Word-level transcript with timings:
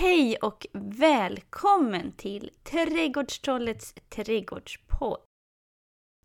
Hej 0.00 0.36
och 0.36 0.66
välkommen 0.72 2.12
till 2.12 2.50
Trädgårdstrollets 2.62 3.94
trädgårdspodd. 4.08 5.20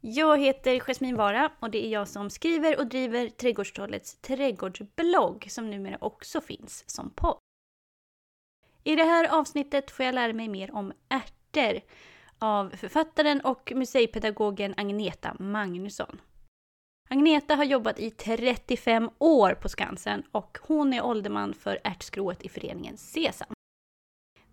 Jag 0.01 0.39
heter 0.39 0.79
Jasmin 0.79 1.15
Vara 1.15 1.51
och 1.59 1.71
det 1.71 1.85
är 1.85 1.89
jag 1.89 2.07
som 2.07 2.29
skriver 2.29 2.79
och 2.79 2.87
driver 2.87 3.29
Trädgårdstrollets 3.29 4.15
trädgårdsblogg 4.21 5.45
som 5.49 5.69
numera 5.69 5.97
också 6.01 6.41
finns 6.41 6.83
som 6.87 7.09
podd. 7.09 7.37
I 8.83 8.95
det 8.95 9.03
här 9.03 9.39
avsnittet 9.39 9.91
får 9.91 10.05
jag 10.05 10.15
lära 10.15 10.33
mig 10.33 10.47
mer 10.47 10.75
om 10.75 10.93
ärtor 11.09 11.81
av 12.39 12.69
författaren 12.69 13.41
och 13.41 13.71
museipedagogen 13.75 14.73
Agneta 14.77 15.35
Magnusson. 15.39 16.21
Agneta 17.09 17.55
har 17.55 17.63
jobbat 17.63 17.99
i 17.99 18.11
35 18.11 19.09
år 19.19 19.53
på 19.53 19.69
Skansen 19.69 20.23
och 20.31 20.57
hon 20.61 20.93
är 20.93 21.05
ålderman 21.05 21.53
för 21.53 21.79
ärtskrået 21.83 22.43
i 22.43 22.49
föreningen 22.49 22.97
Sesam. 22.97 23.55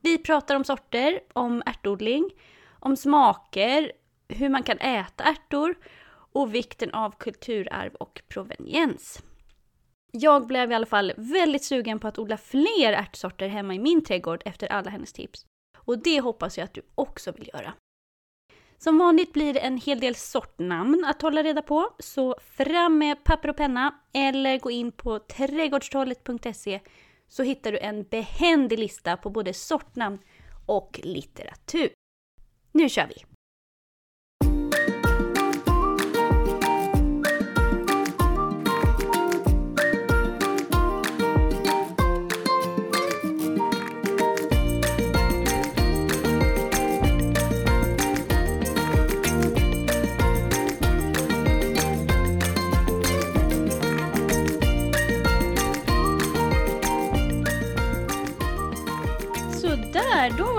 Vi 0.03 0.19
pratar 0.19 0.57
om 0.57 0.65
sorter, 0.65 1.21
om 1.33 1.63
ärtodling, 1.67 2.31
om 2.81 2.97
smaker, 2.97 3.93
hur 4.29 4.49
man 4.49 4.63
kan 4.63 4.79
äta 4.79 5.25
ärtor 5.25 5.75
och 6.33 6.55
vikten 6.55 6.91
av 6.91 7.15
kulturarv 7.19 7.95
och 7.95 8.23
proveniens. 8.29 9.23
Jag 10.13 10.47
blev 10.47 10.73
i 10.73 10.75
alla 10.75 10.87
fall 10.87 11.13
väldigt 11.17 11.65
sugen 11.65 11.99
på 11.99 12.09
att 12.09 12.19
odla 12.19 12.37
fler 12.37 12.93
ärtsorter 12.93 13.49
hemma 13.49 13.75
i 13.75 13.79
min 13.79 14.05
trädgård 14.05 14.43
efter 14.45 14.73
alla 14.73 14.91
hennes 14.91 15.13
tips. 15.13 15.47
Och 15.79 15.99
det 15.99 16.21
hoppas 16.21 16.59
jag 16.59 16.65
att 16.65 16.75
du 16.75 16.83
också 16.95 17.33
vill 17.33 17.51
göra. 17.55 17.73
Som 18.79 18.99
vanligt 18.99 19.33
blir 19.33 19.55
det 19.55 19.61
en 19.61 19.77
hel 19.77 20.01
del 20.01 20.15
sortnamn 20.15 21.05
att 21.05 21.23
hålla 21.23 21.43
reda 21.43 21.63
på, 21.63 21.91
så 21.99 22.37
fram 22.57 22.99
med 22.99 23.25
papper 23.25 23.51
och 23.51 23.57
penna 23.57 23.95
eller 24.13 24.59
gå 24.59 24.71
in 24.71 24.93
på 24.93 25.19
trädgårdstrollet.se 25.19 26.81
så 27.33 27.43
hittar 27.43 27.73
du 27.73 27.79
en 27.79 28.03
behändig 28.03 28.79
lista 28.79 29.17
på 29.17 29.31
både 29.31 29.55
sortnamn 29.55 30.19
och 30.67 31.01
litteratur. 31.03 31.91
Nu 32.73 32.89
kör 32.89 33.07
vi! 33.07 33.32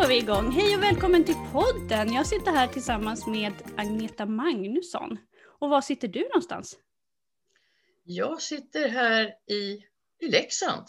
Var 0.03 0.09
vi 0.09 0.17
igång. 0.17 0.51
Hej 0.51 0.75
och 0.75 0.83
välkommen 0.83 1.23
till 1.23 1.35
podden. 1.51 2.13
Jag 2.13 2.27
sitter 2.27 2.51
här 2.51 2.67
tillsammans 2.67 3.27
med 3.27 3.53
Agneta 3.77 4.25
Magnusson. 4.25 5.17
Och 5.59 5.69
var 5.69 5.81
sitter 5.81 6.07
du 6.07 6.21
någonstans? 6.21 6.77
Jag 8.03 8.41
sitter 8.41 8.89
här 8.89 9.33
i, 9.51 9.83
i 10.19 10.27
Leksand. 10.27 10.83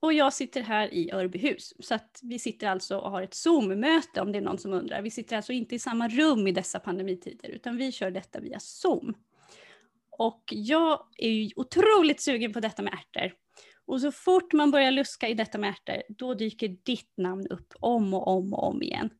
Och 0.00 0.12
jag 0.12 0.32
sitter 0.32 0.60
här 0.60 0.94
i 0.94 1.12
Örbyhus. 1.12 1.74
Så 1.78 1.94
att 1.94 2.20
vi 2.22 2.38
sitter 2.38 2.66
alltså 2.68 2.98
och 2.98 3.10
har 3.10 3.22
ett 3.22 3.34
Zoom-möte 3.34 4.20
om 4.20 4.32
det 4.32 4.38
är 4.38 4.42
någon 4.42 4.58
som 4.58 4.72
undrar. 4.72 5.02
Vi 5.02 5.10
sitter 5.10 5.36
alltså 5.36 5.52
inte 5.52 5.74
i 5.74 5.78
samma 5.78 6.08
rum 6.08 6.46
i 6.46 6.52
dessa 6.52 6.80
pandemitider 6.80 7.48
utan 7.48 7.76
vi 7.76 7.92
kör 7.92 8.10
detta 8.10 8.40
via 8.40 8.60
Zoom. 8.60 9.14
Och 10.10 10.44
jag 10.46 11.06
är 11.16 11.30
ju 11.30 11.50
otroligt 11.56 12.20
sugen 12.20 12.52
på 12.52 12.60
detta 12.60 12.82
med 12.82 12.92
ärtor. 12.92 13.32
Och 13.86 14.00
så 14.00 14.12
fort 14.12 14.52
man 14.52 14.70
börjar 14.70 14.90
luska 14.90 15.28
i 15.28 15.34
detta 15.34 15.58
med 15.58 15.70
ärtor, 15.70 16.02
då 16.08 16.34
dyker 16.34 16.68
ditt 16.68 17.12
namn 17.16 17.46
upp 17.46 17.74
om 17.80 18.14
och 18.14 18.28
om 18.28 18.54
och 18.54 18.68
om 18.68 18.82
igen. 18.82 19.10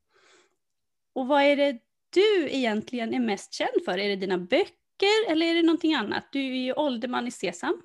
Och 1.13 1.27
vad 1.27 1.43
är 1.43 1.57
det 1.57 1.79
du 2.11 2.49
egentligen 2.51 3.15
är 3.15 3.21
mest 3.21 3.55
känd 3.55 3.85
för? 3.85 3.99
Är 3.99 4.09
det 4.09 4.17
dina 4.17 4.39
böcker 4.39 5.31
eller 5.31 5.47
är 5.47 5.55
det 5.55 5.63
någonting 5.63 5.95
annat? 5.95 6.29
Du 6.33 6.41
är 6.41 6.65
ju 6.65 6.73
ålderman 6.73 7.27
i 7.27 7.31
Sesam. 7.31 7.83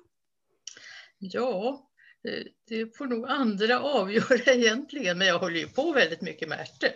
Ja, 1.18 1.90
eh, 2.28 2.44
det 2.66 2.96
får 2.96 3.06
nog 3.06 3.26
andra 3.28 3.80
avgöra 3.82 4.52
egentligen, 4.52 5.18
men 5.18 5.26
jag 5.26 5.38
håller 5.38 5.60
ju 5.60 5.68
på 5.68 5.92
väldigt 5.92 6.20
mycket 6.20 6.48
med 6.48 6.60
ärtor. 6.60 6.90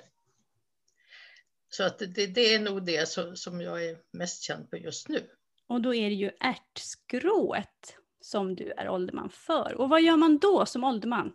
Så 1.69 1.85
att 1.85 1.99
det, 1.99 2.27
det 2.27 2.55
är 2.55 2.61
nog 2.61 2.87
det 2.87 3.09
som 3.35 3.61
jag 3.61 3.85
är 3.85 3.99
mest 4.13 4.43
känd 4.43 4.71
på 4.71 4.77
just 4.77 5.09
nu. 5.09 5.31
Och 5.67 5.81
då 5.81 5.95
är 5.95 6.09
det 6.09 6.15
ju 6.15 6.31
ärtskrået 6.41 7.99
som 8.25 8.57
du 8.57 8.71
är 8.77 8.89
ålderman 8.89 9.31
för. 9.31 9.75
Och 9.75 9.89
vad 9.89 10.03
gör 10.03 10.17
man 10.17 10.39
då 10.39 10.67
som 10.67 10.85
ålderman? 10.85 11.33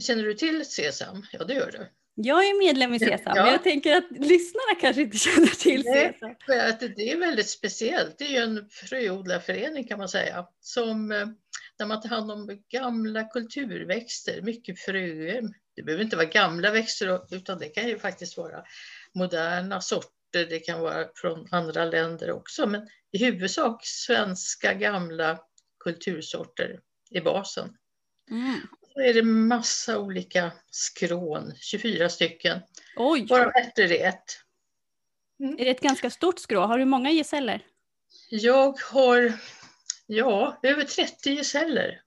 Känner 0.00 0.22
du 0.22 0.34
till 0.34 0.64
Sesam? 0.64 1.26
Ja, 1.32 1.44
det 1.44 1.54
gör 1.54 1.70
du. 1.72 1.88
Jag 2.14 2.44
är 2.44 2.58
medlem 2.58 2.94
i 2.94 2.98
Sesam, 2.98 3.32
ja. 3.36 3.42
men 3.42 3.52
jag 3.52 3.62
tänker 3.62 3.96
att 3.96 4.10
lyssnarna 4.10 4.80
kanske 4.80 5.02
inte 5.02 5.18
känner 5.18 5.46
till 5.46 5.82
Nej. 5.84 6.18
För 6.46 6.88
det 6.96 7.12
är 7.12 7.18
väldigt 7.18 7.48
speciellt. 7.48 8.18
Det 8.18 8.24
är 8.24 8.28
ju 8.28 8.36
en 8.36 8.68
fröodlarförening 8.70 9.88
kan 9.88 9.98
man 9.98 10.08
säga, 10.08 10.46
som 10.60 11.12
eh, 11.12 11.26
där 11.78 11.86
man 11.86 12.00
tar 12.00 12.08
hand 12.08 12.30
om 12.30 12.62
gamla 12.68 13.24
kulturväxter, 13.24 14.42
mycket 14.42 14.80
fröer. 14.80 15.42
Det 15.76 15.82
behöver 15.82 16.04
inte 16.04 16.16
vara 16.16 16.26
gamla 16.26 16.70
växter, 16.70 17.34
utan 17.34 17.58
det 17.58 17.68
kan 17.68 17.88
ju 17.88 17.98
faktiskt 17.98 18.36
vara 18.36 18.64
moderna 19.14 19.80
sorter. 19.80 20.46
Det 20.48 20.58
kan 20.58 20.80
vara 20.80 21.06
från 21.14 21.48
andra 21.50 21.84
länder 21.84 22.30
också, 22.30 22.66
men 22.66 22.88
i 23.12 23.24
huvudsak 23.24 23.80
svenska 23.84 24.74
gamla 24.74 25.38
kultursorter 25.80 26.80
i 27.10 27.20
basen. 27.20 27.76
Mm. 28.30 28.60
Så 28.92 29.00
är 29.00 29.14
det 29.14 29.22
massa 29.22 29.98
olika 29.98 30.52
skrån, 30.70 31.52
24 31.56 32.08
stycken. 32.08 32.60
Oj! 32.96 33.26
Varav 33.26 33.52
ärtor 33.54 33.84
är 33.84 34.08
ett. 34.08 34.24
Mm. 35.40 35.58
Är 35.58 35.64
det 35.64 35.70
ett 35.70 35.80
ganska 35.80 36.10
stort 36.10 36.38
skrå? 36.38 36.60
Har 36.60 36.78
du 36.78 36.84
många 36.84 37.10
gesäller? 37.10 37.66
Jag 38.30 38.80
har 38.80 39.32
ja, 40.06 40.60
över 40.62 40.84
30 40.84 41.30
gesäller. 41.30 42.02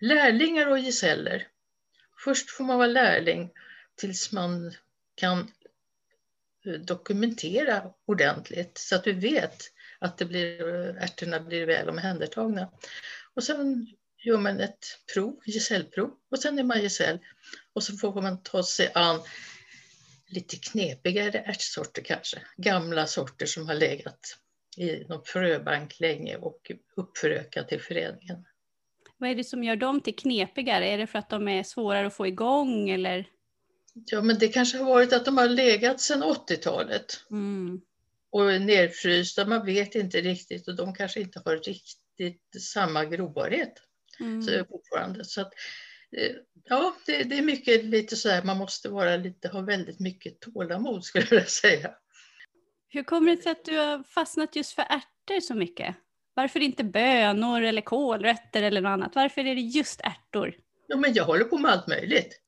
Lärlingar 0.00 0.66
och 0.66 0.78
gesäller. 0.78 1.48
Först 2.24 2.50
får 2.50 2.64
man 2.64 2.76
vara 2.76 2.86
lärling 2.86 3.50
tills 3.96 4.32
man 4.32 4.74
kan 5.14 5.52
eh, 6.66 6.72
dokumentera 6.72 7.82
ordentligt 8.06 8.78
så 8.78 8.96
att 8.96 9.04
du 9.04 9.12
vet 9.12 9.62
att 10.04 10.18
det 10.18 10.24
blir, 10.24 10.62
ärtorna 10.98 11.40
blir 11.40 11.66
väl 11.66 11.88
omhändertagna. 11.88 12.70
Och 13.34 13.44
sen 13.44 13.86
gör 14.24 14.38
man 14.38 14.60
ett 14.60 14.84
prov, 15.14 15.40
gesällprov, 15.46 16.10
och 16.30 16.38
sen 16.38 16.58
är 16.58 16.62
man 16.62 16.82
gesäll. 16.82 17.18
Och 17.72 17.82
så 17.82 17.96
får 17.96 18.22
man 18.22 18.42
ta 18.42 18.62
sig 18.62 18.90
an 18.94 19.20
lite 20.26 20.56
knepigare 20.56 21.38
ärtsorter 21.38 22.02
kanske. 22.02 22.38
Gamla 22.56 23.06
sorter 23.06 23.46
som 23.46 23.66
har 23.66 23.74
legat 23.74 24.38
i 24.76 25.04
någon 25.04 25.24
fröbank 25.24 26.00
länge 26.00 26.36
och 26.36 26.72
uppförökat 26.96 27.68
till 27.68 27.80
föreningen. 27.80 28.44
Vad 29.18 29.30
är 29.30 29.34
det 29.34 29.44
som 29.44 29.64
gör 29.64 29.76
dem 29.76 30.00
till 30.00 30.16
knepigare? 30.16 30.86
Är 30.86 30.98
det 30.98 31.06
för 31.06 31.18
att 31.18 31.30
de 31.30 31.48
är 31.48 31.62
svårare 31.62 32.06
att 32.06 32.14
få 32.14 32.26
igång 32.26 32.90
eller? 32.90 33.28
Ja, 33.94 34.22
men 34.22 34.38
det 34.38 34.48
kanske 34.48 34.78
har 34.78 34.84
varit 34.84 35.12
att 35.12 35.24
de 35.24 35.38
har 35.38 35.48
legat 35.48 36.00
sedan 36.00 36.22
80-talet. 36.22 37.24
Mm 37.30 37.80
och 38.34 38.60
nerfrysta. 38.60 39.46
Man 39.46 39.66
vet 39.66 39.94
inte 39.94 40.20
riktigt 40.20 40.68
och 40.68 40.76
de 40.76 40.94
kanske 40.94 41.20
inte 41.20 41.42
har 41.44 41.56
riktigt 41.56 42.62
samma 42.62 43.04
grobarhet 43.04 43.72
mm. 44.20 44.42
så 44.42 44.64
fortfarande. 44.64 45.24
Så 45.24 45.40
att, 45.40 45.52
eh, 46.16 46.32
ja, 46.64 46.96
det, 47.06 47.22
det, 47.22 47.38
är 47.38 47.42
mycket 47.42 47.84
lite 47.84 48.16
så 48.16 48.28
här, 48.28 48.42
man 48.42 48.56
måste 48.56 48.88
vara 48.88 49.16
lite, 49.16 49.48
ha 49.48 49.60
väldigt 49.60 50.00
mycket 50.00 50.40
tålamod 50.40 51.04
skulle 51.04 51.24
jag 51.24 51.30
vilja 51.30 51.46
säga. 51.46 51.94
Hur 52.88 53.02
kommer 53.02 53.36
det 53.36 53.42
sig 53.42 53.52
att 53.52 53.64
du 53.64 53.76
har 53.76 54.02
fastnat 54.02 54.56
just 54.56 54.72
för 54.72 54.82
ärtor 54.82 55.40
så 55.40 55.54
mycket? 55.54 55.96
Varför 56.34 56.60
inte 56.60 56.84
bönor 56.84 57.62
eller 57.62 57.82
kålrötter 57.82 58.62
eller 58.62 58.80
något 58.80 58.90
annat? 58.90 59.14
Varför 59.14 59.40
är 59.40 59.54
det 59.54 59.60
just 59.60 60.00
ärtor? 60.00 60.56
Ja, 60.86 60.96
men 60.96 61.14
jag 61.14 61.24
håller 61.24 61.44
på 61.44 61.58
med 61.58 61.70
allt 61.70 61.88
möjligt. 61.88 62.40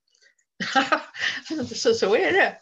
så, 1.74 1.94
så 1.94 2.16
är 2.16 2.33
det. 2.33 2.59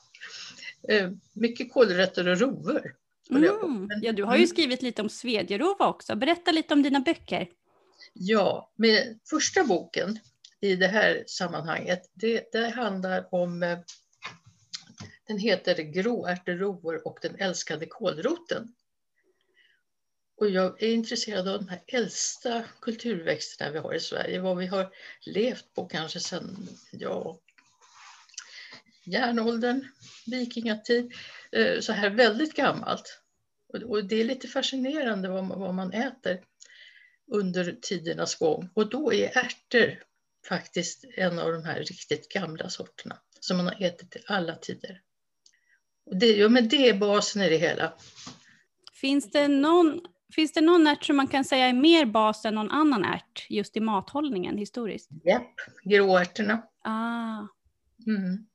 Eh, 0.94 1.10
mycket 1.32 1.72
kålrötter 1.72 2.28
och 2.28 2.40
rovor. 2.40 3.03
Mm. 3.30 3.88
Ja, 4.02 4.12
du 4.12 4.22
har 4.22 4.34
ju 4.34 4.38
mm. 4.38 4.48
skrivit 4.48 4.82
lite 4.82 5.02
om 5.02 5.08
Svedjerova 5.08 5.88
också. 5.88 6.16
Berätta 6.16 6.52
lite 6.52 6.74
om 6.74 6.82
dina 6.82 7.00
böcker. 7.00 7.48
Ja, 8.12 8.72
med 8.76 9.18
första 9.30 9.64
boken 9.64 10.18
i 10.60 10.76
det 10.76 10.86
här 10.86 11.24
sammanhanget, 11.26 12.10
det, 12.14 12.52
det 12.52 12.68
handlar 12.68 13.34
om 13.34 13.62
eh, 13.62 13.78
den 15.26 15.38
heter 15.38 15.82
Gråärterovor 15.82 17.06
och 17.06 17.18
den 17.22 17.36
älskade 17.38 17.86
kålroten. 17.86 18.74
Och 20.36 20.50
jag 20.50 20.82
är 20.82 20.92
intresserad 20.92 21.48
av 21.48 21.58
de 21.58 21.68
här 21.68 21.82
äldsta 21.86 22.64
kulturväxterna 22.80 23.70
vi 23.70 23.78
har 23.78 23.94
i 23.94 24.00
Sverige, 24.00 24.40
vad 24.40 24.56
vi 24.56 24.66
har 24.66 24.92
levt 25.26 25.74
på 25.74 25.84
kanske 25.86 26.20
sedan 26.20 26.68
ja, 26.92 27.38
järnåldern, 29.06 29.84
vikingatid, 30.26 31.12
eh, 31.52 31.80
så 31.80 31.92
här 31.92 32.10
väldigt 32.10 32.54
gammalt. 32.54 33.20
Och 33.84 34.04
det 34.04 34.20
är 34.20 34.24
lite 34.24 34.48
fascinerande 34.48 35.28
vad 35.28 35.74
man, 35.74 35.92
äter 35.92 36.40
under 37.32 37.76
tidernas 37.82 38.34
gång. 38.34 38.68
Och 38.74 38.90
då 38.90 39.12
är 39.12 39.38
ärtor 39.38 40.02
faktiskt 40.48 41.04
en 41.16 41.38
av 41.38 41.52
de 41.52 41.64
här 41.64 41.78
riktigt 41.78 42.28
gamla 42.28 42.68
sorterna 42.68 43.18
som 43.40 43.56
man 43.56 43.66
har 43.66 43.82
ätit 43.82 44.16
i 44.16 44.18
alla 44.26 44.54
tider. 44.54 45.00
Och 46.06 46.16
det, 46.16 46.26
ja, 46.26 46.48
men 46.48 46.68
det 46.68 46.88
är 46.88 46.94
basen 46.94 47.42
i 47.42 47.48
det 47.48 47.56
hela. 47.56 47.92
Finns 48.92 49.30
det 49.30 49.48
någon, 49.48 50.00
finns 50.34 50.52
det 50.52 50.60
någon 50.60 50.86
ärt 50.86 51.04
som 51.04 51.16
man 51.16 51.28
kan 51.28 51.44
säga 51.44 51.66
är 51.66 51.72
mer 51.72 52.06
bas 52.06 52.44
än 52.44 52.54
någon 52.54 52.70
annan 52.70 53.04
ärt 53.04 53.46
just 53.48 53.76
i 53.76 53.80
mathållningen 53.80 54.58
historiskt? 54.58 55.10
Japp, 55.24 55.54
gråärtorna. 55.84 56.62
Ah. 56.84 57.46
Mm. 58.06 58.46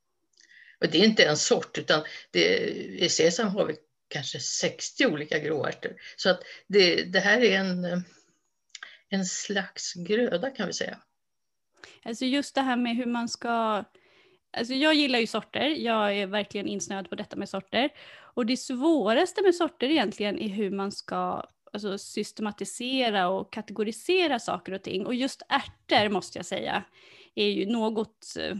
Och 0.80 0.90
det 0.92 0.98
är 0.98 1.06
inte 1.06 1.24
en 1.24 1.38
sort 1.38 1.78
utan 1.78 2.04
det, 2.32 2.58
i 3.00 3.10
sesam 3.10 3.48
har 3.48 3.66
vi 3.66 3.76
kanske 4.08 4.40
60 4.40 5.06
olika 5.06 5.40
gråärtor. 5.40 5.96
Så 6.16 6.30
att 6.30 6.42
det, 6.68 7.04
det 7.04 7.20
här 7.20 7.42
är 7.42 7.60
en, 7.60 8.04
en 9.10 9.26
slags 9.26 9.94
gröda 9.94 10.50
kan 10.50 10.68
vi 10.68 10.74
säga. 10.74 10.98
Alltså 12.04 12.26
just 12.26 12.56
det 12.56 12.62
här 12.62 12.78
med 12.78 12.96
hur 12.96 13.06
man 13.06 13.30
ska 13.30 13.84
Alltså 14.52 14.74
jag 14.74 14.94
gillar 14.94 15.20
ju 15.20 15.28
sorter, 15.28 15.70
jag 15.70 16.18
är 16.18 16.28
verkligen 16.28 16.68
insnöad 16.68 17.10
på 17.10 17.16
detta 17.16 17.36
med 17.36 17.50
sorter. 17.50 17.90
Och 18.34 18.46
det 18.46 18.58
svåraste 18.58 19.42
med 19.42 19.56
sorter 19.56 19.88
egentligen 19.90 20.40
är 20.40 20.50
hur 20.50 20.72
man 20.72 20.92
ska 20.92 21.44
alltså, 21.74 21.98
systematisera 21.98 23.30
och 23.30 23.54
kategorisera 23.54 24.40
saker 24.40 24.72
och 24.72 24.84
ting. 24.84 25.06
Och 25.06 25.16
just 25.16 25.42
ärtor 25.50 26.10
måste 26.10 26.40
jag 26.40 26.46
säga 26.46 26.84
är 27.36 27.50
ju 27.50 27.66
något 27.66 28.36
eh, 28.40 28.58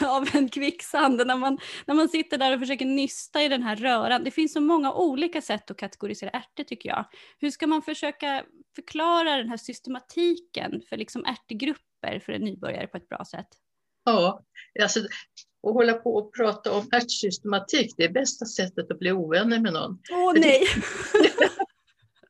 av 0.08 0.28
en 0.32 0.48
kvicksand 0.48 1.26
när 1.26 1.36
man, 1.36 1.58
när 1.86 1.94
man 1.94 2.08
sitter 2.08 2.38
där 2.38 2.54
och 2.54 2.60
försöker 2.60 2.84
nysta 2.84 3.42
i 3.42 3.48
den 3.48 3.62
här 3.62 3.76
röran. 3.76 4.24
Det 4.24 4.30
finns 4.30 4.52
så 4.52 4.60
många 4.60 4.92
olika 4.92 5.42
sätt 5.42 5.70
att 5.70 5.76
kategorisera 5.76 6.30
ärtor 6.30 6.64
tycker 6.64 6.88
jag. 6.88 7.04
Hur 7.38 7.50
ska 7.50 7.66
man 7.66 7.82
försöka 7.82 8.44
förklara 8.76 9.36
den 9.36 9.48
här 9.48 9.56
systematiken 9.56 10.82
för 10.88 10.96
liksom 10.96 11.24
ärtgrupper 11.24 12.20
för 12.20 12.32
en 12.32 12.42
nybörjare 12.42 12.86
på 12.86 12.96
ett 12.96 13.08
bra 13.08 13.24
sätt? 13.30 13.48
Ja, 14.04 14.44
alltså, 14.82 15.00
att 15.00 15.74
hålla 15.74 15.92
på 15.92 16.14
och 16.14 16.34
prata 16.34 16.72
om 16.72 16.88
ärtsystematik, 16.92 17.94
det 17.96 18.04
är 18.04 18.12
bästa 18.12 18.46
sättet 18.46 18.90
att 18.90 18.98
bli 18.98 19.12
ovänner 19.12 19.60
med 19.60 19.72
någon. 19.72 19.98
Åh 20.12 20.32
nej! 20.36 20.62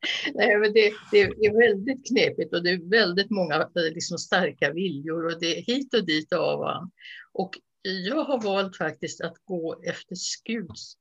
nej 0.35 0.59
men 0.59 0.73
det, 0.73 0.93
det, 1.11 1.21
är 1.21 1.69
väldigt 1.69 2.07
knepigt 2.09 2.55
och 2.55 2.63
det 2.63 2.71
är 2.71 2.91
väldigt 2.91 3.31
många 3.31 3.55
eh, 3.55 3.95
liksom, 3.95 4.19
starka 4.19 4.73
viljor 4.73 5.27
och 5.27 5.41
det 5.41 5.59
är 5.59 5.63
hit 5.63 5.95
och 5.95 6.07
dit 6.07 6.33
och 6.33 6.39
av 6.39 6.61
och 6.61 6.91
Och 7.33 7.59
jag 7.83 8.25
har 8.25 8.43
valt 8.43 8.77
faktiskt 8.77 9.21
att 9.21 9.37
gå 9.45 9.83
efter 9.83 10.15
Skuds 10.15 10.97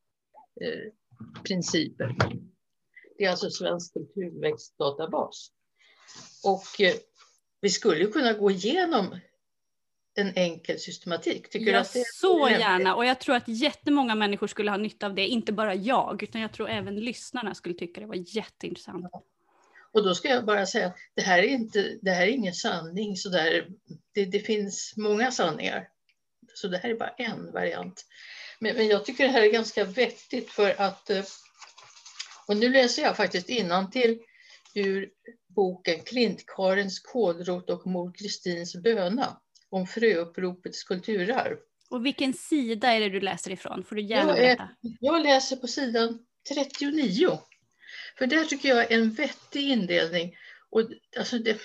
eh, 0.61 0.91
principer. 1.43 2.15
Det 3.17 3.25
är 3.25 3.29
alltså 3.29 3.49
Svensk 3.49 3.93
kulturväxtdatabas. 3.93 5.51
Och 6.43 6.81
eh, 6.81 6.93
vi 7.61 7.69
skulle 7.69 8.05
kunna 8.05 8.33
gå 8.33 8.51
igenom 8.51 9.19
en 10.15 10.33
enkel 10.35 10.79
systematik. 10.79 11.49
Tycker 11.49 11.71
ja, 11.71 11.79
det 11.93 12.05
så 12.13 12.49
gärna. 12.49 12.95
Och 12.95 13.05
jag 13.05 13.19
tror 13.19 13.35
att 13.35 13.47
jättemånga 13.47 14.15
människor 14.15 14.47
skulle 14.47 14.71
ha 14.71 14.77
nytta 14.77 15.05
av 15.05 15.15
det. 15.15 15.27
Inte 15.27 15.53
bara 15.53 15.75
jag, 15.75 16.23
utan 16.23 16.41
jag 16.41 16.53
tror 16.53 16.69
även 16.69 16.95
lyssnarna 16.95 17.55
skulle 17.55 17.75
tycka 17.75 18.01
det 18.01 18.07
var 18.07 18.35
jätteintressant. 18.35 19.09
Ja. 19.11 19.23
Och 19.91 20.03
då 20.03 20.15
ska 20.15 20.29
jag 20.29 20.45
bara 20.45 20.65
säga 20.65 20.87
att 20.87 20.97
det 21.15 21.21
här 21.21 21.39
är, 21.39 21.47
inte, 21.47 21.97
det 22.01 22.11
här 22.11 22.27
är 22.27 22.31
ingen 22.31 22.53
sanning. 22.53 23.15
Så 23.15 23.29
där, 23.29 23.67
det, 24.13 24.25
det 24.25 24.39
finns 24.39 24.93
många 24.97 25.31
sanningar. 25.31 25.87
Så 26.53 26.67
det 26.67 26.77
här 26.77 26.89
är 26.89 26.95
bara 26.95 27.09
en 27.09 27.51
variant. 27.51 28.05
Men, 28.59 28.75
men 28.75 28.87
jag 28.87 29.05
tycker 29.05 29.23
det 29.23 29.29
här 29.29 29.43
är 29.43 29.51
ganska 29.51 29.83
vettigt 29.83 30.49
för 30.51 30.81
att... 30.81 31.09
Eh, 31.09 31.23
och 32.47 32.57
nu 32.57 32.69
läser 32.69 33.01
jag 33.01 33.17
faktiskt 33.17 33.47
till 33.91 34.19
ur 34.75 35.09
boken 35.47 35.99
Klintkarens 35.99 36.99
kålrot 36.99 37.69
och 37.69 37.87
mor 37.87 38.13
Kristins 38.17 38.75
böna 38.75 39.41
om 39.69 39.87
fröuppropets 39.87 40.83
kulturarv. 40.83 41.57
Och 41.89 42.05
vilken 42.05 42.33
sida 42.33 42.93
är 42.93 42.99
det 42.99 43.09
du 43.09 43.19
läser 43.19 43.51
ifrån? 43.51 43.83
Får 43.83 43.95
du 43.95 44.01
gärna 44.01 44.29
jag, 44.29 44.37
berätta. 44.37 44.69
Jag 44.99 45.23
läser 45.23 45.55
på 45.55 45.67
sidan 45.67 46.19
39. 46.53 47.39
För 48.17 48.27
där 48.27 48.45
tycker 48.45 48.69
jag 48.69 48.91
är 48.91 48.95
en 48.95 49.11
vettig 49.11 49.69
indelning. 49.69 50.37
Och 50.69 50.81
alltså 51.17 51.39
det, 51.39 51.61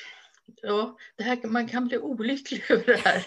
ja, 0.62 0.99
det 1.17 1.23
här, 1.23 1.38
man 1.43 1.69
kan 1.69 1.88
bli 1.88 1.99
olycklig 1.99 2.64
över 2.70 2.87
det 2.87 2.97
här. 2.97 3.25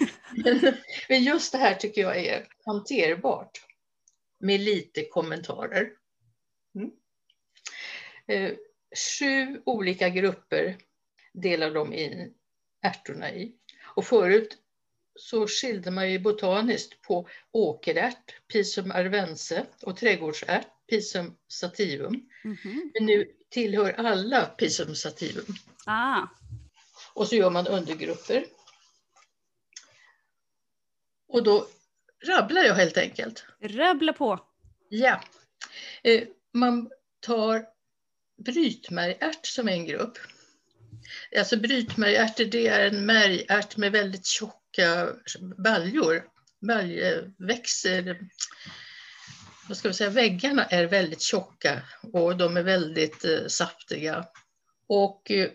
Men 1.10 1.24
just 1.24 1.52
det 1.52 1.58
här 1.58 1.76
tycker 1.76 2.02
jag 2.02 2.18
är 2.18 2.48
hanterbart. 2.66 3.52
Med 4.40 4.60
lite 4.60 5.06
kommentarer. 5.06 5.90
Mm. 6.76 6.92
Eh, 8.28 8.58
sju 9.20 9.62
olika 9.66 10.10
grupper 10.10 10.78
delar 11.34 11.72
de 11.72 11.94
in 11.94 12.34
ärtorna 12.82 13.32
i. 13.32 13.56
Och 13.96 14.06
förut 14.06 14.58
så 15.16 15.48
skilde 15.48 15.92
man 15.92 16.12
ju 16.12 16.20
botaniskt 16.20 17.02
på 17.02 17.28
åkerärt, 17.52 18.48
Pisum 18.48 18.92
arvense, 18.92 19.66
och 19.82 19.98
trädgårdsärt, 19.98 20.68
Pisum 20.90 21.38
sativum. 21.48 22.30
Mm 22.44 22.58
-hmm. 22.58 22.92
Men 22.94 23.06
nu 23.06 23.32
tillhör 23.50 23.94
alla 23.94 24.46
Pisum 24.46 24.96
sativum. 24.96 25.56
Ah. 25.86 26.28
Och 27.14 27.28
så 27.28 27.36
gör 27.36 27.50
man 27.50 27.68
undergrupper. 27.68 28.46
Och 31.28 31.44
då 31.44 31.68
rabblar 32.28 32.64
jag 32.64 32.76
helt 32.76 32.98
enkelt. 32.98 33.46
Rabbla 33.62 34.14
på. 34.14 34.40
Ja. 34.90 35.24
Eh, 36.04 36.24
man 36.54 36.90
tar 37.20 37.66
brytmärgärt 38.46 39.46
som 39.46 39.68
en 39.68 39.86
grupp. 39.86 40.18
Alltså 41.38 41.58
brytmärgärtor 41.58 42.46
det 42.46 42.68
är 42.68 42.88
en 42.88 43.06
märgärt 43.06 43.78
med 43.78 43.92
väldigt 43.92 44.26
tjocka 44.26 44.63
baljor. 45.58 46.24
Baljväxer, 46.60 48.20
vad 49.68 49.78
ska 49.78 49.88
vi 49.88 49.94
säga, 49.94 50.10
väggarna 50.10 50.66
är 50.66 50.86
väldigt 50.86 51.22
tjocka 51.22 51.82
och 52.14 52.38
de 52.38 52.58
är 52.58 52.64
väldigt 52.64 53.26
eh, 53.26 53.48
saftiga. 53.48 54.26
Och 54.88 55.32
eh, 55.32 55.50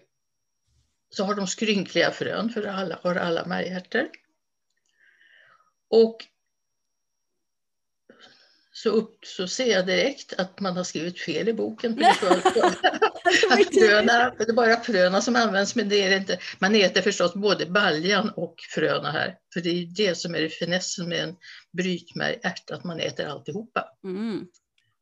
så 1.11 1.25
har 1.25 1.35
de 1.35 1.47
skrynkliga 1.47 2.11
frön, 2.11 2.51
för 2.51 2.67
alla 2.67 2.99
har 3.03 3.15
alla 3.15 3.47
märghärtor. 3.47 4.09
Och 5.89 6.17
så, 8.83 8.91
upp, 8.91 9.27
så 9.27 9.49
ser 9.49 9.67
jag 9.67 9.87
direkt 9.87 10.33
att 10.33 10.61
man 10.61 10.77
har 10.77 10.85
skrivit 10.85 11.21
fel 11.21 11.49
i 11.49 11.53
boken. 11.53 11.97
För 12.21 12.31
att 13.53 13.75
fröna, 13.75 14.35
det 14.39 14.49
är 14.49 14.53
bara 14.53 14.81
fröna 14.81 15.21
som 15.21 15.37
används, 15.37 15.75
men 15.75 15.89
det 15.89 16.03
är 16.03 16.11
det 16.11 16.17
inte. 16.17 16.39
Man 16.59 16.75
äter 16.75 17.03
förstås 17.03 17.35
både 17.35 17.67
baljan 17.67 18.31
och 18.37 18.55
fröna 18.75 19.11
här. 19.11 19.37
För 19.55 19.61
det 19.61 19.71
är 19.71 19.87
det 19.97 20.15
som 20.15 20.35
är 20.35 20.49
finessen 20.49 21.09
med 21.09 21.19
en 21.19 21.37
brytmärgärt, 21.77 22.71
att 22.71 22.85
man 22.85 23.01
äter 23.01 23.27
alltihopa. 23.27 23.85
Mm. 24.05 24.47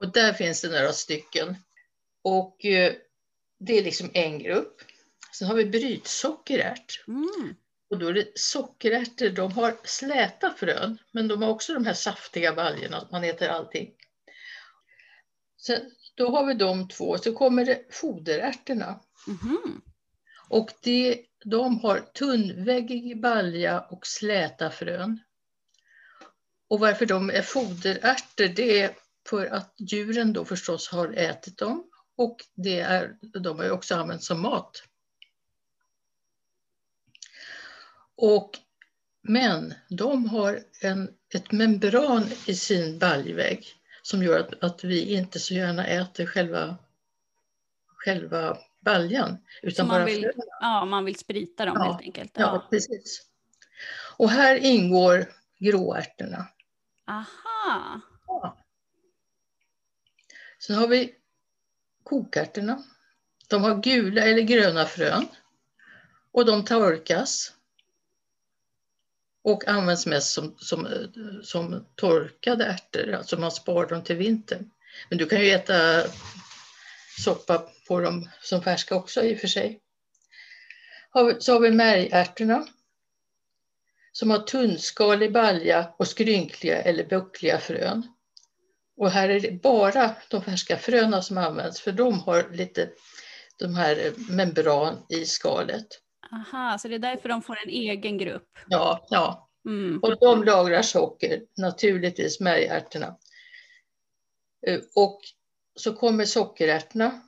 Och 0.00 0.12
där 0.12 0.32
finns 0.32 0.62
det 0.62 0.68
några 0.68 0.92
stycken. 0.92 1.56
Och 2.24 2.64
eh, 2.64 2.92
det 3.60 3.78
är 3.78 3.82
liksom 3.82 4.10
en 4.14 4.38
grupp. 4.38 4.76
Sen 5.38 5.48
har 5.48 5.54
vi 5.54 5.64
brytsockerärt. 5.64 7.04
Mm. 7.08 7.54
Och 7.90 7.98
då 7.98 8.08
är 8.08 8.12
det 8.12 8.38
sockerärtor, 8.38 9.28
de 9.28 9.52
har 9.52 9.76
släta 9.84 10.50
frön, 10.50 10.98
men 11.12 11.28
de 11.28 11.42
har 11.42 11.50
också 11.50 11.74
de 11.74 11.86
här 11.86 11.94
saftiga 11.94 12.54
baljorna, 12.54 13.08
man 13.12 13.24
äter 13.24 13.48
allting. 13.48 13.92
Sen, 15.56 15.90
då 16.14 16.30
har 16.30 16.46
vi 16.46 16.54
de 16.54 16.88
två, 16.88 17.18
så 17.18 17.32
kommer 17.32 17.64
det 17.64 17.86
foderärtorna. 17.90 19.00
Mm. 19.28 19.80
Och 20.48 20.70
det, 20.80 21.24
de 21.44 21.80
har 21.80 22.00
tunnväggig 22.00 23.20
balja 23.20 23.80
och 23.80 24.06
släta 24.06 24.70
frön. 24.70 25.20
Och 26.68 26.80
varför 26.80 27.06
de 27.06 27.30
är 27.30 27.42
foderärtor, 27.42 28.48
det 28.48 28.80
är 28.80 28.96
för 29.28 29.46
att 29.46 29.74
djuren 29.78 30.32
då 30.32 30.44
förstås 30.44 30.88
har 30.88 31.12
ätit 31.12 31.58
dem 31.58 31.90
och 32.16 32.36
det 32.54 32.80
är, 32.80 33.16
de 33.40 33.58
har 33.58 33.70
också 33.70 33.94
använts 33.94 34.26
som 34.26 34.40
mat. 34.40 34.82
Och, 38.16 38.50
men 39.22 39.74
de 39.88 40.28
har 40.28 40.60
en, 40.80 41.14
ett 41.34 41.52
membran 41.52 42.24
i 42.46 42.54
sin 42.54 42.98
baljvägg 42.98 43.66
som 44.02 44.22
gör 44.22 44.40
att, 44.40 44.64
att 44.64 44.84
vi 44.84 45.14
inte 45.14 45.40
så 45.40 45.54
gärna 45.54 45.86
äter 45.86 46.26
själva, 46.26 46.76
själva 47.86 48.58
baljan. 48.80 49.38
Utan 49.62 49.86
man 49.86 49.96
bara 49.96 50.04
vill, 50.04 50.32
Ja, 50.60 50.84
man 50.84 51.04
vill 51.04 51.18
sprita 51.18 51.64
dem 51.64 51.76
ja, 51.78 51.84
helt 51.84 52.02
enkelt. 52.02 52.30
Ja. 52.34 52.40
ja, 52.42 52.66
precis. 52.70 53.22
Och 54.16 54.30
här 54.30 54.56
ingår 54.56 55.26
gråärtorna. 55.58 56.46
Aha. 57.06 58.00
Ja. 58.26 58.56
Sen 60.58 60.76
har 60.76 60.88
vi 60.88 61.14
kokärtorna. 62.02 62.82
De 63.48 63.62
har 63.62 63.82
gula 63.82 64.22
eller 64.22 64.42
gröna 64.42 64.84
frön 64.84 65.26
och 66.32 66.46
de 66.46 66.64
torkas 66.64 67.55
och 69.46 69.68
används 69.68 70.06
mest 70.06 70.30
som, 70.30 70.54
som, 70.58 70.86
eh, 70.86 71.42
som 71.42 71.86
torkade 71.94 72.64
ärtor, 72.64 73.12
alltså 73.12 73.36
man 73.36 73.52
sparar 73.52 73.88
dem 73.88 74.04
till 74.04 74.16
vintern. 74.16 74.70
Men 75.08 75.18
du 75.18 75.26
kan 75.26 75.40
ju 75.40 75.50
äta 75.50 76.02
soppa 77.24 77.68
på 77.88 78.00
dem 78.00 78.30
som 78.40 78.62
färska 78.62 78.94
också 78.94 79.22
i 79.22 79.34
och 79.34 79.38
för 79.38 79.48
sig. 79.48 79.80
Så 81.38 81.52
har 81.52 81.60
vi 81.60 81.70
märgärtorna 81.70 82.66
som 84.12 84.30
har 84.30 84.38
tunnskalig 84.38 85.32
balja 85.32 85.94
och 85.98 86.08
skrynkliga 86.08 86.82
eller 86.82 87.04
buckliga 87.04 87.58
frön. 87.58 88.06
Och 88.96 89.10
här 89.10 89.28
är 89.28 89.40
det 89.40 89.62
bara 89.62 90.16
de 90.30 90.42
färska 90.42 90.76
fröna 90.76 91.22
som 91.22 91.38
används 91.38 91.80
för 91.80 91.92
de 91.92 92.20
har 92.20 92.48
lite 92.52 92.88
de 93.58 93.74
här 93.74 94.06
eh, 94.06 94.12
membran 94.28 95.06
i 95.08 95.24
skalet. 95.24 95.86
Aha, 96.32 96.78
så 96.78 96.88
det 96.88 96.94
är 96.94 96.98
därför 96.98 97.28
de 97.28 97.42
får 97.42 97.58
en 97.64 97.68
egen 97.68 98.18
grupp? 98.18 98.58
Ja, 98.68 99.06
ja. 99.10 99.50
Mm. 99.66 99.98
Och 100.02 100.18
de 100.18 100.44
lagrar 100.44 100.82
socker, 100.82 101.42
naturligtvis 101.56 102.40
märgärtorna. 102.40 103.16
Eh, 104.66 104.80
Och 104.94 105.20
så 105.74 105.94
kommer 105.94 106.24
sockerärtorna 106.24 107.20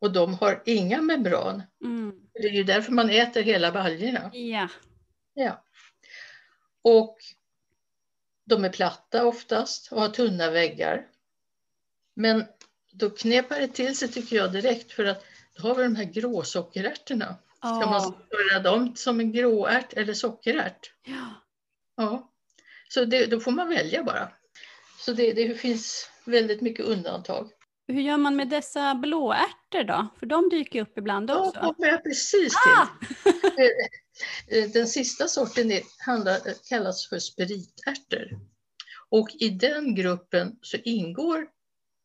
och 0.00 0.12
de 0.12 0.34
har 0.34 0.62
inga 0.66 1.02
membran. 1.02 1.62
Mm. 1.84 2.12
Det 2.32 2.46
är 2.48 2.52
ju 2.52 2.64
därför 2.64 2.92
man 2.92 3.10
äter 3.10 3.42
hela 3.42 3.72
baljorna. 3.72 4.30
Ja. 4.32 4.68
Ja. 5.34 5.64
Och 6.82 7.18
de 8.44 8.64
är 8.64 8.70
platta 8.70 9.26
oftast 9.26 9.92
och 9.92 10.00
har 10.00 10.08
tunna 10.08 10.50
väggar. 10.50 11.06
Men 12.16 12.44
då 12.92 13.10
knepar 13.10 13.60
det 13.60 13.68
till 13.68 13.96
sig 13.96 14.08
tycker 14.08 14.36
jag 14.36 14.52
direkt 14.52 14.92
för 14.92 15.04
att 15.04 15.24
då 15.56 15.68
har 15.68 15.74
vi 15.74 15.82
de 15.82 15.96
här 15.96 16.04
gråsockerärtorna. 16.04 17.36
Ska 17.60 17.90
man 17.90 18.14
göra 18.50 18.60
dem 18.62 18.96
som 18.96 19.20
en 19.20 19.32
gråärt 19.32 19.92
eller 19.92 20.14
sockerärt? 20.14 20.92
Ja. 21.04 21.34
Ja. 21.96 22.30
Så 22.88 23.04
det, 23.04 23.26
då 23.26 23.40
får 23.40 23.50
man 23.50 23.68
välja 23.68 24.04
bara. 24.04 24.32
Så 24.98 25.12
det, 25.12 25.32
det 25.32 25.54
finns 25.54 26.10
väldigt 26.24 26.60
mycket 26.60 26.86
undantag. 26.86 27.50
Hur 27.88 28.00
gör 28.00 28.16
man 28.16 28.36
med 28.36 28.48
dessa 28.48 28.94
blåärtor 28.94 29.84
då? 29.84 30.08
För 30.18 30.26
de 30.26 30.48
dyker 30.48 30.82
upp 30.82 30.98
ibland 30.98 31.30
Ja, 31.30 31.38
också. 31.48 31.60
kommer 31.60 31.88
jag 31.88 32.02
precis 32.02 32.54
Ah! 32.66 32.86
till. 33.56 33.70
Eh, 34.58 34.70
Den 34.70 34.86
sista 34.86 35.28
sorten 35.28 35.72
är, 35.72 35.82
handlar, 36.06 36.38
kallas 36.68 37.08
för 37.08 37.18
spiritärtor. 37.18 38.28
Och 39.08 39.28
i 39.40 39.48
den 39.50 39.94
gruppen 39.94 40.58
så 40.62 40.76
ingår 40.76 41.48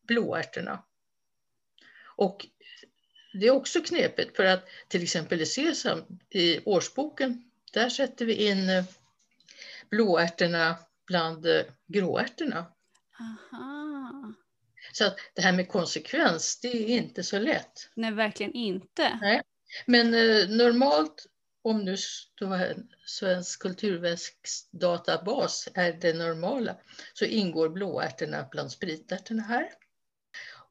blåärtorna. 0.08 0.82
Och 2.16 2.46
det 3.40 3.46
är 3.46 3.50
också 3.50 3.80
knepigt 3.80 4.36
för 4.36 4.44
att 4.44 4.64
till 4.88 5.02
exempel 5.02 5.40
i 5.40 5.46
Sesam, 5.46 6.02
i 6.30 6.60
årsboken, 6.64 7.50
där 7.72 7.88
sätter 7.88 8.26
vi 8.26 8.48
in 8.48 8.68
eh, 8.68 8.84
blåärtorna 9.90 10.76
bland 11.06 11.46
eh, 11.46 11.62
gråärtorna. 11.86 12.66
Aha. 13.20 14.32
Så 14.92 15.06
att 15.06 15.16
det 15.34 15.42
här 15.42 15.52
med 15.52 15.68
konsekvens, 15.68 16.58
det 16.62 16.68
är 16.68 16.86
inte 16.86 17.22
så 17.22 17.38
lätt. 17.38 17.90
Nej, 17.94 18.12
verkligen 18.12 18.52
inte. 18.52 19.02
Men 19.86 20.14
eh, 20.14 20.48
normalt, 20.48 21.26
om 21.62 21.84
nu 21.84 21.96
då 22.34 22.58
svensk 23.06 23.62
kulturväxtdatabas 23.62 25.68
är 25.74 25.92
det 25.92 26.12
normala, 26.12 26.76
så 27.14 27.24
ingår 27.24 27.68
blåärtorna 27.68 28.48
bland 28.50 28.72
spritärtorna 28.72 29.42
här. 29.42 29.68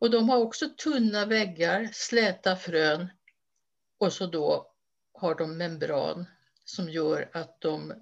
Och 0.06 0.12
de 0.12 0.30
har 0.30 0.38
också 0.38 0.70
tunna 0.70 1.26
väggar, 1.26 1.90
släta 1.94 2.56
frön 2.56 3.08
och 4.00 4.14
så 4.14 4.28
då 4.28 4.72
har 5.14 5.36
de 5.36 5.58
membran 5.58 6.26
som 6.66 6.90
gör 6.90 7.30
att 7.34 7.62
de 7.62 7.94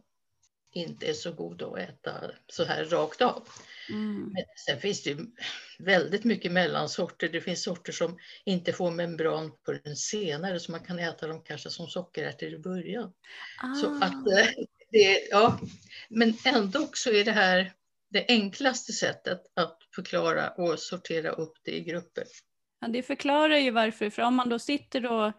inte 0.73 1.05
är 1.05 1.13
så 1.13 1.31
goda 1.31 1.67
att 1.67 1.79
äta 1.79 2.31
så 2.47 2.63
här 2.63 2.85
rakt 2.85 3.21
av. 3.21 3.47
Mm. 3.89 4.31
Men 4.33 4.43
sen 4.65 4.79
finns 4.79 5.03
det 5.03 5.17
väldigt 5.79 6.23
mycket 6.23 6.51
mellansorter. 6.51 7.29
Det 7.29 7.41
finns 7.41 7.63
sorter 7.63 7.91
som 7.91 8.19
inte 8.45 8.73
får 8.73 8.91
membran 8.91 9.51
på 9.65 9.73
den 9.83 9.95
senare 9.95 10.59
så 10.59 10.71
man 10.71 10.83
kan 10.83 10.99
äta 10.99 11.27
dem 11.27 11.43
kanske 11.43 11.69
som 11.69 11.87
sockerärtor 11.87 12.49
i 12.49 12.57
början. 12.57 13.13
Så 13.81 13.87
Ah. 13.87 14.05
att 14.05 14.27
eh, 14.27 14.65
det, 14.91 15.27
ja, 15.31 15.59
men 16.09 16.33
ändå 16.45 16.89
så 16.93 17.09
är 17.09 17.25
det 17.25 17.31
här 17.31 17.73
det 18.13 18.25
enklaste 18.29 18.93
sättet 18.93 19.41
att 19.55 19.77
förklara 19.95 20.49
och 20.49 20.79
sortera 20.79 21.29
upp 21.29 21.53
det 21.63 21.71
i 21.71 21.83
grupper. 21.83 22.23
Ja, 22.81 22.87
det 22.87 23.03
förklarar 23.03 23.57
ju 23.57 23.71
varför, 23.71 24.09
för 24.09 24.21
om 24.21 24.35
man 24.35 24.49
då 24.49 24.59
sitter 24.59 25.05
och, 25.11 25.31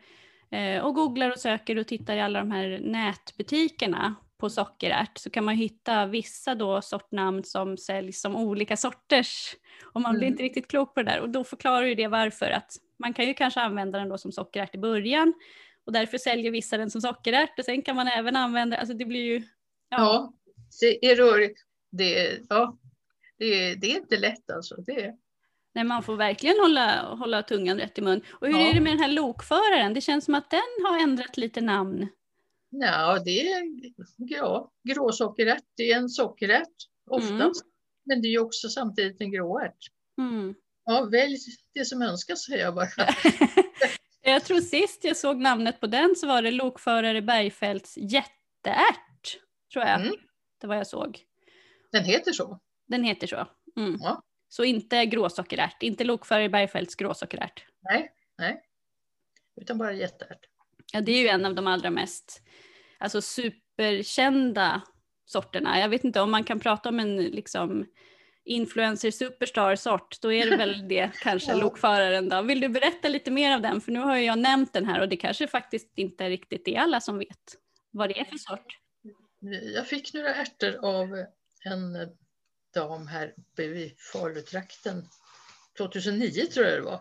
eh, 0.56 0.84
och 0.84 0.94
googlar 0.94 1.30
och 1.30 1.38
söker 1.40 1.78
och 1.78 1.86
tittar 1.86 2.16
i 2.16 2.20
alla 2.20 2.38
de 2.38 2.50
här 2.50 2.78
nätbutikerna 2.82 4.14
på 4.38 4.50
sockerärt 4.50 5.18
så 5.18 5.30
kan 5.30 5.44
man 5.44 5.54
hitta 5.54 6.06
vissa 6.06 6.54
då 6.54 6.82
sortnamn 6.82 7.44
som 7.44 7.76
säljs 7.76 8.20
som 8.20 8.36
olika 8.36 8.76
sorters. 8.76 9.56
Och 9.94 10.00
man 10.00 10.12
blir 10.12 10.22
Mm. 10.22 10.32
inte 10.32 10.42
riktigt 10.42 10.68
klok 10.68 10.94
på 10.94 11.02
det 11.02 11.10
där 11.10 11.20
och 11.20 11.30
då 11.30 11.44
förklarar 11.44 11.86
ju 11.86 11.94
det 11.94 12.08
varför 12.08 12.50
att 12.50 12.72
man 12.98 13.14
kan 13.14 13.26
ju 13.26 13.34
kanske 13.34 13.60
använda 13.60 13.98
den 13.98 14.08
då 14.08 14.18
som 14.18 14.32
sockerärt 14.32 14.74
i 14.74 14.78
början 14.78 15.34
och 15.86 15.92
därför 15.92 16.18
säljer 16.18 16.50
vissa 16.50 16.76
den 16.76 16.90
som 16.90 17.00
sockerärt 17.00 17.58
och 17.58 17.64
sen 17.64 17.82
kan 17.82 17.96
man 17.96 18.08
även 18.08 18.36
använda, 18.36 18.76
alltså 18.76 18.94
det 18.94 19.04
blir 19.04 19.24
ju 19.24 19.42
Ja, 19.88 20.32
det 20.80 21.10
är 21.10 21.16
rörigt. 21.16 21.60
Det, 21.98 22.40
ja, 22.48 22.78
det, 23.38 23.74
det 23.74 23.92
är 23.92 23.96
inte 23.96 24.16
lätt 24.16 24.50
alltså. 24.50 24.74
Det, 24.76 25.14
Nej, 25.74 25.84
man 25.84 26.02
får 26.02 26.16
verkligen 26.16 26.56
hålla, 26.60 27.14
hålla 27.14 27.42
tungan 27.42 27.78
rätt 27.78 27.98
i 27.98 28.02
mun. 28.02 28.22
Och 28.30 28.46
hur 28.46 28.54
Ja. 28.60 28.68
är 28.70 28.74
det 28.74 28.80
med 28.80 28.92
den 28.92 29.00
här 29.00 29.08
lokföraren? 29.08 29.94
Det 29.94 30.00
känns 30.00 30.24
som 30.24 30.34
att 30.34 30.50
den 30.50 30.60
har 30.86 30.98
ändrat 31.02 31.36
lite 31.36 31.60
namn. 31.60 32.08
ja, 32.70 33.18
det 33.24 33.48
är 33.52 33.62
ja, 34.16 34.72
gråsockerärt. 34.88 35.62
Det 35.76 35.92
är 35.92 35.96
en 35.96 36.08
sockerärt 36.08 36.68
oftast. 37.10 37.32
Mm. 37.64 37.72
Men 38.06 38.22
det 38.22 38.28
är 38.28 38.38
också 38.38 38.68
samtidigt 38.68 39.20
en 39.20 39.32
gråärt. 39.32 39.78
Mm. 40.18 40.54
Ja, 40.84 41.08
välj 41.12 41.36
det 41.74 41.84
som 41.84 42.02
önskas 42.02 42.44
säger 42.44 42.64
jag 42.64 42.74
bara. 42.74 42.86
Jag 44.26 44.44
tror 44.44 44.60
sist 44.60 45.04
jag 45.04 45.16
såg 45.16 45.36
namnet 45.36 45.80
på 45.80 45.86
den 45.86 46.14
så 46.16 46.26
var 46.26 46.42
det 46.42 46.50
lokförare 46.50 47.22
Bergfeldts 47.22 47.96
jätteärt. 47.96 49.38
Tror 49.72 49.84
jag 49.84 50.00
Mm. 50.00 50.14
det 50.60 50.66
var 50.66 50.74
jag 50.76 50.86
såg. 50.86 51.18
Den 51.94 52.04
heter 52.04 52.32
så. 52.32 52.60
Den 52.86 53.04
heter 53.04 53.26
så. 53.26 53.46
Mm. 53.76 53.96
Ja. 54.00 54.22
Så 54.48 54.64
inte 54.64 55.06
gråsockerärt, 55.06 55.82
inte 55.82 56.04
lokförare 56.04 56.48
Bergfeldts 56.48 56.94
gråsockerärt. 56.94 57.64
Nej, 57.82 58.12
nej. 58.38 58.62
Utan 59.60 59.78
bara 59.78 59.92
jätteärt. 59.92 60.40
Ja, 60.92 61.00
det 61.00 61.12
är 61.12 61.20
ju 61.20 61.28
en 61.28 61.44
av 61.44 61.54
de 61.54 61.66
allra 61.66 61.90
mest 61.90 62.42
alltså, 62.98 63.22
superkända 63.22 64.82
sorterna. 65.24 65.80
Jag 65.80 65.88
vet 65.88 66.04
inte 66.04 66.20
om 66.20 66.30
man 66.30 66.44
kan 66.44 66.60
prata 66.60 66.88
om 66.88 67.00
en 67.00 67.16
liksom, 67.16 67.86
influencer 68.44 69.10
superstar 69.10 69.76
sort, 69.76 70.20
då 70.22 70.32
är 70.32 70.50
det 70.50 70.56
väl 70.56 70.88
det 70.88 71.10
kanske, 71.22 71.50
Ja. 71.52 71.56
lokföraren 71.58 72.28
då. 72.28 72.42
Vill 72.42 72.60
du 72.60 72.68
berätta 72.68 73.08
lite 73.08 73.30
mer 73.30 73.54
av 73.54 73.60
den? 73.62 73.80
För 73.80 73.92
nu 73.92 74.00
har 74.00 74.16
ju 74.16 74.24
jag 74.24 74.38
nämnt 74.38 74.72
den 74.72 74.86
här 74.86 75.00
och 75.00 75.08
det 75.08 75.16
kanske 75.16 75.46
faktiskt 75.46 75.98
inte 75.98 76.28
riktigt 76.30 76.68
är 76.68 76.78
alla 76.78 77.00
som 77.00 77.18
vet 77.18 77.56
vad 77.90 78.08
det 78.08 78.20
är 78.20 78.24
för 78.24 78.36
sort. 78.36 78.78
Jag 79.74 79.86
fick 79.86 80.14
några 80.14 80.34
ärtor 80.34 80.84
av 80.84 81.08
en 81.64 81.96
eh, 81.96 82.08
dam 82.74 83.06
här 83.06 83.34
uppe 83.36 83.68
vid 83.68 83.98
Falutrakten 83.98 85.08
2009 85.78 86.46
tror 86.46 86.66
jag 86.66 86.78
det 86.78 86.84
var. 86.84 87.00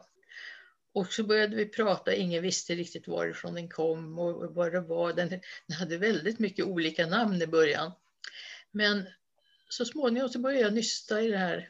Och 0.93 1.13
så 1.13 1.23
började 1.23 1.55
vi 1.55 1.65
prata, 1.65 2.13
ingen 2.13 2.43
visste 2.43 2.75
riktigt 2.75 3.07
varifrån 3.07 3.53
den 3.53 3.69
kom 3.69 4.19
och 4.19 4.55
vad 4.55 4.71
det 4.71 4.81
var. 4.81 5.13
Den, 5.13 5.29
den 5.29 5.77
hade 5.79 5.97
väldigt 5.97 6.39
mycket 6.39 6.65
olika 6.65 7.07
namn 7.07 7.41
i 7.41 7.47
början. 7.47 7.91
Men 8.71 9.07
så 9.69 9.85
småningom 9.85 10.29
så 10.29 10.39
började 10.39 10.63
jag 10.63 10.73
nysta 10.73 11.21
i 11.21 11.27
det 11.27 11.37
här. 11.37 11.69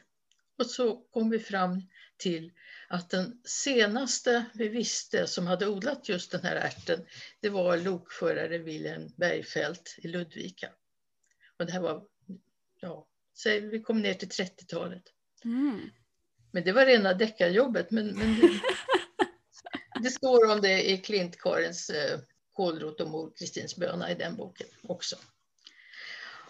Och 0.58 0.66
så 0.66 0.96
kom 0.96 1.30
vi 1.30 1.38
fram 1.38 1.82
till 2.16 2.52
att 2.88 3.10
den 3.10 3.40
senaste 3.44 4.44
vi 4.54 4.68
visste 4.68 5.26
som 5.26 5.46
hade 5.46 5.66
odlat 5.66 6.08
just 6.08 6.30
den 6.30 6.42
här 6.42 6.56
ärten, 6.56 7.06
det 7.40 7.48
var 7.48 7.76
lokförare 7.76 8.58
Wilhelm 8.58 9.10
Bergfeldt 9.16 9.94
i 9.98 10.08
Ludvika. 10.08 10.70
Och 11.58 11.66
det 11.66 11.72
här 11.72 11.80
var, 11.80 12.04
ja, 12.84 13.06
säg, 13.38 13.60
vi 13.60 13.80
kom 13.80 14.02
ner 14.02 14.14
till 14.14 14.28
30-talet. 14.28 15.02
Mm. 15.44 15.90
Men 16.50 16.64
det 16.64 16.72
var 16.72 16.86
rena 16.86 17.14
deckarjobbet. 17.14 17.90
Men, 17.90 18.06
men 18.06 18.40
det, 18.40 18.48
det 20.02 20.10
står 20.10 20.50
om 20.50 20.60
det 20.60 20.90
i 20.90 20.96
Klint-Karins 20.96 21.90
eh, 21.90 22.18
Kålrot 22.52 23.00
och 23.00 23.10
mor 23.10 23.32
Kristins 23.38 23.76
böna 23.76 24.10
i 24.10 24.14
den 24.14 24.36
boken 24.36 24.66
också. 24.82 25.16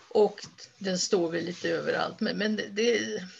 Och 0.08 0.40
den 0.78 0.98
står 0.98 1.30
väl 1.30 1.44
lite 1.44 1.70
överallt. 1.70 2.20
Men, 2.20 2.38
men 2.38 2.56
det, 2.56 2.72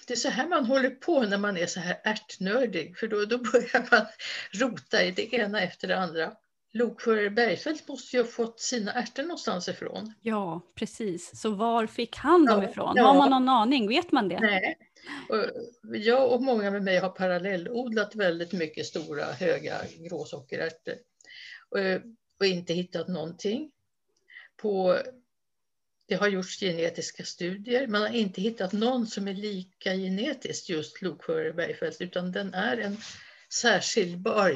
det 0.07 0.13
är 0.13 0.17
så 0.17 0.29
här 0.29 0.49
man 0.49 0.65
håller 0.65 0.91
på 0.91 1.23
när 1.23 1.39
man 1.39 1.57
är 1.57 1.67
så 1.67 1.81
här 1.81 2.01
ärtnördig. 2.05 2.99
För 2.99 3.09
då, 3.09 3.25
då 3.25 3.39
börjar 3.39 3.89
man 3.91 4.07
rota 4.53 5.05
i 5.05 5.11
det 5.11 5.35
ena 5.35 5.61
efter 5.61 5.89
det 5.89 5.99
andra. 5.99 6.37
Lokförare 6.75 7.31
Bergfeldt 7.31 7.89
måste 7.89 8.17
ju 8.17 8.23
ha 8.23 8.29
fått 8.29 8.61
sina 8.61 8.93
ärtor 8.93 9.23
någonstans 9.23 9.69
ifrån. 9.69 10.15
Ja, 10.23 10.61
precis. 10.75 11.41
Så 11.41 11.51
var 11.51 11.87
fick 11.87 12.17
han 12.17 12.47
dem 12.47 12.63
Ja, 12.63 12.71
ifrån? 12.71 12.93
ja. 12.97 13.03
Har 13.05 13.15
man 13.15 13.31
någon 13.31 13.49
aning? 13.49 13.89
Vet 13.89 14.13
man 14.13 14.29
det? 14.29 14.41
Nej. 14.41 14.79
Jag 15.83 16.33
och 16.33 16.43
många 16.43 16.71
med 16.71 16.83
mig 16.83 16.99
har 16.99 17.09
parallellodlat 17.09 18.15
väldigt 18.15 18.53
mycket 18.53 18.87
stora 18.87 19.25
höga 19.25 19.81
gråsockerärtor 19.99 20.95
och, 21.69 21.79
och 22.41 22.47
inte 22.47 22.75
hittat 22.75 23.09
någonting. 23.09 23.71
På, 24.57 24.99
det 26.09 26.15
har 26.15 26.29
gjorts 26.29 26.61
genetiska 26.61 27.25
studier, 27.25 27.87
man 27.87 28.03
har 28.03 28.09
inte 28.09 28.41
hittat 28.41 28.73
någon 28.73 29.07
som 29.07 29.29
är 29.29 29.35
lika 29.35 29.95
genetiskt 29.95 30.69
just 30.69 31.03
lokförare 31.03 31.53
Bergfeldt 31.53 32.01
utan 32.01 32.33
den 32.33 32.55
är 32.55 32.77
en 32.77 32.97
särskiljbar 33.53 34.51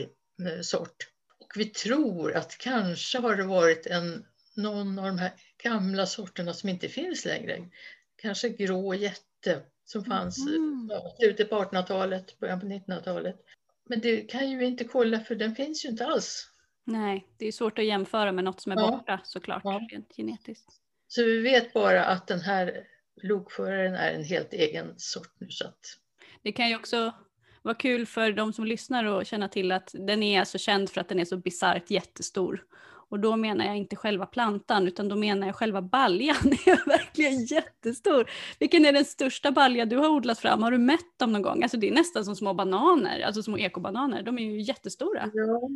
eh, 0.46 0.60
sort. 0.62 0.96
Och 1.40 1.52
vi 1.56 1.64
tror 1.64 2.36
att 2.36 2.58
kanske 2.58 3.18
har 3.18 3.36
det 3.36 3.44
varit 3.44 3.86
en 3.86 4.26
någon 4.56 4.98
av 4.98 5.04
de 5.06 5.18
här 5.18 5.32
gamla 5.62 6.06
sorterna 6.06 6.54
som 6.54 6.68
inte 6.68 6.88
finns 6.88 7.24
längre. 7.24 7.68
Kanske 8.16 8.48
grå 8.48 8.94
jätte 8.94 9.62
som 9.84 10.04
fanns 10.04 10.38
Mm. 10.48 10.88
ja, 10.92 11.14
slutet 11.18 11.50
på 11.50 11.56
1800-talet, 11.56 12.38
början 12.38 12.60
på 12.60 12.66
1900-talet. 12.66 13.36
Men 13.88 14.00
det 14.00 14.16
kan 14.20 14.50
ju 14.50 14.64
inte 14.64 14.84
kolla 14.84 15.20
för 15.20 15.34
den 15.34 15.54
finns 15.54 15.84
ju 15.84 15.88
inte 15.88 16.06
alls. 16.06 16.50
Nej, 16.84 17.26
det 17.36 17.46
är 17.46 17.52
svårt 17.52 17.78
att 17.78 17.84
jämföra 17.84 18.32
med 18.32 18.44
något 18.44 18.60
som 18.60 18.72
är 18.72 18.76
Ja. 18.76 18.90
borta 18.90 19.20
såklart, 19.24 19.60
Ja. 19.64 19.80
rent 19.90 20.16
genetiskt. 20.16 20.68
Så 21.08 21.24
vi 21.24 21.40
vet 21.40 21.72
bara 21.72 22.04
att 22.04 22.26
den 22.26 22.40
här 22.40 22.84
lokföraren 23.22 23.94
är 23.94 24.12
en 24.12 24.24
helt 24.24 24.52
egen 24.52 24.94
sort 24.98 25.32
nu. 25.38 25.50
Så 25.50 25.66
att, 25.66 25.80
Det 26.42 26.52
kan 26.52 26.68
ju 26.68 26.76
också 26.76 27.12
vara 27.62 27.74
kul 27.74 28.06
för 28.06 28.32
de 28.32 28.52
som 28.52 28.64
lyssnar 28.64 29.04
att 29.04 29.26
känna 29.26 29.48
till 29.48 29.72
att 29.72 29.94
den 29.94 30.22
är 30.22 30.40
alltså 30.40 30.58
känd 30.58 30.90
för 30.90 31.00
att 31.00 31.08
den 31.08 31.20
är 31.20 31.24
så 31.24 31.36
bisarrt 31.36 31.90
jättestor. 31.90 32.64
Och 33.10 33.20
då 33.20 33.36
menar 33.36 33.66
jag 33.66 33.76
inte 33.76 33.96
själva 33.96 34.26
plantan 34.26 34.88
utan 34.88 35.08
då 35.08 35.16
menar 35.16 35.46
jag 35.46 35.56
själva 35.56 35.82
baljan. 35.82 36.36
Den 36.42 36.52
är 36.52 36.88
verkligen 36.88 37.44
jättestor. 37.44 38.30
Vilken 38.58 38.84
är 38.84 38.92
den 38.92 39.04
största 39.04 39.52
balja 39.52 39.86
du 39.86 39.96
har 39.96 40.08
odlat 40.08 40.38
fram? 40.38 40.62
Har 40.62 40.70
du 40.70 40.78
mätt 40.78 41.18
dem 41.18 41.32
någon 41.32 41.42
gång? 41.42 41.62
Alltså 41.62 41.76
det 41.76 41.88
är 41.88 41.92
nästan 41.92 42.24
som 42.24 42.36
små 42.36 42.54
bananer, 42.54 43.20
alltså 43.20 43.42
små 43.42 43.58
ekobananer. 43.58 44.22
De 44.22 44.38
är 44.38 44.42
ju 44.42 44.60
jättestora. 44.60 45.30
ja, 45.34 45.70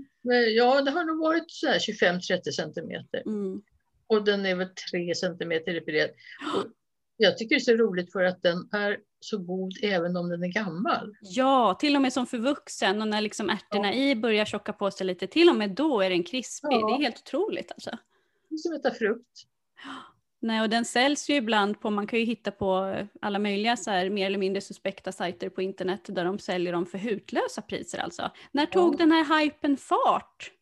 ja, 0.57 0.83
det 0.83 0.91
har 0.91 1.05
nog 1.05 1.19
varit 1.19 1.51
så 1.51 1.67
här 1.67 1.79
25-30 1.79 2.51
centimeter. 2.51 3.23
Mm. 3.27 3.63
Och 4.07 4.25
den 4.25 4.47
är 4.47 4.55
väl 4.55 4.69
3 4.91 5.15
centimeter 5.15 5.75
i 5.75 5.81
bredd. 5.81 6.11
Och 6.57 6.65
jag 7.17 7.39
tycker 7.39 7.55
det 7.55 7.61
är 7.61 7.77
så 7.77 7.77
roligt 7.77 8.13
för 8.13 8.23
att 8.23 8.43
den 8.43 8.69
är 8.73 8.99
så 9.25 9.39
god 9.39 9.73
även 9.83 10.17
om 10.17 10.29
den 10.29 10.43
är 10.45 10.49
gammal. 10.49 11.17
Ja, 11.21 11.75
till 11.81 11.97
och 11.97 12.03
med 12.03 12.13
som 12.13 12.27
förvuxen 12.27 13.03
och 13.03 13.09
när 13.09 13.21
liksom 13.21 13.51
ärtorna 13.51 13.95
i 13.95 14.17
börjar 14.17 14.45
tjocka 14.45 14.73
på 14.73 14.91
sig 14.91 15.07
lite, 15.07 15.27
till 15.27 15.49
och 15.49 15.57
med 15.57 15.71
då 15.71 16.01
är 16.01 16.11
den 16.11 16.23
krispig. 16.25 16.69
Ja. 16.73 16.87
Det 16.89 16.95
är 16.95 17.03
helt 17.03 17.19
otroligt 17.19 17.73
alltså. 17.73 17.91
Det 18.49 18.55
är 18.55 18.59
som 18.59 18.75
att 18.75 18.87
äta 18.87 18.95
frukt. 18.95 19.43
Nej, 20.41 20.61
och 20.63 20.69
den 20.71 20.85
säljs 20.85 21.31
ju 21.31 21.35
ibland 21.35 21.81
på, 21.81 21.91
man 21.91 22.07
kan 22.07 22.19
ju 22.19 22.25
hitta 22.25 22.51
på 22.51 22.97
alla 23.21 23.39
möjliga 23.39 23.77
så 23.77 23.91
här, 23.91 24.11
mer 24.11 24.27
eller 24.27 24.39
mindre 24.39 24.61
suspekta 24.61 25.13
sajter 25.13 25.49
på 25.49 25.63
internet 25.63 26.01
där 26.09 26.25
de 26.25 26.39
säljer 26.39 26.73
dem 26.73 26.87
för 26.87 26.99
hutlösa 26.99 27.63
priser 27.63 27.99
alltså. 27.99 28.31
När 28.53 28.67
tog 28.67 28.95
Ja. 28.95 28.99
den 28.99 29.13
här 29.13 29.41
hypen 29.41 29.77
fart? 29.77 30.53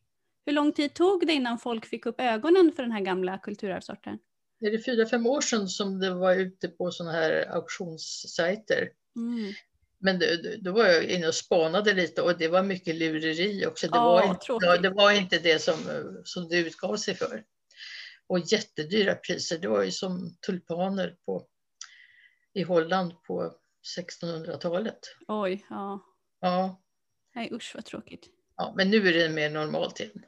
Hur 0.45 0.53
lång 0.53 0.71
tid 0.71 0.93
tog 0.93 1.27
det 1.27 1.33
innan 1.33 1.59
folk 1.59 1.85
fick 1.85 2.05
upp 2.05 2.21
ögonen 2.21 2.71
för 2.75 2.83
den 2.83 2.91
här 2.91 3.01
gamla 3.01 3.37
kulturarvssorten? 3.37 4.19
Är 4.61 4.71
det 4.71 4.79
fyra, 4.79 5.05
fem 5.05 5.25
år 5.25 5.41
sedan 5.41 5.67
som 5.67 5.99
det 5.99 6.13
var 6.13 6.35
ute 6.35 6.67
på 6.67 6.91
sådana 6.91 7.11
här 7.17 7.47
auktionssajter. 7.51 8.89
Mm. 9.15 9.53
Men 9.99 10.19
då, 10.19 10.25
då- 10.61 10.71
var 10.71 10.85
jag 10.87 11.03
inne 11.03 11.27
och 11.27 11.35
spanade 11.35 11.93
lite 11.93 12.21
och 12.21 12.37
det 12.37 12.47
var 12.47 12.63
mycket 12.63 12.95
lureri 12.95 13.65
också. 13.65 13.87
Det, 13.87 13.97
Ja, 13.97 14.03
var, 14.03 14.23
inte, 14.29 14.77
det 14.77 14.89
var 14.89 15.11
inte 15.11 15.39
det 15.39 15.59
som, 15.61 15.75
som 16.23 16.49
det 16.49 16.57
utgav 16.57 16.95
sig 16.95 17.15
för. 17.15 17.43
Och 18.27 18.39
jättedyra 18.39 19.15
priser. 19.15 19.57
Det 19.57 19.67
var 19.67 19.83
ju 19.83 19.91
som 19.91 20.37
tulpaner 20.45 21.15
på, 21.25 21.47
i 22.53 22.63
Holland 22.63 23.13
på 23.23 23.53
1600-talet. 23.97 24.99
Oj, 25.27 25.65
ja. 25.69 26.05
Ja, 26.39 26.81
Nej 27.35 27.49
usch 27.53 27.71
vad 27.75 27.85
tråkigt. 27.85 28.29
ja, 28.57 28.73
men 28.77 28.89
nu 28.89 29.07
är 29.07 29.13
det 29.13 29.29
mer 29.29 29.49
normalt 29.49 29.99
igen. 29.99 30.25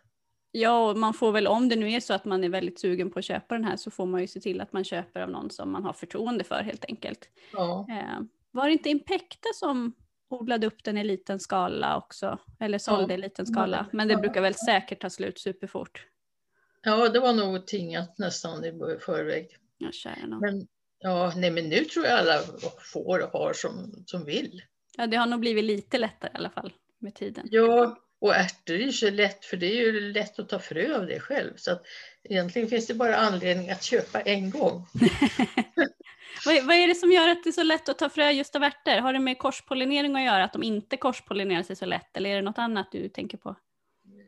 Ja, 0.55 0.89
och 0.89 0.97
man 0.97 1.13
får 1.13 1.31
väl 1.31 1.47
om 1.47 1.69
det 1.69 1.75
nu 1.75 1.91
är 1.91 1.99
så 1.99 2.13
att 2.13 2.25
man 2.25 2.43
är 2.43 2.49
väldigt 2.49 2.79
sugen 2.79 3.11
på 3.11 3.19
att 3.19 3.25
köpa 3.25 3.55
den 3.55 3.63
här 3.65 3.75
så 3.77 3.91
får 3.91 4.05
man 4.05 4.21
ju 4.21 4.27
se 4.27 4.39
till 4.39 4.61
att 4.61 4.73
man 4.73 4.83
köper 4.83 5.21
av 5.21 5.29
någon 5.29 5.49
som 5.49 5.71
man 5.71 5.83
har 5.83 5.93
förtroende 5.93 6.43
för 6.43 6.63
helt 6.63 6.85
enkelt. 6.85 7.29
Ja, 7.53 7.87
Eh, 7.89 8.21
var 8.51 8.65
det 8.65 8.71
inte 8.73 8.89
Impecta 8.89 9.49
som 9.55 9.93
odlade 10.29 10.67
upp 10.67 10.83
den 10.83 10.97
i 10.97 11.03
liten 11.03 11.39
skala 11.39 11.97
också? 11.97 12.37
Eller 12.59 12.77
sålde 12.77 13.13
i 13.13 13.17
liten 13.17 13.45
skala? 13.45 13.85
Men 13.93 14.07
det 14.07 14.13
Ja. 14.13 14.19
brukar 14.19 14.41
väl 14.41 14.55
säkert 14.55 15.01
ta 15.01 15.09
slut 15.09 15.39
superfort. 15.39 16.05
ja 16.83 17.09
det 17.09 17.19
var 17.19 17.33
nog 17.33 17.67
tingat 17.67 18.17
nästan 18.17 18.65
i 18.65 18.71
förväg. 19.05 19.47
Ja. 19.77 19.89
Men, 20.41 20.67
ja, 20.99 21.33
nej, 21.35 21.51
men 21.51 21.69
nu 21.69 21.75
tror 21.85 22.05
jag 22.05 22.19
alla 22.19 22.39
får 22.93 23.23
och 23.23 23.29
har 23.39 23.53
som, 23.53 24.03
som 24.05 24.25
vill. 24.25 24.61
Ja, 24.97 25.07
det 25.07 25.17
har 25.17 25.25
nog 25.25 25.39
blivit 25.39 25.63
lite 25.63 25.97
lättare 25.97 26.31
i 26.33 26.37
alla 26.37 26.49
fall 26.49 26.73
med 26.99 27.15
tiden. 27.15 27.47
Ja, 27.51 27.97
och 28.23 28.35
ärtor 28.35 28.75
är 28.75 28.79
ju 28.79 28.91
så 28.91 29.09
lätt 29.09 29.45
för 29.45 29.57
det 29.57 29.65
är 29.65 29.75
ju 29.75 30.11
lätt 30.11 30.39
att 30.39 30.49
ta 30.49 30.59
frö 30.59 30.97
av 30.97 31.07
det 31.07 31.19
själv. 31.19 31.53
Så 31.55 31.71
att 31.71 31.83
egentligen 32.23 32.67
finns 32.67 32.87
det 32.87 32.93
bara 32.93 33.15
anledning 33.17 33.69
att 33.69 33.83
köpa 33.83 34.21
en 34.21 34.49
gång. 34.49 34.85
Vad, 36.45 36.55
är- 36.55 36.87
det 36.87 36.95
som 36.95 37.11
gör 37.11 37.29
att 37.29 37.43
det 37.43 37.49
är 37.49 37.51
så 37.51 37.63
lätt 37.63 37.89
att 37.89 37.99
ta 37.99 38.09
frö 38.09 38.31
just 38.31 38.55
av 38.55 38.63
ärtor? 38.63 39.01
Har 39.01 39.13
det 39.13 39.19
med 39.19 39.37
korspollinering 39.37 40.15
att 40.15 40.23
göra, 40.23 40.43
att 40.43 40.53
de 40.53 40.63
inte 40.63 40.97
korspollinerar 40.97 41.63
sig 41.63 41.75
så 41.75 41.85
lätt? 41.85 42.17
Eller 42.17 42.29
är 42.29 42.35
det 42.35 42.41
något 42.41 42.57
annat 42.57 42.91
du 42.91 43.09
tänker 43.09 43.37
på? 43.37 43.55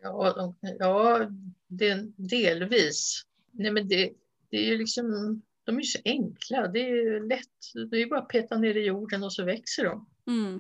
Ja, 0.02 0.34
de, 0.34 0.56
ja 0.80 1.28
det, 1.68 2.08
delvis. 2.16 3.22
Nej, 3.52 3.72
men 3.72 3.88
det, 3.88 4.12
det 4.50 4.58
är 4.58 4.72
ju 4.72 4.78
liksom, 4.78 5.42
de 5.64 5.76
är 5.76 5.82
ju 5.82 5.88
så 5.88 6.00
enkla. 6.06 6.68
Det 6.68 6.80
är 6.80 6.96
ju 6.96 7.28
lätt. 7.28 7.90
Det 7.92 8.02
är 8.02 8.06
bara 8.06 8.20
att 8.20 8.30
peta 8.30 8.58
ner 8.58 8.78
i 8.78 8.86
jorden 8.86 9.24
och 9.24 9.34
så 9.34 9.44
växer 9.44 9.84
de. 9.86 10.08
Mm. 10.28 10.60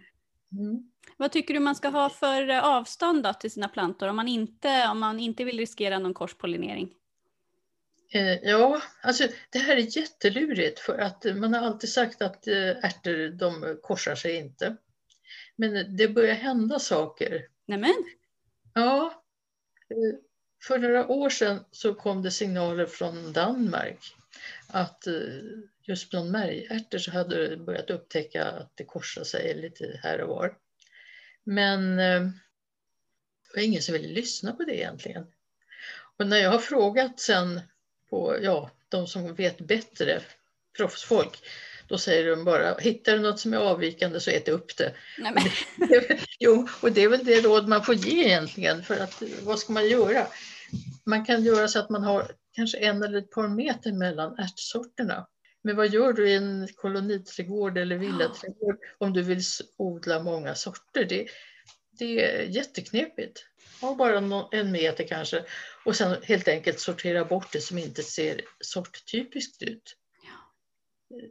Mm. 0.51 0.91
Vad 1.17 1.31
tycker 1.31 1.53
du 1.53 1.59
man 1.59 1.75
ska 1.75 1.89
ha 1.89 2.09
för 2.09 2.49
eh, 2.49 2.65
avstånd 2.65 3.23
då 3.23 3.33
till 3.33 3.51
sina 3.51 3.67
plantor 3.67 4.07
om 4.07 4.15
man 4.15 4.27
inte, 4.27 4.87
om 4.91 4.99
man 4.99 5.19
inte 5.19 5.43
vill 5.43 5.59
riskera 5.59 5.99
någon 5.99 6.13
korspollinering? 6.13 6.93
Eh, 8.13 8.33
ja, 8.43 8.81
alltså 9.01 9.27
det 9.49 9.59
här 9.59 9.77
är 9.77 9.97
jättelurigt 9.97 10.79
för 10.79 10.97
att 10.97 11.25
man 11.35 11.53
har 11.53 11.61
alltid 11.61 11.89
sagt 11.89 12.21
att 12.21 12.47
eh, 12.47 12.69
ärtor 12.69 13.29
de 13.29 13.77
korsar 13.81 14.15
sig 14.15 14.35
inte. 14.35 14.75
Men 15.55 15.97
det 15.97 16.07
börjar 16.07 16.35
hända 16.35 16.79
saker. 16.79 17.47
Nämen, 17.65 18.05
Ja, 18.73 19.23
för 20.63 20.77
några 20.77 21.07
år 21.07 21.29
sedan 21.29 21.65
så 21.71 21.93
kom 21.93 22.23
det 22.23 22.31
signaler 22.31 22.85
från 22.85 23.33
Danmark 23.33 23.99
att 24.67 25.07
just 25.81 26.09
bland 26.09 26.31
märgärtor 26.31 26.97
så 26.97 27.11
hade 27.11 27.47
det 27.47 27.57
börjat 27.57 27.89
upptäcka 27.89 28.45
att 28.45 28.71
det 28.75 28.85
korsar 28.85 29.23
sig 29.23 29.61
lite 29.61 29.99
här 30.03 30.21
och 30.21 30.29
var. 30.29 30.57
Men 31.45 31.99
eh, 31.99 32.21
det 32.21 33.55
var 33.55 33.63
ingen 33.63 33.81
som 33.81 33.93
ville 33.93 34.07
lyssna 34.07 34.51
på 34.51 34.63
det 34.63 34.75
egentligen. 34.75 35.25
Och 36.17 36.27
när 36.27 36.37
jag 36.37 36.51
har 36.51 36.59
frågat 36.59 37.19
sen 37.19 37.61
på, 38.09 38.37
ja, 38.41 38.71
de 38.89 39.07
som 39.07 39.35
vet 39.35 39.57
bättre, 39.57 40.21
proffsfolk, 40.77 41.39
då 41.87 41.97
säger 41.97 42.29
de 42.29 42.43
bara, 42.43 42.77
hittar 42.77 43.13
du 43.13 43.19
något 43.19 43.39
som 43.39 43.53
är 43.53 43.57
avvikande 43.57 44.19
så 44.19 44.31
ät 44.31 44.49
upp 44.49 44.77
det. 44.77 44.93
nämen. 45.17 45.43
Jo, 46.39 46.67
och 46.81 46.91
det 46.91 47.01
är 47.01 47.09
väl 47.09 47.25
det 47.25 47.41
råd 47.41 47.67
man 47.67 47.83
får 47.83 47.95
ge 47.95 48.25
egentligen, 48.25 48.83
för 48.83 48.99
att 48.99 49.23
vad 49.43 49.59
ska 49.59 49.73
man 49.73 49.89
göra? 49.89 50.27
Man 51.03 51.25
kan 51.25 51.43
göra 51.43 51.67
så 51.67 51.79
att 51.79 51.89
man 51.89 52.03
har 52.03 52.31
kanske 52.51 52.77
en 52.77 53.03
eller 53.03 53.17
ett 53.17 53.31
par 53.31 53.47
meter 53.47 53.91
mellan 53.91 54.39
ärtsorterna. 54.39 55.27
Men 55.65 55.75
vad 55.75 55.87
gör 55.87 56.13
du 56.13 56.29
i 56.29 56.35
en 56.35 56.67
koloniträdgård 56.75 57.77
eller 57.77 57.97
villaträdgård 57.97 58.77
om 58.97 59.13
du 59.13 59.21
vill 59.21 59.41
odla 59.77 60.23
många 60.23 60.55
sorter? 60.55 61.05
Det, 61.05 61.27
det 61.99 62.25
är 62.25 62.43
jätteknepigt. 62.43 63.45
Ha 63.81 63.95
bara 63.95 64.47
en 64.51 64.71
meter 64.71 65.07
kanske 65.07 65.45
och 65.85 65.95
sen 65.95 66.23
helt 66.23 66.47
enkelt 66.47 66.79
sortera 66.79 67.25
bort 67.25 67.51
det 67.51 67.61
som 67.61 67.77
inte 67.77 68.03
ser 68.03 68.41
sorttypiskt 68.59 69.63
ut. 69.63 69.97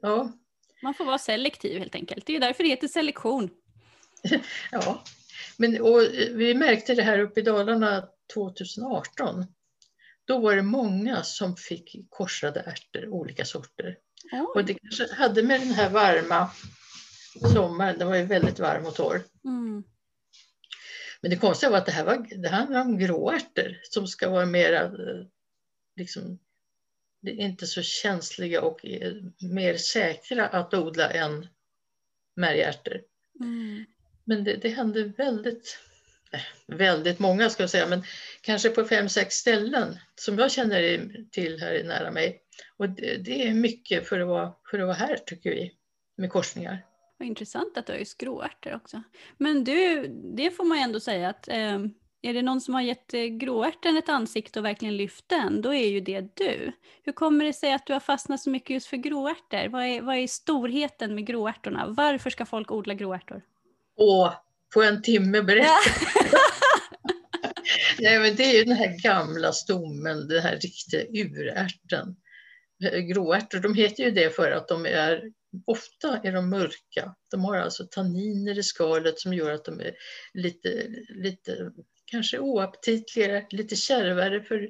Ja, 0.03 0.33
Man 0.83 0.95
får 0.95 1.05
vara 1.05 1.19
selektiv 1.19 1.79
helt 1.79 1.95
enkelt. 1.95 2.27
Det 2.27 2.37
är 2.37 2.41
därför 2.41 2.63
det 2.63 2.71
heter 2.71 2.89
selektion. 2.89 3.51
Ja, 4.71 5.05
men 5.57 5.81
och 5.81 6.01
vi 6.31 6.55
märkte 6.55 6.95
det 6.95 7.03
här 7.03 7.19
uppe 7.19 7.41
i 7.41 7.43
Dalarna 7.43 8.09
2018. 8.35 9.47
Då 10.25 10.39
var 10.39 10.57
det 10.57 10.63
många 10.63 11.23
som 11.23 11.57
fick 11.57 11.97
korsade 12.09 12.61
ärtor, 12.61 13.09
olika 13.09 13.45
sorter. 13.45 13.97
Och 14.33 14.57
Oj. 14.57 14.65
det 14.65 14.75
kanske 14.75 15.15
hade 15.15 15.43
med 15.43 15.61
den 15.61 15.73
här 15.73 15.91
varma 15.91 16.51
sommaren, 17.53 17.99
det 17.99 18.05
var 18.05 18.17
ju 18.17 18.25
väldigt 18.25 18.59
varm 18.59 18.87
och 18.87 18.95
torr. 18.95 19.23
Mm. 19.45 19.85
Men 21.21 21.31
det 21.31 21.37
konstiga 21.37 21.71
var 21.71 21.79
att 21.79 21.87
det 21.87 21.93
här 21.93 22.05
var, 22.05 22.27
det 22.43 22.49
handlar 22.49 22.81
om 22.81 22.99
gråärtor 22.99 23.81
som 23.83 24.07
ska 24.07 24.31
vara 24.31 24.47
mera, 24.47 24.83
eh, 24.83 25.27
liksom, 25.97 26.39
inte 27.27 27.67
så 27.67 27.83
känsliga 27.83 28.63
och 28.63 28.87
eh, 28.87 29.13
mer 29.41 29.77
säkra 29.77 30.47
att 30.47 30.75
odla 30.75 31.11
än 31.11 31.47
märgärtor. 32.37 33.01
Mm. 33.41 33.85
Men 34.25 34.45
det, 34.45 34.57
det 34.57 34.69
hände 34.69 35.05
väldigt, 35.05 35.79
eh, 36.33 36.41
väldigt 36.67 37.19
många 37.19 37.51
ska 37.51 37.63
jag 37.63 37.71
säga, 37.71 37.87
men 37.87 38.03
kanske 38.41 38.71
på 38.71 38.85
fem, 38.85 39.09
sex 39.09 39.35
ställen 39.35 39.99
som 40.15 40.39
jag 40.39 40.53
känner 40.53 41.11
till 41.31 41.61
här 41.61 41.85
nära 41.85 42.11
mig. 42.11 42.44
Och 42.77 42.89
det, 42.89 43.17
det 43.17 43.49
är 43.49 43.55
mycket 43.55 44.09
för 44.09 44.21
att, 44.21 44.29
vara, 44.29 44.53
för 44.71 44.79
att 44.79 44.87
vara 44.87 44.97
här 44.97 45.17
tycker 45.17 45.51
vi, 45.51 45.73
med 46.17 46.31
korsningar. 46.31 46.85
Vad 47.19 47.29
intressant 47.29 47.79
att 47.79 47.87
du 47.87 47.93
har 47.93 47.99
just 47.99 48.19
gråärtor 48.19 48.75
också. 48.75 49.03
Men 49.39 49.65
du, 49.65 50.09
det 50.37 50.51
får 50.51 50.65
man 50.65 50.79
ju 50.79 50.83
ändå 50.83 51.01
säga 51.01 51.29
att 51.29 51.49
eh, 51.49 51.79
är 52.23 52.35
det 52.35 52.43
någon 52.43 52.61
som 52.61 52.75
har 52.75 52.83
gett 52.83 53.15
eh, 53.15 53.25
gråärten 53.25 53.97
ett 53.97 54.09
ansikte 54.09 54.59
och 54.59 54.65
verkligen 54.65 54.97
lyft 54.97 55.29
den, 55.29 55.63
då 55.63 55.75
är 55.75 55.89
ju 55.89 56.01
det 56.01 56.37
du. 56.37 56.73
Hur 57.03 57.13
kommer 57.13 57.45
det 57.45 57.53
sig 57.53 57.73
att 57.73 57.87
du 57.87 57.93
har 57.93 58.01
fastnat 58.01 58.41
så 58.41 58.51
mycket 58.51 58.71
just 58.71 58.87
för 58.87 58.97
gråärtor? 58.97 59.69
Vad 59.69 59.85
är, 59.85 60.01
vad 60.01 60.17
är 60.17 60.27
storheten 60.27 61.15
med 61.15 61.27
gråärtorna? 61.27 61.87
Varför 61.89 62.31
ska 62.31 62.47
folk 62.47 62.71
odla 62.71 62.95
gråärtor? 62.95 63.43
Åh, 63.97 64.35
på 64.75 64.83
en 64.83 65.03
timme 65.03 65.43
berätta. 65.43 65.69
Nej, 67.99 68.19
men 68.19 68.37
det 68.37 68.45
är 68.45 68.59
ju 68.59 68.65
den 68.65 68.77
här 68.77 69.03
gamla 69.03 69.53
stommen, 69.53 70.29
den 70.29 70.43
här 70.43 70.57
riktiga 70.57 71.03
urärten. 71.03 72.17
Gråärtor, 72.91 73.59
de 73.59 73.75
heter 73.75 74.05
ju 74.05 74.11
det 74.11 74.31
för 74.31 74.51
att 74.51 74.69
de 74.69 74.87
är 74.87 75.33
ofta 75.67 76.21
är 76.23 76.33
de 76.33 76.51
mörka. 76.51 77.15
De 77.31 77.45
har 77.45 77.57
alltså 77.57 77.87
tanniner 77.91 78.59
i 78.59 78.63
skalet 78.63 79.21
som 79.21 79.35
gör 79.35 79.53
att 79.53 79.65
de 79.65 79.81
är 79.81 79.95
lite, 80.35 80.87
lite 81.09 81.73
kanske 82.05 82.39
oaptitligare, 82.39 83.47
lite 83.51 83.77
kärvare 83.77 84.43
för, 84.43 84.69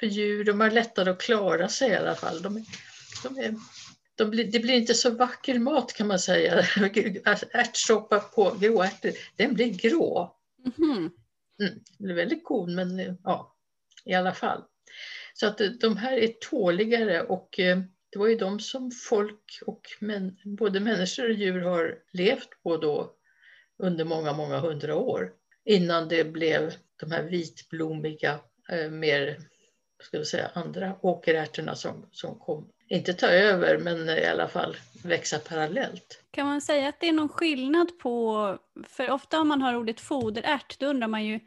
för 0.00 0.06
djur. 0.06 0.44
De 0.44 0.60
har 0.60 0.70
lättare 0.70 1.10
att 1.10 1.20
klara 1.20 1.68
sig 1.68 1.90
i 1.90 1.96
alla 1.96 2.14
fall. 2.14 2.42
De, 2.42 2.64
de 3.22 3.38
är, 3.38 3.54
de 4.14 4.30
blir, 4.30 4.44
det 4.52 4.60
blir 4.60 4.74
inte 4.74 4.94
så 4.94 5.10
vacker 5.10 5.58
mat 5.58 5.92
kan 5.92 6.06
man 6.06 6.18
säga. 6.18 6.58
Ärtsoppa 7.52 8.18
på 8.18 8.56
gråärtor, 8.60 9.12
den 9.36 9.54
blir 9.54 9.74
grå. 9.74 10.36
Mm. 10.78 11.10
Mm, 11.60 11.80
det 11.98 12.10
är 12.10 12.14
väldigt 12.14 12.44
god 12.44 12.70
men 12.70 13.18
ja, 13.24 13.56
i 14.04 14.14
alla 14.14 14.34
fall. 14.34 14.64
Så 15.40 15.46
att 15.46 15.60
eh, 15.60 15.68
de 15.68 15.96
här 15.96 16.16
är 16.16 16.28
tåligare 16.28 17.22
och 17.22 17.58
eh, 17.60 17.78
det 18.12 18.18
var 18.18 18.26
ju 18.26 18.36
de 18.36 18.60
som 18.60 18.90
folk 18.90 19.58
och 19.66 19.80
män, 20.00 20.36
både 20.44 20.80
människor 20.80 21.24
och 21.24 21.34
djur 21.34 21.60
har 21.60 21.98
levt 22.12 22.62
på 22.62 22.76
då 22.76 23.12
under 23.78 24.04
många, 24.04 24.32
många 24.32 24.58
hundra 24.58 24.96
år 24.96 25.32
innan 25.64 26.08
det 26.08 26.24
blev 26.24 26.72
de 27.00 27.10
här 27.10 27.22
vitblommiga, 27.22 28.38
eh, 28.68 28.90
mer, 28.90 29.38
ska 30.02 30.18
vi 30.18 30.24
säga, 30.24 30.50
andra 30.54 30.96
åkerärtorna 31.00 31.74
som, 31.74 32.06
som 32.12 32.38
kom. 32.38 32.68
Inte 32.88 33.14
ta 33.14 33.26
över, 33.26 33.78
men 33.78 34.08
i 34.08 34.26
alla 34.26 34.48
fall 34.48 34.76
växa 35.04 35.38
parallellt. 35.38 36.24
Kan 36.30 36.46
man 36.46 36.60
säga 36.60 36.88
att 36.88 37.00
det 37.00 37.08
är 37.08 37.12
någon 37.12 37.28
skillnad 37.28 37.98
på, 37.98 38.58
för 38.86 39.10
ofta 39.10 39.40
om 39.40 39.48
man 39.48 39.62
har 39.62 39.74
ordet 39.74 40.00
foderärt, 40.00 40.78
då 40.78 40.86
undrar 40.86 41.08
man 41.08 41.24
ju 41.24 41.40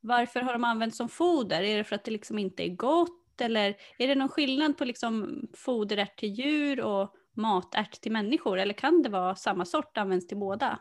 varför 0.00 0.40
har 0.40 0.52
de 0.52 0.64
använts 0.64 0.96
som 0.96 1.08
foder? 1.08 1.62
Är 1.62 1.78
det 1.78 1.84
för 1.84 1.96
att 1.96 2.04
det 2.04 2.10
liksom 2.10 2.38
inte 2.38 2.62
är 2.62 2.68
gott? 2.68 3.19
Eller 3.40 3.76
är 3.98 4.08
det 4.08 4.14
någon 4.14 4.28
skillnad 4.28 4.78
på 4.78 4.84
liksom 4.84 5.42
foderärt 5.56 6.18
till 6.18 6.28
djur 6.28 6.80
och 6.80 7.14
matärt 7.36 8.00
till 8.00 8.12
människor? 8.12 8.58
Eller 8.58 8.74
kan 8.74 9.02
det 9.02 9.08
vara 9.08 9.36
samma 9.36 9.64
sort 9.64 9.98
används 9.98 10.26
till 10.26 10.36
båda? 10.36 10.78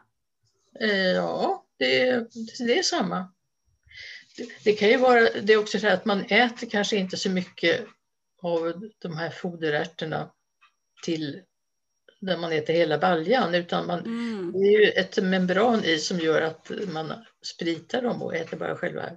Eh, 0.80 1.12
ja, 1.12 1.66
det, 1.78 2.28
det 2.60 2.80
är 2.80 2.84
samma. 2.84 3.32
Det, 4.38 4.48
det, 4.64 4.74
kan 4.74 4.90
ju 4.90 4.98
vara 4.98 5.30
det 5.42 5.54
är 5.54 5.58
också 5.58 5.80
så 5.80 5.88
att 5.88 6.06
man 6.06 6.22
äter 6.22 6.70
kanske 6.70 6.98
inte 6.98 7.18
så 7.18 7.30
mycket 7.30 7.86
av 8.42 8.90
de 9.00 9.18
här 9.18 9.30
foderärtorna 9.30 10.32
till 11.04 11.42
där 12.22 12.38
man 12.38 12.52
äter 12.52 12.74
hela 12.74 12.98
baljan 12.98 13.56
utan 13.56 13.88
man, 13.88 14.00
mm. 14.00 14.52
det 14.52 14.60
är 14.60 14.80
ju 14.80 14.92
ett 14.92 15.24
membran 15.24 15.84
i 15.84 15.98
som 15.98 16.20
gör 16.20 16.42
att 16.42 16.72
man 16.94 17.14
spritar 17.42 18.02
dem 18.02 18.22
och 18.22 18.36
äter 18.36 18.58
bara 18.58 18.76
själva 18.76 19.10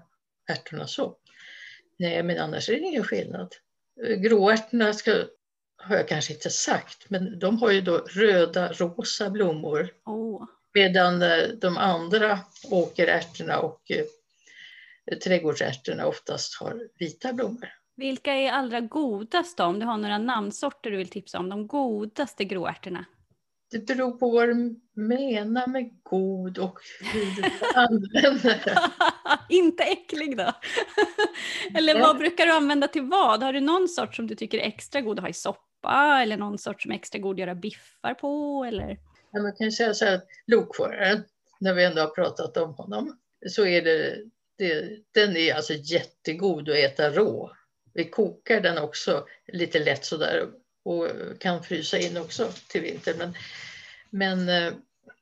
ärtorna 0.47 0.87
så. 0.87 1.17
Nej, 2.03 2.23
men 2.23 2.39
annars 2.39 2.69
är 2.69 2.73
det 2.73 2.79
ingen 2.79 3.05
skillnad. 3.05 3.55
Gråärtorna 4.19 4.93
ska, 4.93 5.25
har 5.77 5.97
jag 5.97 6.09
kanske 6.09 6.33
inte 6.33 6.51
sagt, 6.51 7.11
men 7.11 7.39
de 7.39 7.59
har 7.59 7.71
ju 7.71 7.81
då 7.81 7.99
röda, 7.99 8.73
rosa 8.73 9.31
blommor. 9.31 9.89
Oh. 10.05 10.45
Medan 10.75 11.23
eh, 11.23 11.49
de 11.61 11.77
andra 11.77 12.39
åkerärtorna 12.71 13.59
och 13.59 13.91
eh, 13.91 15.17
trädgårdsärtorna 15.17 16.07
oftast 16.07 16.61
har 16.61 16.89
vita 16.99 17.33
blommor. 17.33 17.69
Vilka 17.97 18.33
är 18.33 18.53
allra 18.53 18.81
godast 18.81 19.59
då? 19.59 19.65
Om 19.65 19.79
du 19.79 19.87
har 19.87 19.97
några 19.97 20.19
namnsorter 20.19 20.91
du 20.91 20.97
vill 20.97 21.09
tipsa 21.09 21.39
om, 21.39 21.49
de 21.49 21.67
godaste 21.67 22.45
gråärtorna? 22.45 23.05
Det 23.73 23.87
beror 23.87 24.13
på 24.13 24.31
vad 24.31 24.49
du 24.49 24.81
menar 24.95 25.67
med 25.67 25.91
god 26.03 26.59
och 26.59 26.79
hur 27.13 27.43
du 27.43 27.51
använder 27.75 28.63
det. 28.65 28.79
Inte 29.55 29.83
äcklig 29.83 30.37
då? 30.37 30.53
eller 31.79 32.01
vad 32.01 32.19
brukar 32.19 32.47
du 32.47 32.53
använda 32.53 32.89
till 32.89 33.03
vad? 33.03 33.43
Har 33.43 33.53
du 33.53 33.61
någon 33.61 33.89
sort 33.89 34.15
som 34.15 34.27
du 34.27 34.35
tycker 34.35 34.59
är 34.59 34.67
extra 34.67 35.01
god 35.01 35.19
att 35.19 35.23
ha 35.23 35.29
i 35.29 35.33
soppa 35.33 36.19
eller 36.23 36.37
någon 36.37 36.59
sort 36.59 36.83
som 36.83 36.91
är 36.91 36.95
extra 36.95 37.19
god 37.19 37.35
att 37.35 37.41
göra 37.41 37.55
biffar 37.55 38.15
på? 38.15 38.65
Eller? 38.69 38.99
Ja, 39.33 39.43
man 39.43 39.53
kan 39.57 39.73
säga 39.73 39.95
så 39.95 40.05
här, 40.05 40.21
lokföraren, 40.47 41.25
när 41.61 41.75
vi 41.75 41.85
ändå 41.85 42.01
har 42.01 42.09
pratat 42.09 42.57
om 42.57 42.75
honom, 42.75 43.19
så 43.49 43.67
är 43.67 43.83
det, 43.83 44.19
det, 44.59 44.99
den 45.13 45.37
är 45.37 45.55
alltså 45.55 45.73
jättegod 45.73 46.69
att 46.69 46.77
äta 46.77 47.11
rå. 47.11 47.53
Vi 47.95 48.11
kokar 48.11 48.61
den 48.61 48.79
också 48.79 49.27
lite 49.53 49.79
lätt 49.79 50.05
sådär 50.05 50.49
och 50.83 51.09
kan 51.39 51.63
frysa 51.63 51.99
in 51.99 52.17
också 52.17 52.53
till 52.69 52.81
vintern. 52.81 53.19
Men, 53.19 53.35
men 54.11 54.49
eh, 54.49 54.73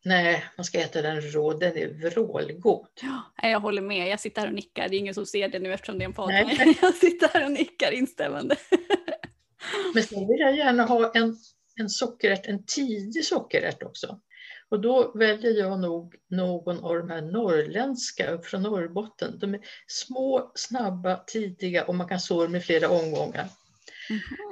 nej, 0.05 0.44
man 0.57 0.64
ska 0.64 0.79
äta 0.79 1.03
den 1.03 1.20
rå, 1.20 1.53
den 1.53 1.77
är 1.77 1.88
vrålgod. 1.88 2.87
Ja, 3.03 3.49
jag 3.49 3.61
håller 3.61 3.83
med, 3.83 4.09
jag 4.09 4.20
sitter 4.20 4.40
här 4.40 4.49
och 4.49 4.55
nickar. 4.55 4.88
Det 4.88 4.96
är 4.96 4.99
ingen 4.99 5.14
som 5.14 5.27
ser 5.27 5.49
det 5.49 5.59
nu 5.59 5.73
eftersom 5.73 5.99
det 5.99 6.05
är 6.05 6.07
en 6.07 6.12
podd. 6.12 6.31
Jag 6.83 6.94
sitter 6.94 7.29
här 7.29 7.44
och 7.44 7.53
nickar 7.53 7.92
instämmande. 7.92 8.57
Men 9.94 10.03
sen 10.03 10.29
vill 10.29 10.40
jag 10.40 10.57
gärna 10.57 10.85
ha 10.85 11.12
en, 11.14 11.37
en 11.77 11.88
sockerrätt, 11.88 12.46
en 12.46 12.64
tidig 12.64 13.25
sockerrätt 13.25 13.83
också. 13.83 14.20
Och 14.68 14.81
då 14.81 15.12
väljer 15.14 15.53
jag 15.53 15.81
nog 15.81 16.14
någon 16.29 16.85
av 16.85 16.96
de 16.96 17.11
här 17.11 17.23
norrländska 17.23 18.38
från 18.38 18.62
Norrbotten. 18.62 19.38
De 19.38 19.55
är 19.55 19.61
små, 19.87 20.53
snabba, 20.55 21.16
tidiga 21.16 21.85
och 21.85 21.94
man 21.94 22.09
kan 22.09 22.20
så 22.20 22.42
dem 22.42 22.57
i 22.57 22.61
flera 22.61 22.88
omgångar. 22.88 23.49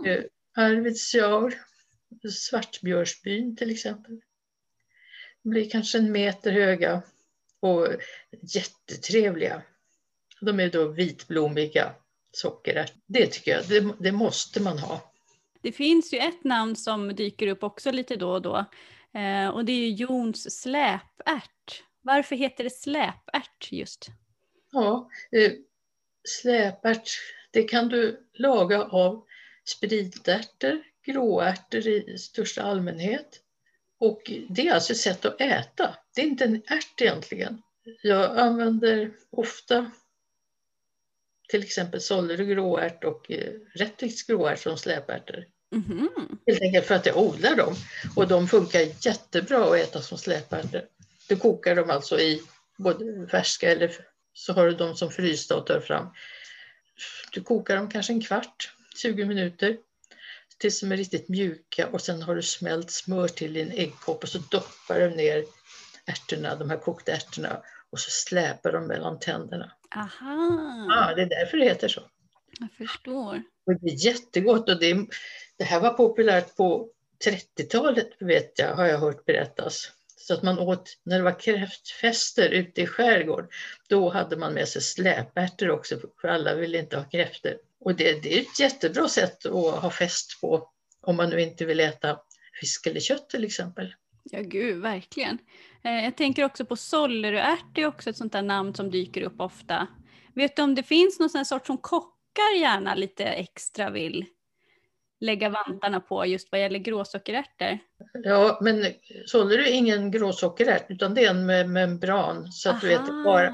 Mm. 0.05 0.23
Arvidsjaur, 0.59 1.55
Svartbjörsbyn 2.31 3.57
till 3.57 3.71
exempel. 3.71 4.21
De 5.43 5.49
blir 5.49 5.71
kanske 5.71 5.99
en 5.99 6.13
meter 6.13 6.53
höga 6.53 7.03
och 7.61 7.87
jättetrevliga. 8.55 9.63
De 10.41 10.61
är 10.61 10.71
då 10.71 10.89
vitblommiga 10.89 11.95
sockerärtor. 12.33 13.01
Det 13.07 13.27
tycker 13.27 13.51
jag, 13.51 13.69
det, 13.69 13.95
det, 13.99 14.13
måste 14.13 14.63
man 14.63 14.79
ha. 14.79 15.13
Det 15.61 15.73
finns 15.73 16.13
ju 16.13 16.19
ett 16.19 16.45
namn 16.45 16.77
som 16.77 17.15
dyker 17.15 17.47
upp 17.47 17.63
också 17.63 17.91
lite 17.91 18.17
då 18.17 18.31
och 18.31 18.43
då 18.43 18.65
eh, 19.21 19.49
och 19.49 19.65
det 19.65 19.73
är 19.73 19.89
Jons 19.89 20.61
släpärt. 20.61 21.83
Varför 22.01 22.37
heter 22.37 22.65
det 22.65 22.71
släpärt 22.71 23.73
just? 23.73 24.07
Ja, 24.73 25.11
eh, 25.33 25.53
släpärt, 26.29 27.09
det 27.51 27.63
kan 27.63 27.89
du 27.89 28.29
laga 28.35 28.85
av 28.85 29.28
spritärtor, 29.69 30.83
gråärtor 31.07 31.87
i 31.87 32.19
största 32.19 32.63
allmänhet. 32.63 33.41
Och 34.01 34.33
det 34.49 34.69
är 34.69 34.75
alltså 34.75 34.93
ett 34.93 34.99
sätt 34.99 35.25
att 35.25 35.41
äta. 35.41 35.97
Det 36.15 36.21
är 36.21 36.27
inte 36.27 36.45
en 36.45 36.63
ärt 36.67 37.01
egentligen. 37.01 37.63
Jag 38.03 38.39
använder 38.39 39.11
ofta 39.31 39.91
till 41.49 41.63
exempel 41.63 42.01
såller 42.01 42.41
och 42.41 42.49
gråärt 42.49 43.05
och 43.05 43.31
eh, 43.31 43.53
rättvix 43.75 44.23
gråärt 44.23 44.61
som 44.61 44.77
släpärtor. 44.77 45.45
Mm. 45.73 46.09
Helt 46.47 46.63
enkelt 46.63 46.87
för 46.87 46.95
att 46.95 47.07
jag 47.07 47.17
odlar 47.17 47.57
dem. 47.57 47.75
Och 48.17 48.29
de 48.29 48.49
funkar 48.49 48.81
jättebra 49.07 49.65
att 49.65 49.77
äta 49.77 50.03
som 50.03 50.19
släpärtor. 50.19 50.83
Du 51.29 51.37
kokar 51.37 51.75
dem 51.75 51.91
alltså 51.91 52.21
i 52.21 52.43
både 52.79 53.29
färska 53.31 53.71
eller 53.71 53.93
så 54.33 54.53
har 54.53 54.67
du 54.67 54.73
dem 54.73 54.97
som 54.97 55.11
frysta 55.11 55.57
och 55.57 55.67
tar 55.67 55.81
fram. 55.81 56.07
Du 57.33 57.43
kokar 57.43 57.77
dem 57.77 57.91
kanske 57.91 58.13
en 58.13 58.21
kvart 58.21 58.73
20 59.03 59.25
minuter 59.25 59.77
tills 60.59 60.81
de 60.81 60.93
är 60.93 60.97
riktigt 60.97 61.29
mjuka 61.29 61.89
och 61.89 62.01
sen 62.01 62.23
har 62.23 62.35
du 62.35 62.43
smält 62.43 62.91
smör 62.91 63.29
till 63.29 63.57
i 63.57 63.61
en 63.61 63.73
äggkopp 63.73 64.23
och 64.23 64.29
så 64.29 64.39
doppar 64.39 65.01
du 65.01 65.11
ner 65.11 65.45
ärtorna, 66.07 66.57
de 66.57 66.71
här 66.71 66.77
kokta 66.77 67.13
ärtorna 67.13 67.63
och 67.91 68.01
så 68.01 68.11
släpar 68.11 68.73
de 68.73 68.87
mellan 68.87 69.19
tänderna. 69.19 69.73
Aha! 69.97 70.87
Ja, 70.89 71.15
det 71.15 71.23
är 71.23 71.27
därför 71.27 71.57
det 71.57 71.65
heter 71.65 71.89
så. 71.89 72.01
Jag 72.61 72.73
förstår. 72.73 73.43
Och 73.67 73.81
det 73.81 73.91
är 73.91 74.07
jättegott 74.07 74.69
och 74.69 74.81
det, 74.81 75.07
det 75.57 75.65
här 75.65 75.81
var 75.81 75.91
populärt 75.91 76.57
på 76.57 76.91
30-talet 77.25 78.11
vet 78.21 78.59
jag, 78.59 78.75
har 78.75 78.87
jag 78.87 78.99
hört 78.99 79.25
berättas. 79.25 79.93
Så 80.17 80.35
att 80.35 80.43
man 80.43 80.59
åt, 80.59 80.99
när 81.03 81.19
det 81.19 81.25
var 81.25 81.41
kräftfester 81.41 82.49
ute 82.49 82.83
i 82.83 82.87
skärgård, 82.87 83.53
då 83.89 84.11
hade 84.11 84.37
man 84.37 84.55
med 84.55 84.69
sig 84.69 84.83
släpärtor 84.83 85.71
också, 85.71 86.01
för 86.21 86.29
alla 86.29 86.55
ville 86.55 86.79
inte 86.79 86.97
ha 86.97 87.05
kräftor. 87.05 87.59
Och 87.81 87.95
det, 87.95 88.23
det 88.23 88.39
är 88.39 88.41
ett 88.41 88.59
jättebra 88.59 89.09
sätt 89.09 89.47
att 89.47 89.83
ha 89.83 89.91
fest 89.91 90.41
på 90.41 90.71
om 91.01 91.17
man 91.17 91.31
nu 91.31 91.41
inte 91.41 91.65
vill 91.65 91.81
äta 91.81 92.19
fisk 92.61 92.87
eller 92.87 93.01
kött 93.01 93.31
till 93.31 93.45
exempel. 93.45 93.95
Ja, 94.25 94.41
gud, 94.43 94.83
verkligen. 94.83 95.39
Eh, 95.85 96.05
jag 96.05 96.17
tänker 96.17 96.45
också 96.45 96.65
på 96.65 96.77
solleröärt, 96.77 97.79
är 97.79 97.87
också 97.87 98.11
ett 98.11 98.17
sånt 98.17 98.33
där 98.33 98.43
namn 98.43 98.75
som 98.75 98.91
dyker 98.91 99.23
upp 99.23 99.41
ofta. 99.41 99.87
Vet 100.35 100.57
du 100.57 100.63
om 100.63 100.75
det 100.75 100.83
finns 100.83 101.19
någon 101.19 101.31
sån 101.31 101.45
sort 101.45 101.67
som 101.67 101.79
kockar 101.79 102.61
gärna 102.61 102.95
lite 102.95 103.25
extra 103.25 103.91
vill 103.91 104.27
lägga 105.21 105.49
vantarna 105.49 106.01
på 106.01 106.27
just 106.27 106.53
vad 106.53 106.61
gäller 106.61 106.79
gråsockerärtor? 106.79 107.79
Ja, 108.13 108.59
men 108.63 108.87
såller 109.27 109.59
är 109.59 109.73
ingen 109.73 110.11
gråsockerärt 110.11 110.87
utan 110.89 111.15
det 111.15 111.25
är 111.25 111.31
en 111.31 111.73
membran 111.73 112.53
så 112.53 112.71
att 112.71 112.75
Aha. 112.75 112.81
du 112.83 112.89
vet 112.89 113.25
bara 113.25 113.53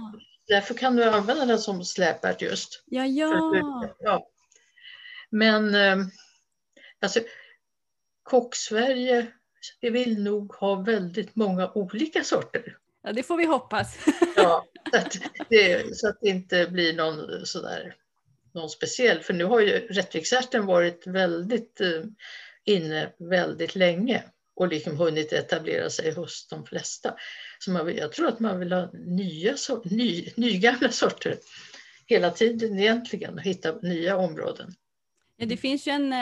Därför 0.48 0.74
kan 0.74 0.96
du 0.96 1.04
använda 1.04 1.44
den 1.46 1.58
som 1.58 1.84
släpärt 1.84 2.42
just. 2.42 2.82
Ja, 2.86 3.06
ja. 3.06 3.94
ja. 3.98 4.26
Men 5.30 5.74
eh, 5.74 5.96
alltså, 7.00 7.20
Kock-Sverige 8.22 9.26
vill 9.80 10.22
nog 10.22 10.54
ha 10.54 10.74
väldigt 10.74 11.36
många 11.36 11.72
olika 11.74 12.24
sorter. 12.24 12.76
Ja, 13.02 13.12
det 13.12 13.22
får 13.22 13.36
vi 13.36 13.44
hoppas. 13.44 13.98
Ja, 14.36 14.64
så 14.90 14.96
att, 14.96 15.16
det, 15.48 15.96
så 15.96 16.08
att 16.08 16.18
det 16.20 16.28
inte 16.28 16.66
blir 16.66 16.92
någon 16.92 17.46
sådär 17.46 17.96
någon 18.54 18.70
speciell. 18.70 19.20
För 19.20 19.34
nu 19.34 19.44
har 19.44 19.60
ju 19.60 19.70
rättviksärten 19.70 20.66
varit 20.66 21.06
väldigt 21.06 21.80
eh, 21.80 22.02
inne 22.64 23.12
väldigt 23.18 23.74
länge 23.74 24.22
och 24.56 24.68
liksom 24.68 24.96
hunnit 24.96 25.32
etablera 25.32 25.90
sig 25.90 26.14
hos 26.14 26.46
de 26.50 26.66
flesta. 26.66 27.14
Så 27.58 27.70
man, 27.70 27.96
jag 27.96 28.12
tror 28.12 28.28
att 28.28 28.40
man 28.40 28.58
vill 28.58 28.72
ha 28.72 28.90
nya, 28.92 29.56
ny, 29.84 30.32
nygamla 30.36 30.90
sorter 30.90 31.38
hela 32.06 32.30
tiden 32.30 32.78
egentligen 32.78 33.34
och 33.34 33.42
hitta 33.42 33.78
nya 33.82 34.16
områden. 34.16 34.74
Ja, 35.36 35.46
det 35.46 35.56
finns 35.56 35.86
ju 35.86 35.92
en, 35.92 36.12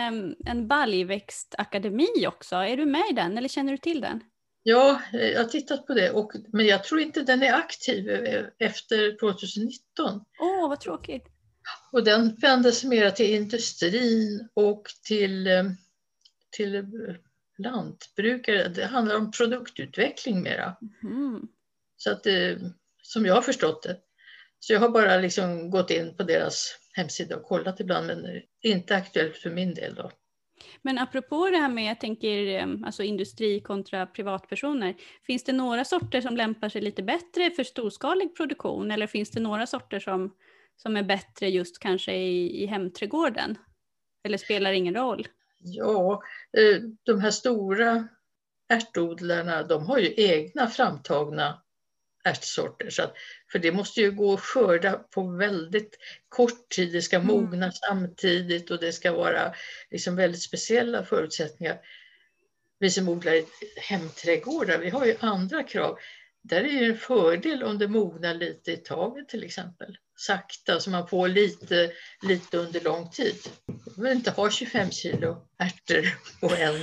en 0.47 0.69
baljväxtakademi 0.69 2.27
också. 2.27 2.57
Är 2.57 2.77
du 2.77 2.87
med 2.87 3.05
i 3.11 3.15
den 3.15 3.39
eller 3.39 3.49
känner 3.49 3.73
du 3.73 3.79
till 3.79 4.01
den? 4.01 4.21
Ja, 4.63 5.03
jag 5.13 5.39
har 5.39 5.49
tittat 5.49 5.87
på 5.87 5.95
det, 5.95 6.11
och, 6.11 6.33
men 6.53 6.67
jag 6.67 6.85
tror 6.85 7.01
inte 7.01 7.23
den 7.23 7.43
är 7.43 7.53
aktiv 7.53 8.11
eh, 8.11 8.45
efter 8.59 9.19
2019. 9.21 10.21
Åh, 10.41 10.65
oh, 10.65 10.69
vad 10.69 10.81
tråkigt. 10.81 11.25
Och 11.93 12.05
den 12.05 12.37
vänder 12.37 12.71
sig 12.71 12.89
mer 12.89 13.11
till 13.11 13.35
industrin 13.35 14.49
och 14.55 14.83
till, 15.05 15.47
eh, 15.47 15.65
till 16.57 16.87
lantbrukare. 17.59 18.69
Det 18.69 18.85
handlar 18.85 19.17
om 19.17 19.31
produktutveckling 19.31 20.43
mera. 20.43 20.77
Mm. 21.03 21.49
Så 21.97 22.11
att 22.11 22.25
det, 22.25 22.59
som 23.03 23.27
jag 23.27 23.35
har 23.35 23.43
förstått 23.43 23.83
det. 23.83 23.97
Så 24.59 24.73
jag 24.73 24.81
har 24.81 24.89
bara 24.89 25.17
liksom 25.17 25.71
gått 25.71 25.91
in 25.91 26.17
på 26.17 26.23
deras 26.23 26.79
hemsida 26.93 27.37
och 27.37 27.43
kollat 27.43 27.81
ibland, 27.81 28.07
men 28.07 28.43
inte 28.63 28.97
aktuellt 28.97 29.37
för 29.37 29.51
min 29.51 29.75
del 29.75 29.95
då. 29.95 30.11
Men 30.83 30.99
apropå 30.99 31.51
det 31.51 31.57
här 31.57 31.69
med, 31.69 31.91
jag 31.91 32.01
tänker, 32.01 32.47
eh, 32.47 32.67
alltså 32.85 33.03
industri 33.03 33.61
kontra 33.61 34.07
privatpersoner. 34.07 34.95
Finns 35.27 35.45
det 35.45 35.53
några 35.53 35.85
sorter 35.85 36.21
som 36.21 36.37
lämpar 36.37 36.69
sig 36.69 36.81
lite 36.81 37.03
bättre 37.03 37.51
för 37.51 37.65
storskalig 37.65 38.37
produktion 38.37 38.91
eller 38.91 39.07
finns 39.07 39.31
det 39.31 39.41
några 39.41 39.67
sorter 39.67 40.01
som, 40.01 40.35
som 40.77 40.97
är 40.97 41.03
bättre 41.03 41.49
just 41.49 41.79
kanske 41.79 42.15
i, 42.15 42.63
i 42.63 42.67
hemträdgården? 42.67 43.59
Eller 44.25 44.39
spelar 44.39 44.73
ingen 44.73 44.95
roll? 44.95 45.27
Ja, 45.63 46.23
eh, 46.59 46.83
de 47.03 47.21
här 47.21 47.31
stora 47.31 48.09
ärtodlarna, 48.69 49.63
de 49.63 49.87
har 49.87 49.99
ju 49.99 50.15
egna 50.17 50.69
framtagna 50.69 51.63
ärtsorter. 52.25 52.91
Så 52.91 53.03
att, 53.03 53.15
för 53.53 53.59
det 53.59 53.73
måste 53.73 54.01
ju 54.01 54.11
gå 54.11 54.35
att 54.35 54.41
skörda 54.41 54.93
på 54.93 55.37
väldigt 55.37 55.99
kort 56.29 56.69
tid. 56.69 56.93
Det 56.93 57.03
ska 57.03 57.17
mm. 57.17 57.29
mogna 57.29 57.57
mm. 57.57 57.73
samtidigt 57.73 58.71
och 58.71 58.81
det 58.81 58.93
ska 58.93 59.13
vara 59.13 59.55
liksom 59.91 60.17
väldigt 60.17 60.43
speciella 60.43 61.05
förutsättningar. 61.05 61.81
Vi 62.79 62.91
som 62.91 63.09
odlar 63.09 63.35
hemträdgårdar, 63.81 64.79
vi 64.79 64.91
har 64.91 65.07
ju 65.07 65.17
andra 65.21 65.63
krav. 65.63 65.99
Där 66.43 66.61
är 66.61 66.81
det 66.81 66.87
en 66.87 66.97
fördel 66.97 67.63
om 67.63 67.79
det 67.79 67.89
mognar 67.89 68.35
lite 68.35 68.73
i 68.73 68.77
taget 68.77 69.29
till 69.29 69.45
exempel. 69.45 69.97
Sakta 70.27 70.81
så 70.81 70.91
man 70.91 71.09
får 71.09 71.29
lite, 71.29 71.91
lite 72.23 72.59
under 72.59 72.81
lång 72.81 73.11
tid. 73.11 73.37
Jag 73.97 74.03
vill 74.03 74.13
inte 74.13 74.31
ha 74.31 74.51
25 74.51 74.91
kilo 74.91 75.37
ärtor 75.59 76.03
på 76.41 76.55
en 76.55 76.75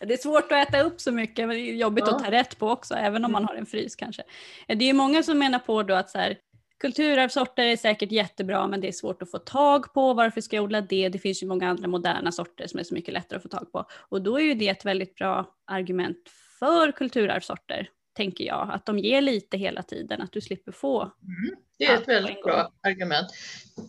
Det 0.00 0.14
är 0.14 0.18
svårt 0.18 0.52
att 0.52 0.68
äta 0.68 0.80
upp 0.80 1.00
så 1.00 1.12
mycket, 1.12 1.48
men 1.48 1.56
det 1.56 1.62
är 1.62 1.74
jobbigt 1.74 2.04
ja. 2.06 2.16
att 2.16 2.24
ta 2.24 2.30
rätt 2.30 2.58
på 2.58 2.68
också, 2.70 2.94
även 2.94 3.24
om 3.24 3.32
man 3.32 3.42
mm. 3.42 3.48
har 3.48 3.54
en 3.54 3.66
frys 3.66 3.96
kanske. 3.96 4.22
Det 4.66 4.84
är 4.84 4.92
många 4.92 5.22
som 5.22 5.38
menar 5.38 5.58
på 5.58 5.82
då 5.82 5.94
att 5.94 6.10
så 6.10 6.18
här, 6.18 6.36
kulturarvssorter 6.80 7.62
är 7.62 7.76
säkert 7.76 8.12
jättebra, 8.12 8.66
men 8.66 8.80
det 8.80 8.88
är 8.88 8.92
svårt 8.92 9.22
att 9.22 9.30
få 9.30 9.38
tag 9.38 9.94
på. 9.94 10.14
Varför 10.14 10.40
ska 10.40 10.56
jag 10.56 10.64
odla 10.64 10.80
det? 10.80 11.08
Det 11.08 11.18
finns 11.18 11.42
ju 11.42 11.46
många 11.46 11.68
andra 11.70 11.88
moderna 11.88 12.32
sorter 12.32 12.66
som 12.66 12.80
är 12.80 12.84
så 12.84 12.94
mycket 12.94 13.14
lättare 13.14 13.36
att 13.36 13.42
få 13.42 13.48
tag 13.48 13.72
på. 13.72 13.84
Och 14.08 14.22
då 14.22 14.38
är 14.38 14.44
ju 14.44 14.54
det 14.54 14.68
ett 14.68 14.84
väldigt 14.84 15.14
bra 15.14 15.54
argument 15.66 16.18
för 16.58 16.92
kulturarvssorter, 16.92 17.88
tänker 18.16 18.44
jag. 18.44 18.70
Att 18.70 18.86
de 18.86 18.98
ger 18.98 19.20
lite 19.20 19.56
hela 19.56 19.82
tiden, 19.82 20.20
att 20.20 20.32
du 20.32 20.40
slipper 20.40 20.72
få. 20.72 21.02
Mm, 21.02 21.56
det 21.78 21.84
är 21.84 21.96
ett 22.02 22.08
väldigt 22.08 22.42
bra 22.42 22.72
argument. 22.82 23.26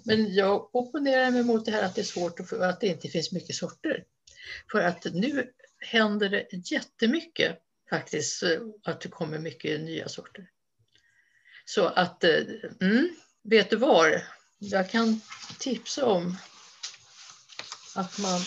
Men 0.05 0.33
jag 0.33 0.75
opponerar 0.75 1.31
mig 1.31 1.43
mot 1.43 1.65
det 1.65 1.71
här 1.71 1.83
att 1.83 1.95
det 1.95 2.01
är 2.01 2.05
svårt 2.05 2.39
att 2.39 2.53
att 2.53 2.79
det 2.79 2.87
inte 2.87 3.07
finns 3.07 3.31
mycket 3.31 3.55
sorter. 3.55 4.03
För 4.71 4.81
att 4.81 5.05
nu 5.13 5.51
händer 5.79 6.29
det 6.29 6.71
jättemycket 6.71 7.57
faktiskt, 7.89 8.43
eh, 8.43 8.59
att 8.85 9.01
det 9.01 9.09
kommer 9.09 9.39
mycket 9.39 9.81
nya 9.81 10.07
sorter. 10.07 10.49
Så 11.65 11.85
att, 11.85 12.23
eh, 12.23 12.43
mm, 12.81 13.09
vet 13.43 13.69
du 13.69 13.75
var? 13.75 14.23
Jag 14.57 14.89
kan 14.89 15.21
tipsa 15.59 16.05
om 16.05 16.35
att 17.95 18.19
man 18.19 18.39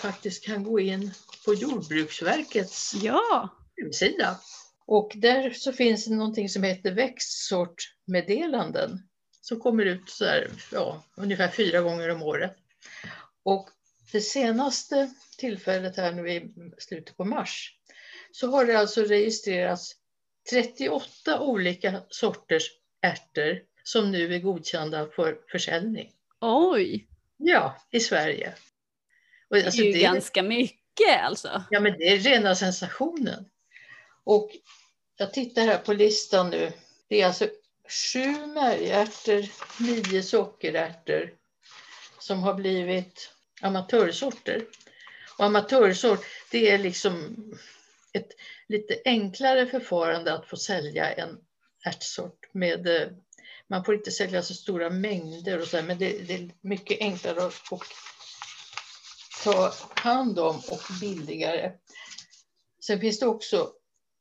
faktiskt 0.00 0.44
kan 0.44 0.64
gå 0.64 0.80
in 0.80 1.14
på 1.44 1.54
Jordbruksverkets 1.54 2.94
ja. 2.94 3.48
hemsida. 3.76 4.40
Och 4.86 5.12
där 5.16 5.50
så 5.50 5.72
finns 5.72 6.04
det 6.04 6.14
någonting 6.14 6.48
som 6.48 6.62
heter 6.62 6.90
växtsortmeddelanden 6.90 9.08
som 9.40 9.60
kommer 9.60 9.84
ut 9.84 10.10
så 10.10 10.24
här, 10.24 10.50
ja, 10.72 11.04
ungefär 11.16 11.48
fyra 11.48 11.80
gånger 11.80 12.10
om 12.10 12.22
året. 12.22 12.56
Och 13.42 13.70
det 14.12 14.20
senaste 14.20 15.10
tillfället 15.38 15.96
här 15.96 16.12
nu 16.12 16.30
i 16.30 16.54
slutet 16.78 17.16
på 17.16 17.24
mars 17.24 17.78
så 18.32 18.50
har 18.50 18.64
det 18.64 18.78
alltså 18.78 19.02
registrerats 19.02 19.96
38 20.50 21.40
olika 21.40 22.02
sorters 22.08 22.70
ärtor 23.00 23.62
som 23.84 24.12
nu 24.12 24.34
är 24.34 24.38
godkända 24.38 25.06
för 25.06 25.38
försäljning. 25.50 26.12
Oj! 26.40 27.08
Ja, 27.36 27.76
i 27.90 28.00
Sverige. 28.00 28.54
Och 29.50 29.56
alltså 29.56 29.80
det 29.80 29.82
är 29.82 29.86
ju 29.86 29.92
det, 29.92 30.00
ganska 30.00 30.42
mycket 30.42 31.22
alltså. 31.22 31.64
Ja, 31.70 31.80
men 31.80 31.98
det 31.98 32.04
är 32.04 32.18
rena 32.18 32.54
sensationen. 32.54 33.48
Och 34.26 34.56
jag 35.16 35.32
tittar 35.32 35.62
här 35.62 35.78
på 35.78 35.92
listan 35.92 36.50
nu. 36.50 36.72
Det 37.08 37.20
är 37.22 37.26
alltså 37.26 37.48
sju 37.88 38.46
märgärtor, 38.46 39.44
nio 39.82 40.22
sockerärtor 40.22 41.34
som 42.18 42.42
har 42.42 42.54
blivit 42.54 43.32
amatörsorter. 43.60 44.66
Och 45.38 45.44
amatörsort, 45.44 46.24
det 46.50 46.70
är 46.70 46.78
liksom 46.78 47.36
ett 48.12 48.28
lite 48.68 49.00
enklare 49.04 49.66
förfarande 49.66 50.34
att 50.34 50.48
få 50.48 50.56
sälja 50.56 51.12
en 51.12 51.38
ärtsort. 51.84 52.48
Med, 52.52 52.86
eh, 52.86 53.08
man 53.66 53.84
får 53.84 53.94
inte 53.94 54.10
sälja 54.10 54.42
så 54.42 54.54
stora 54.54 54.90
mängder, 54.90 55.60
och 55.60 55.68
så, 55.68 55.82
men 55.82 55.98
det, 55.98 56.18
det 56.18 56.34
är 56.34 56.50
mycket 56.60 57.00
enklare 57.00 57.46
att 57.46 57.62
ta 59.44 59.74
hand 59.94 60.38
om 60.38 60.56
och 60.56 60.82
billigare. 61.00 61.72
Sen 62.80 63.00
finns 63.00 63.18
det 63.18 63.26
också 63.26 63.72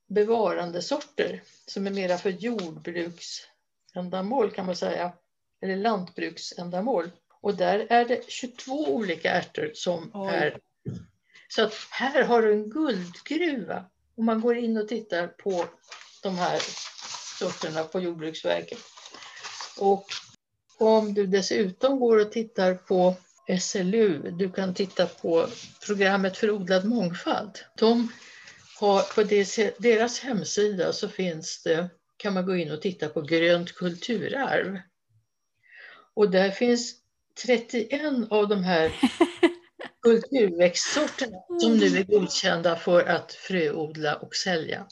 bevarandesorter 0.07 1.43
som 1.65 1.87
är 1.87 1.91
mera 1.91 2.17
för 2.17 2.29
jordbruksändamål 2.29 4.51
kan 4.51 4.65
man 4.65 4.75
säga, 4.75 5.13
eller 5.61 5.75
lantbruksändamål. 5.75 7.11
Och 7.41 7.55
där 7.55 7.87
är 7.89 8.05
det 8.05 8.21
22 8.27 8.87
olika 8.87 9.31
ärtor 9.31 9.71
som 9.73 10.11
Oj. 10.13 10.33
är... 10.33 10.59
Så 11.47 11.63
att 11.63 11.73
här 11.89 12.23
har 12.23 12.41
du 12.41 12.53
en 12.53 12.69
guldgruva. 12.69 13.85
Om 14.17 14.25
man 14.25 14.41
går 14.41 14.57
in 14.57 14.77
och 14.77 14.87
tittar 14.87 15.27
på 15.27 15.65
de 16.23 16.37
här 16.37 16.61
sorterna 17.39 17.83
på 17.83 17.99
Jordbruksverket. 17.99 18.79
Och 19.79 20.05
om 20.77 21.13
du 21.13 21.27
dessutom 21.27 21.99
går 21.99 22.17
och 22.17 22.31
tittar 22.31 22.73
på 22.73 23.15
SLU, 23.61 24.31
du 24.31 24.51
kan 24.51 24.73
titta 24.73 25.05
på 25.05 25.47
programmet 25.85 26.37
för 26.37 26.51
odlad 26.51 26.85
mångfald. 26.85 27.59
De 27.77 28.11
har, 28.79 29.01
på 29.15 29.23
deras 29.81 30.19
hemsida 30.19 30.93
så 30.93 31.09
finns 31.09 31.63
det, 31.63 31.89
kan 32.17 32.33
man 32.33 32.45
gå 32.45 32.55
in 32.55 32.71
och 32.71 32.81
titta 32.81 33.09
på 33.09 33.21
grönt 33.21 33.75
kulturarv. 33.75 34.79
Och 36.13 36.31
där 36.31 36.51
finns 36.51 36.95
31 37.45 38.01
av 38.29 38.47
de 38.47 38.63
här 38.63 38.91
kulturväxtsorterna 40.01 41.37
som 41.61 41.77
nu 41.77 41.85
är 41.85 42.03
godkända 42.03 42.75
för 42.75 43.03
att 43.03 43.33
fröodla 43.33 44.15
och 44.15 44.35
sälja. 44.35 44.87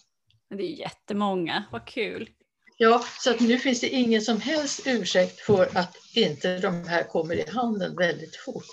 Det 0.49 0.63
är 0.63 0.79
jättemånga, 0.79 1.63
vad 1.71 1.87
kul. 1.87 2.29
Ja, 2.77 3.05
så 3.19 3.31
att 3.31 3.39
nu 3.39 3.59
finns 3.59 3.81
det 3.81 3.89
ingen 3.89 4.21
som 4.21 4.41
helst 4.41 4.81
ursäkt 4.85 5.39
för 5.39 5.77
att 5.77 5.95
inte 6.15 6.57
de 6.57 6.87
här 6.87 7.03
kommer 7.03 7.35
i 7.35 7.49
handeln 7.49 7.95
väldigt 7.95 8.35
fort. 8.35 8.65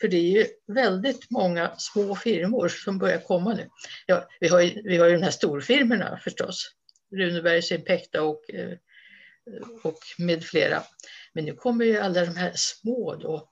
För 0.00 0.08
det 0.08 0.16
är 0.16 0.30
ju 0.30 0.46
väldigt 0.66 1.30
många 1.30 1.74
små 1.78 2.16
firmor 2.16 2.68
som 2.68 2.98
börjar 2.98 3.18
komma 3.18 3.54
nu. 3.54 3.68
Ja, 4.06 4.28
vi, 4.40 4.48
har 4.48 4.60
ju, 4.60 4.82
vi 4.84 4.96
har 4.96 5.06
ju 5.06 5.12
de 5.16 5.22
här 5.22 5.30
storfirmorna 5.30 6.20
förstås, 6.24 6.70
Runebergs 7.16 7.72
Impecta 7.72 8.22
och, 8.22 8.50
eh, 8.54 8.78
och 9.82 9.98
med 10.18 10.44
flera. 10.44 10.82
Men 11.32 11.44
nu 11.44 11.54
kommer 11.54 11.84
ju 11.84 11.98
alla 11.98 12.24
de 12.24 12.36
här 12.36 12.52
små 12.54 13.14
då. 13.14 13.50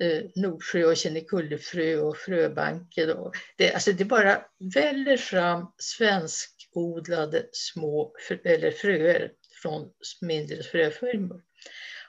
Eh, 0.00 0.22
Nordsjö 0.34 0.84
och 0.84 0.96
Kinnekullefrö 0.96 1.96
och 1.96 2.16
Fröbanken. 2.16 3.10
Och 3.10 3.34
det, 3.56 3.72
alltså 3.72 3.92
det 3.92 4.04
bara 4.04 4.42
väller 4.74 5.16
fram 5.16 5.72
svenskodlade 5.78 7.46
små 7.52 8.14
eller 8.44 8.70
fröer 8.70 9.32
från 9.62 9.90
mindre 10.20 10.62
fröfirmor. 10.62 11.42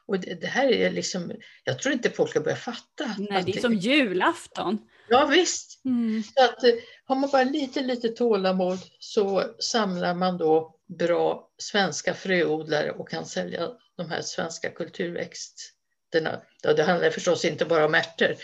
Och 0.09 0.19
det, 0.19 0.41
det, 0.41 0.47
här 0.47 0.71
är 0.71 0.91
liksom, 0.91 1.31
jag 1.63 1.79
tror 1.79 1.93
inte 1.93 2.09
folk 2.09 2.29
ska 2.29 2.39
börja 2.39 2.55
fatta. 2.55 3.15
Nej, 3.17 3.43
det 3.45 3.57
är 3.57 3.61
som 3.61 3.73
julafton. 3.73 4.77
Ja 5.09 5.25
visst. 5.25 5.85
Mm. 5.85 6.23
Så 6.23 6.43
att, 6.43 6.59
har 7.05 7.15
man 7.15 7.29
bara 7.29 7.43
lite, 7.43 7.81
lite 7.81 8.09
tålamod 8.09 8.79
så 8.99 9.43
samlar 9.59 10.13
man 10.13 10.37
då 10.37 10.75
bra 10.97 11.49
svenska 11.57 12.13
fröodlare 12.13 12.91
och 12.91 13.09
kan 13.09 13.25
sälja 13.25 13.69
de 13.97 14.09
här 14.09 14.21
svenska 14.21 14.69
kulturväxterna. 14.69 16.41
Ja, 16.61 16.73
det 16.73 16.83
handlar 16.83 17.09
förstås 17.09 17.45
inte 17.45 17.65
bara 17.65 17.85
om 17.85 17.95
ärtor, 17.95 18.35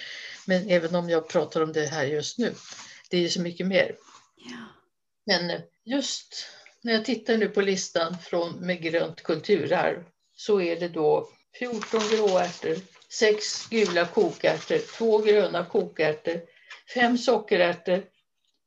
men 0.48 0.70
även 0.70 0.96
om 0.96 1.10
jag 1.10 1.30
pratar 1.30 1.62
om 1.62 1.74
det 1.74 1.86
här 1.86 2.06
just 2.06 2.38
nu. 2.38 2.54
Det 3.10 3.18
är 3.18 3.22
ju 3.22 3.30
så 3.30 3.42
mycket 3.42 3.68
mer. 3.68 3.96
Ja. 4.36 4.66
Men 5.26 5.62
just 5.84 6.48
när 6.82 6.94
jag 6.94 7.06
tittar 7.06 7.38
nu 7.38 7.48
på 7.48 7.62
listan 7.62 8.18
från 8.18 8.52
med 8.52 8.82
grönt 8.82 9.24
kulturarv 9.24 10.04
så 10.36 10.62
är 10.62 10.80
det 10.80 10.90
då 10.90 11.30
14 11.60 12.00
gråärtor, 12.12 12.76
6 13.10 13.70
gula 13.70 14.06
kokärtor, 14.06 14.98
2 14.98 15.18
gröna 15.18 15.66
kokärtor, 15.66 16.42
5 16.94 17.18
sockerärtor 17.18 18.04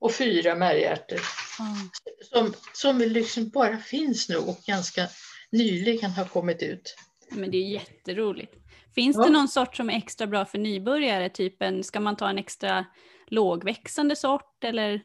och 0.00 0.14
4 0.14 0.54
märgärtor. 0.54 1.20
Mm. 1.60 1.90
Som, 2.22 2.54
som 2.72 2.98
liksom 2.98 3.48
bara 3.48 3.78
finns 3.78 4.28
nu 4.28 4.36
och 4.36 4.58
ganska 4.66 5.06
nyligen 5.50 6.10
har 6.10 6.24
kommit 6.24 6.62
ut. 6.62 6.96
Men 7.30 7.50
det 7.50 7.56
är 7.56 7.68
jätteroligt. 7.72 8.54
Finns 8.94 9.16
Ja. 9.16 9.24
det 9.24 9.30
någon 9.30 9.48
sort 9.48 9.76
som 9.76 9.90
är 9.90 9.96
extra 9.96 10.26
bra 10.26 10.44
för 10.44 10.58
nybörjare? 10.58 11.28
Typ 11.28 11.62
en, 11.62 11.84
ska 11.84 12.00
man 12.00 12.16
ta 12.16 12.28
en 12.28 12.38
extra 12.38 12.86
lågväxande 13.26 14.16
sort 14.16 14.64
eller 14.64 15.00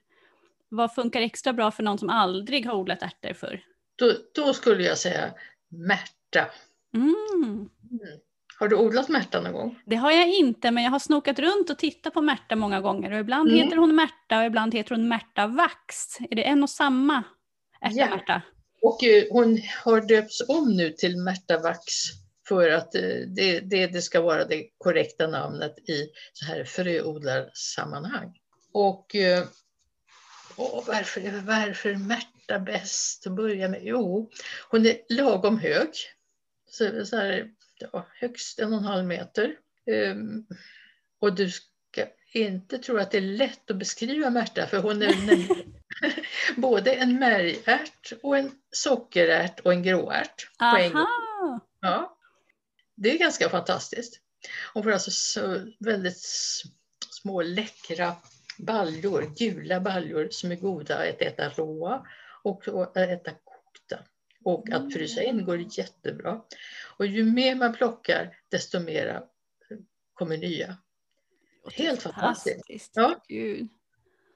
vad 0.70 0.96
funkar 0.96 1.22
extra 1.22 1.54
bra 1.54 1.72
för 1.72 1.84
någon 1.84 1.98
som 1.98 2.10
aldrig 2.10 2.66
har 2.66 2.74
odlat 2.74 3.04
ärtor 3.04 3.34
förr? 3.34 3.64
Då, 3.96 4.14
då 4.36 4.54
skulle 4.54 4.84
jag 4.84 4.98
säga 4.98 5.34
märta. 5.70 6.52
Mm. 6.94 7.70
Har 8.60 8.68
du 8.68 8.76
odlat 8.76 9.10
märta 9.10 9.42
någon 9.42 9.54
gång? 9.54 9.80
Det 9.86 9.96
har 9.96 10.12
jag 10.12 10.28
inte, 10.30 10.72
men 10.72 10.84
jag 10.84 10.92
har 10.92 11.00
snokat 11.00 11.40
runt 11.40 11.70
och 11.70 11.78
tittat 11.78 12.14
på 12.14 12.22
Märta 12.22 12.56
många 12.56 12.82
gånger 12.82 13.12
och 13.12 13.20
ibland 13.20 13.50
Mm. 13.50 13.64
heter 13.64 13.78
hon 13.78 13.96
Märta 13.96 14.40
och 14.40 14.46
ibland 14.46 14.74
heter 14.76 14.96
hon 14.96 15.08
Märta 15.08 15.48
Vax. 15.48 16.18
Är 16.30 16.36
det 16.36 16.44
en 16.44 16.64
och 16.64 16.70
samma 16.70 17.24
ärta 17.82 17.96
Ja. 17.96 18.10
Märta? 18.10 18.42
Och 18.82 19.04
eh, 19.04 19.24
hon 19.32 19.60
har 19.84 20.02
döpts 20.02 20.42
om 20.50 20.74
nu 20.78 20.90
till 20.92 21.18
Märta 21.18 21.58
Vax 21.60 21.84
för 22.48 22.70
att 22.70 22.96
eh, 22.96 23.02
det, 23.28 23.60
det, 23.60 23.88
det 23.88 24.02
ska 24.02 24.22
vara 24.22 24.46
det 24.46 24.68
korrekta 24.78 25.28
namnet 25.28 25.90
i 25.90 26.10
så 26.34 26.46
här 26.46 26.64
fröodlarsammanhang. 26.64 28.38
Och, 28.74 29.16
eh, 29.16 29.44
och 30.56 30.84
varför, 30.88 31.42
varför 31.46 31.90
är 31.90 31.96
Märta 31.96 32.60
bäst 32.60 33.28
att 33.28 33.34
börja 33.36 33.70
med? 33.70 33.82
Jo, 33.84 34.32
hon 34.70 34.86
är 34.86 34.98
lagom 35.10 35.60
hög. 35.60 35.90
Så, 36.74 37.06
så 37.06 37.18
här, 37.18 37.52
ja, 37.80 38.08
högst 38.14 38.60
en 38.60 38.74
och 38.74 38.80
en 38.80 38.86
halv 38.86 39.06
meter. 39.06 39.56
Ehm, 39.92 40.46
och 41.20 41.36
du 41.36 41.52
ska 41.52 42.06
inte 42.34 42.78
tro 42.78 42.98
att 42.98 43.12
det 43.12 43.18
är 43.18 43.22
lätt 43.22 43.72
att 43.72 43.78
beskriva 43.78 44.30
Märta 44.30 44.68
för 44.68 44.78
hon 44.78 45.02
är 45.02 45.14
både 46.62 46.94
en 46.94 47.20
märgärt 47.20 48.14
och 48.24 48.38
en 48.38 48.52
sockerärt 48.72 49.60
och 49.60 49.74
en 49.74 49.84
gråärt 49.84 50.58
på 50.60 50.78
en 50.78 50.94
gång. 50.94 51.08
Ja. 51.80 52.18
Det 52.96 53.12
är 53.12 53.18
ganska 53.18 53.50
fantastiskt. 53.50 54.20
Hon 54.74 54.84
får 54.84 54.92
alltså 54.92 55.12
så 55.12 55.60
väldigt 55.80 56.22
små 57.22 57.42
läckra 57.42 58.16
baljor, 58.58 59.34
gula 59.38 59.80
baljor 59.80 60.28
som 60.32 60.52
är 60.52 60.56
goda 60.56 60.98
att 60.98 61.22
äta 61.22 61.50
råa 61.50 62.06
och 62.44 62.68
att 62.68 62.98
äta. 62.98 63.32
Och 64.44 64.70
att 64.70 64.94
frysa 64.94 65.24
in 65.24 65.46
går 65.46 65.78
jättebra. 65.78 66.42
Och 66.98 67.06
ju 67.06 67.24
mer 67.24 67.56
man 67.56 67.74
plockar 67.74 68.38
desto 68.50 68.80
mera 68.80 69.24
kommer 70.14 70.38
nya. 70.38 70.78
Helt 71.72 72.02
fantastiskt. 72.02 72.92
Ja. 72.96 73.24
Gud. 73.28 73.70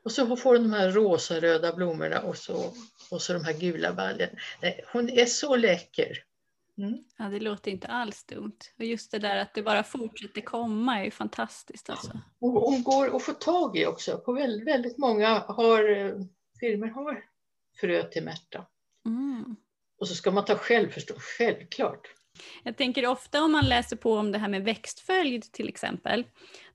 Och 0.03 0.11
så 0.11 0.37
får 0.37 0.53
hon 0.57 0.63
de 0.63 0.73
här 0.73 0.91
rosa-röda 0.91 1.73
blommorna 1.73 2.21
och 2.21 2.37
så, 2.37 2.73
och 3.11 3.21
så 3.21 3.33
de 3.33 3.43
här 3.43 3.53
gula. 3.53 4.13
Nej, 4.61 4.83
Hon 4.93 5.09
är 5.09 5.25
så 5.25 5.55
läcker. 5.55 6.23
Mm. 6.77 7.03
Ja, 7.17 7.25
det 7.25 7.39
låter 7.39 7.71
inte 7.71 7.87
alls 7.87 8.23
dumt. 8.23 8.57
Och 8.77 8.85
just 8.85 9.11
det 9.11 9.19
där 9.19 9.37
att 9.37 9.53
det 9.53 9.61
bara 9.63 9.83
fortsätter 9.83 10.41
komma 10.41 10.99
är 10.99 11.03
ju 11.03 11.11
fantastiskt 11.11 11.89
alltså. 11.89 12.19
Och 12.39 12.51
hon 12.51 12.83
går 12.83 13.15
att 13.15 13.23
få 13.23 13.33
tag 13.33 13.77
i 13.77 13.85
också. 13.85 14.17
På 14.17 14.33
väldigt, 14.33 14.67
väldigt 14.67 14.97
många 14.97 15.39
har, 15.39 15.97
eh, 15.97 16.13
firmor 16.59 16.87
har 16.87 17.23
frö 17.79 18.03
till 18.03 18.23
Märta. 18.23 18.65
Mm. 19.05 19.55
Och 19.99 20.07
så 20.07 20.15
ska 20.15 20.31
man 20.31 20.45
ta 20.45 20.55
själv 20.55 20.89
förstås, 20.89 21.23
självklart. 21.37 22.07
Jag 22.63 22.77
tänker 22.77 23.07
ofta 23.07 23.43
om 23.43 23.51
man 23.51 23.65
läser 23.65 23.95
på 23.95 24.13
om 24.13 24.31
det 24.31 24.37
här 24.37 24.47
med 24.47 24.63
växtföljd 24.63 25.51
till 25.51 25.69
exempel, 25.69 26.23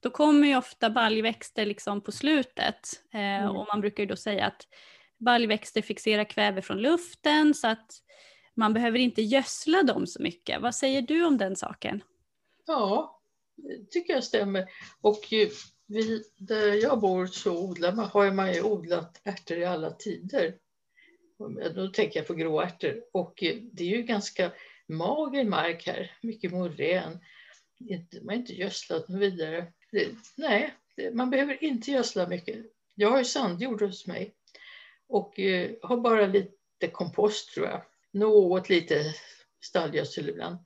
då 0.00 0.11
kommer 0.11 0.48
ju 0.48 0.56
ofta 0.56 0.90
baljväxter 0.90 1.66
liksom 1.66 2.00
på 2.00 2.12
slutet. 2.12 2.88
Eh, 3.14 3.20
Mm. 3.20 3.56
Och 3.56 3.66
man 3.72 3.80
brukar 3.80 4.02
ju 4.02 4.06
då 4.06 4.16
säga 4.16 4.46
att 4.46 4.66
baljväxter 5.18 5.82
fixerar 5.82 6.24
kväve 6.24 6.62
från 6.62 6.82
luften 6.82 7.54
så 7.54 7.68
att 7.68 7.87
man 8.54 8.72
behöver 8.74 8.98
inte 8.98 9.22
gödsla 9.22 9.82
dem 9.82 10.06
så 10.06 10.22
mycket. 10.22 10.61
Vad 10.61 10.74
säger 10.74 11.02
du 11.02 11.24
om 11.24 11.38
den 11.38 11.56
saken? 11.56 12.02
Ja, 12.66 13.20
det 13.56 13.90
tycker 13.90 14.14
jag 14.14 14.24
stämmer. 14.24 14.66
Och 15.00 15.20
vi, 15.87 16.22
där 16.37 16.82
jag 16.82 17.00
bor 17.00 17.26
så 17.26 17.58
odlar 17.58 17.92
man, 17.92 18.06
har 18.06 18.30
man 18.30 18.52
ju 18.52 18.62
odlat 18.62 19.20
ärtor 19.24 19.58
i 19.58 19.64
alla 19.64 19.90
tider. 19.90 20.54
Då 21.74 21.88
tänker 21.88 22.20
jag 22.20 22.26
på 22.26 22.35
gråärtor. 22.35 23.02
Och 23.12 23.35
det 23.72 23.85
är 23.85 23.96
ju 23.96 24.02
ganska 24.02 24.52
mager 24.88 25.44
mark 25.44 25.87
här, 25.87 26.11
mycket 26.22 26.50
morän. 26.52 27.18
Man 28.22 28.28
har 28.28 28.35
inte 28.37 28.52
gödslat 28.55 29.09
något 29.09 29.20
vidare. 29.20 29.66
Det, 29.92 30.09
nej, 30.37 30.74
det, 30.96 31.14
man 31.14 31.31
behöver 31.31 31.64
inte 31.64 31.90
gödsla 31.90 32.28
mycket. 32.28 32.57
Jag 32.94 33.11
har 33.11 33.18
ju 33.18 33.24
sandjord 33.24 33.83
hos 33.83 34.07
mig 34.07 34.35
och 35.09 35.38
eh, 35.40 35.70
har 35.83 35.96
bara 35.96 36.26
lite 36.26 36.87
kompost 36.92 37.55
tror 37.55 37.66
jag. 37.66 37.83
Något 38.12 38.68
lite 38.68 39.14
stallgödsel 39.64 40.28
ibland, 40.28 40.57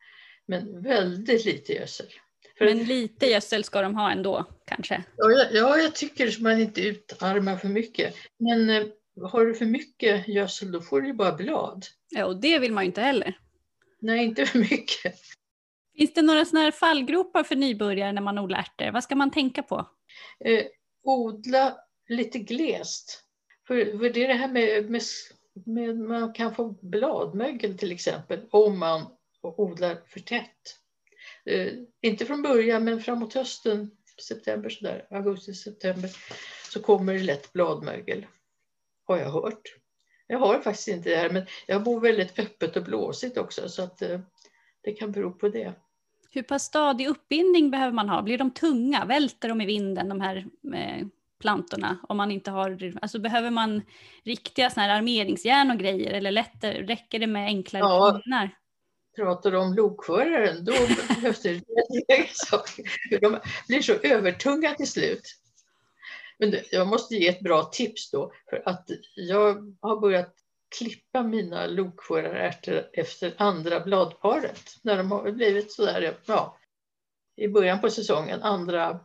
men 0.47 0.83
väldigt 0.83 1.45
lite 1.45 1.73
gödsel. 1.73 2.07
För- 2.59 2.65
Men 2.65 2.85
lite 2.85 3.27
gödsel 3.27 3.65
ska 3.65 3.81
de 3.83 3.95
ha 3.95 4.13
ändå 4.13 4.45
kanske? 4.67 5.03
Ja, 5.17 5.31
jag- 5.31 5.55
ja, 5.55 5.79
jag 5.79 5.95
tycker 5.95 6.29
att 6.29 6.41
man 6.41 6.61
inte 6.61 6.81
utarmar 6.81 7.57
för 7.57 7.69
mycket. 7.69 8.15
Men 8.39 8.71
eh, 8.71 8.87
har 9.23 9.45
du 9.45 9.55
för 9.55 9.67
mycket 9.67 10.29
gödsel 10.29 10.73
då 10.73 10.81
får 10.81 11.01
du 11.01 11.07
ju 11.07 11.15
bara 11.15 11.33
blad. 11.33 11.87
Ja, 12.09 12.27
och 12.27 12.41
det 12.41 12.59
vill 12.59 12.73
man 12.73 12.85
ju 12.85 12.87
inte 12.87 13.01
heller. 13.01 13.39
Nej, 14.01 14.25
inte 14.25 14.47
för 14.47 14.59
mycket. 14.59 15.15
Finns 15.99 16.15
det 16.15 16.23
några 16.23 16.45
sådana 16.45 16.65
här 16.65 16.71
fallgropar 16.71 17.43
för 17.43 17.57
nybörjare 17.57 18.13
när 18.13 18.23
man 18.23 18.39
odlar 18.39 18.59
ärtor? 18.59 18.93
Vad 18.93 19.05
ska 19.05 19.15
man 19.15 19.31
tänka 19.31 19.63
på? 19.63 19.89
Eh, 20.45 20.65
odla 21.05 21.77
lite 22.09 22.39
glest. 22.39 23.23
För, 23.67 23.99
för 23.99 24.11
det 24.11 24.25
är 24.25 24.29
det 24.29 24.35
här 24.35 24.49
med, 24.49 24.91
med, 24.91 25.03
med 25.67 25.99
man 25.99 26.33
kan 26.33 26.55
få 26.55 26.71
bladmögel 26.83 27.79
till 27.79 27.93
exempel 27.93 28.41
om 28.51 28.79
man 28.79 29.03
odlar 29.43 30.03
för 30.07 30.21
tätt. 30.21 30.79
Eh, 31.45 31.73
inte 32.03 32.27
från 32.27 32.43
början 32.43 32.85
men 32.85 33.01
framåt 33.01 33.35
hösten, 33.35 33.91
september 34.23 34.69
sådär, 34.69 35.07
augusti, 35.11 35.55
september 35.55 36.11
så 36.73 36.83
kommer 36.83 37.15
det 37.15 37.23
lätt 37.23 37.53
bladmögel. 37.53 38.27
Har 39.07 39.19
jag 39.19 39.31
hört. 39.31 39.63
Jag 40.27 40.39
har 40.39 40.59
faktiskt 40.61 40.89
inte 40.89 41.11
det 41.11 41.17
här 41.17 41.31
men 41.31 41.47
jag 41.67 41.83
bor 41.83 42.01
väldigt 42.01 42.39
öppet 42.39 42.77
och 42.77 42.85
blåsigt 42.85 43.39
också 43.39 43.69
så 43.69 43.83
att 43.83 44.03
eh, 44.03 44.21
det 44.83 44.93
kan 44.93 45.13
bero 45.13 45.33
på 45.33 45.49
det. 45.49 45.73
Hur 46.31 46.43
pass 46.43 46.63
stadig 46.63 47.07
uppbindning 47.09 47.71
behöver 47.71 47.93
man 47.93 48.09
ha? 48.09 48.23
Blir 48.23 48.39
de 48.39 48.51
tunga? 48.51 49.05
Välter 49.05 49.49
de 49.49 49.61
i 49.61 49.67
vinden, 49.67 50.09
de 50.09 50.21
här 50.21 50.37
eh, 50.75 51.07
plantorna? 51.41 51.99
Om 52.09 52.17
man 52.17 52.31
inte 52.31 52.51
har, 52.51 52.93
alltså 53.03 53.19
behöver 53.19 53.51
man 53.51 53.83
riktiga 54.25 54.71
såna 54.71 54.87
här 54.87 54.97
armeringsjärn 54.97 55.71
och 55.71 55.79
grejer 55.79 56.13
eller 56.13 56.31
lätter, 56.31 56.73
räcker 56.73 57.19
det 57.19 57.27
med 57.27 57.47
enklare 57.47 57.83
Ja. 57.83 58.21
pinnar? 58.25 58.51
pratar 59.17 59.55
om 59.55 59.75
lokföraren, 59.75 60.65
då 60.65 60.73
behövs 61.09 61.43
det 61.43 61.53
rätt 62.09 62.37
saker. 62.37 62.85
De 63.21 63.39
blir 63.69 63.83
så 63.83 63.93
övertunga 63.93 64.75
till 64.75 64.91
slut. 64.91 65.23
Men 66.39 66.51
det- 66.51 66.73
jag 66.73 66.87
måste 66.87 67.15
ge 67.15 67.29
ett 67.29 67.41
bra 67.41 67.65
tips 67.65 68.11
då, 68.11 68.33
för 68.51 68.63
att 68.67 68.89
jag 69.15 69.77
har 69.81 70.01
börjat 70.01 70.35
klippa 70.79 71.23
mina 71.23 71.67
lokförarärtor 71.67 72.91
efter 72.93 73.35
andra 73.39 73.81
bladparet. 73.81 74.61
När 74.83 74.97
de 74.97 75.11
har 75.11 75.33
blivit 75.33 75.73
sådär, 75.73 76.17
ja, 76.27 76.59
i 77.37 77.49
början 77.49 77.81
på 77.81 77.91
säsongen, 77.91 78.43
andra, 78.43 79.01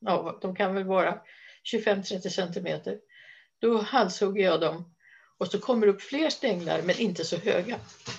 ja, 0.00 0.38
de 0.42 0.56
kan 0.56 0.74
väl 0.74 0.84
vara 0.84 1.20
25-30 1.62 2.30
centimeter. 2.30 2.98
Då 3.58 3.78
halshugger 3.78 4.44
jag 4.44 4.60
dem 4.60 4.94
och 5.38 5.48
så 5.48 5.58
kommer 5.58 5.86
det 5.86 5.92
upp 5.92 6.02
fler 6.02 6.30
stänglar, 6.30 6.82
men 6.82 6.98
inte 7.00 7.24
så 7.24 7.36
höga. 7.36 7.78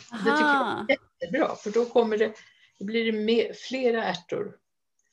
tycker 0.09 0.25
jag. 0.25 0.39
Aha. 0.41 0.87
Bra, 1.31 1.55
för 1.55 1.71
då 1.71 1.85
kommer 1.85 2.17
det, 2.17 2.33
då 2.79 2.85
blir 2.85 3.05
det 3.11 3.19
mer, 3.19 3.53
flera 3.53 4.03
ärtor. 4.03 4.57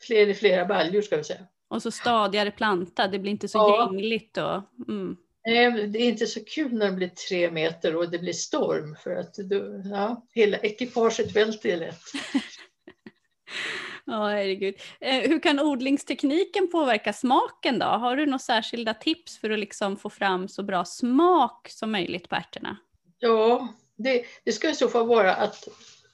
Fler, 0.01 0.35
flera 0.35 0.65
baljor 0.65 1.03
ska 1.03 1.17
vi 1.17 1.25
säga. 1.25 1.47
Och 1.73 1.83
så 1.83 1.91
stadigare 1.91 2.51
planta, 2.51 3.09
det 3.09 3.19
blir 3.19 3.33
inte 3.33 3.49
så 3.49 3.59
Ja. 3.59 3.89
gängligt. 3.93 4.37
Och, 4.39 4.63
mm. 4.89 5.17
Nej, 5.47 5.87
Det 5.89 5.99
är 5.99 6.09
inte 6.09 6.27
så 6.27 6.45
kul 6.45 6.73
när 6.73 6.87
det 6.87 6.93
blir 6.97 7.09
tre 7.09 7.51
meter 7.51 7.97
och 7.97 8.11
det 8.11 8.19
blir 8.19 8.33
storm 8.33 8.97
för 9.03 9.17
att 9.17 9.35
då, 9.35 9.83
ja, 9.85 10.27
hela 10.35 10.59
ekipaget 10.59 11.37
välter 11.37 11.77
lätt. 11.77 12.01
Ja, 14.05 14.29
herregud. 14.29 14.75
Eh, 15.01 15.21
hur 15.21 15.41
kan 15.43 15.61
odlingstekniken 15.61 16.71
påverka 16.71 17.13
smaken 17.13 17.79
då? 17.79 17.87
Har 17.87 18.17
du 18.17 18.27
några 18.27 18.39
särskilda 18.39 18.95
tips 18.95 19.39
för 19.39 19.51
att 19.51 19.59
liksom 19.59 19.97
få 19.97 20.11
fram 20.11 20.49
så 20.49 20.63
bra 20.63 20.85
smak 20.85 21.69
som 21.71 21.93
möjligt 21.93 22.29
på 22.29 22.35
ärtorna? 22.37 22.77
Ja, 23.19 23.69
det, 23.97 24.25
det 24.45 24.53
ska 24.53 24.71
i 24.71 24.75
så 24.75 24.89
fall 24.89 25.07
vara 25.07 25.35
att, 25.35 25.69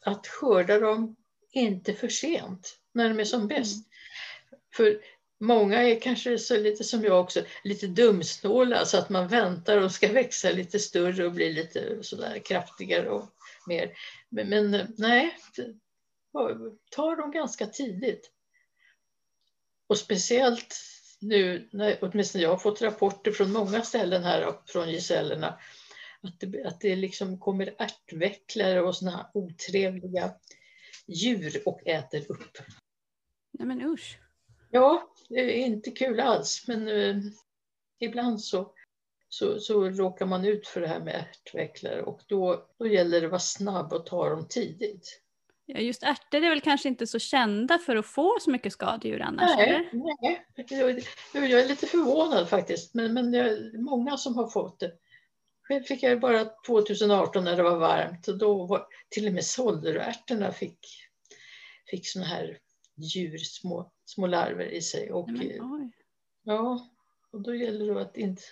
att 0.04 0.26
skörda 0.26 0.78
dem 0.80 1.16
inte 1.52 1.94
för 1.94 2.08
sent, 2.08 2.78
när 2.94 3.08
de 3.08 3.20
är 3.20 3.24
som 3.24 3.48
bäst. 3.48 3.86
Mm. 3.86 4.60
För 4.76 5.00
många 5.38 5.82
är 5.82 6.00
kanske 6.00 6.38
så 6.38 6.56
lite 6.56 6.84
som 6.84 7.04
jag 7.04 7.20
också, 7.20 7.42
lite 7.64 7.86
dumsnåla 7.86 8.84
så 8.84 8.98
att 8.98 9.08
man 9.08 9.28
väntar 9.28 9.80
och 9.80 9.92
ska 9.92 10.08
växa 10.12 10.50
lite 10.50 10.78
större 10.78 11.26
och 11.26 11.32
bli 11.32 11.52
lite 11.52 12.02
sådär 12.02 12.38
kraftigare 12.38 13.08
och 13.08 13.24
mer. 13.66 13.92
Men, 14.28 14.48
men 14.48 14.94
nej, 14.98 15.36
ta 16.90 17.16
dem 17.16 17.30
ganska 17.30 17.66
tidigt. 17.66 18.30
Och 19.86 19.98
speciellt 19.98 20.76
nu, 21.20 21.68
när, 21.72 21.98
åtminstone 22.00 22.44
jag 22.44 22.50
har 22.50 22.56
fått 22.56 22.82
rapporter 22.82 23.32
från 23.32 23.52
många 23.52 23.82
ställen 23.82 24.22
här 24.22 24.52
från 24.66 24.90
gisellerna, 24.90 25.58
att 26.22 26.40
det, 26.40 26.64
att 26.64 26.80
det 26.80 26.96
liksom 26.96 27.40
kommer 27.40 27.74
ärtvecklare 27.78 28.80
och 28.80 28.96
sådana 28.96 29.30
otrevliga 29.34 30.34
djur 31.06 31.62
och 31.66 31.86
äter 31.86 32.24
upp. 32.28 32.58
Nej 33.52 33.68
men 33.68 33.86
usch. 33.86 34.18
Ja, 34.70 35.14
det 35.28 35.62
är 35.62 35.66
inte 35.66 35.90
kul 35.90 36.20
alls, 36.20 36.64
men 36.68 36.88
eh, 36.88 37.16
ibland 38.00 38.40
så, 38.40 38.72
så, 39.28 39.60
så 39.60 39.90
råkar 39.90 40.26
man 40.26 40.44
ut 40.44 40.66
för 40.68 40.80
det 40.80 40.88
här 40.88 41.00
med 41.00 41.14
ärtvecklare 41.14 42.02
och 42.02 42.20
då, 42.26 42.66
då 42.78 42.86
gäller 42.86 43.20
det 43.20 43.26
att 43.26 43.30
vara 43.30 43.40
snabb 43.40 43.92
och 43.92 44.06
ta 44.06 44.28
dem 44.28 44.46
tidigt. 44.48 45.20
Ja, 45.66 45.80
just 45.80 46.02
ärtor 46.02 46.44
är 46.44 46.50
väl 46.50 46.60
kanske 46.60 46.88
inte 46.88 47.06
så 47.06 47.18
kända 47.18 47.78
för 47.78 47.96
att 47.96 48.06
få 48.06 48.38
så 48.40 48.50
mycket 48.50 48.72
skadedjur 48.72 49.20
annars? 49.22 49.56
Nej, 49.56 49.68
eller? 49.68 49.90
nej. 49.92 50.46
Jag, 51.32 51.50
jag 51.50 51.60
är 51.60 51.68
lite 51.68 51.86
förvånad 51.86 52.48
faktiskt, 52.48 52.94
men, 52.94 53.14
men 53.14 53.30
det 53.30 53.38
är 53.38 53.78
många 53.78 54.16
som 54.16 54.36
har 54.36 54.48
fått 54.48 54.80
det. 54.80 54.92
Själv 55.62 55.82
fick 55.82 56.02
jag 56.02 56.20
bara 56.20 56.44
2018 56.66 57.44
när 57.44 57.56
det 57.56 57.62
var 57.62 57.76
varmt 57.76 58.28
och 58.28 58.38
då 58.38 58.66
var 58.66 58.86
till 59.08 59.26
och 59.26 59.32
med 59.32 59.44
solroärtorna 59.44 60.52
fick, 60.52 60.78
fick 61.90 62.08
såna 62.08 62.24
här 62.24 62.58
djur, 62.96 63.38
små, 63.38 63.92
små 64.08 64.26
larver 64.26 64.64
i 64.64 64.82
sig. 64.82 65.12
Och, 65.12 65.30
Nej, 65.30 65.60
ja, 66.42 66.88
och 67.32 67.40
då 67.40 67.54
gäller 67.54 67.94
det 67.94 68.00
att 68.00 68.16
inte 68.16 68.42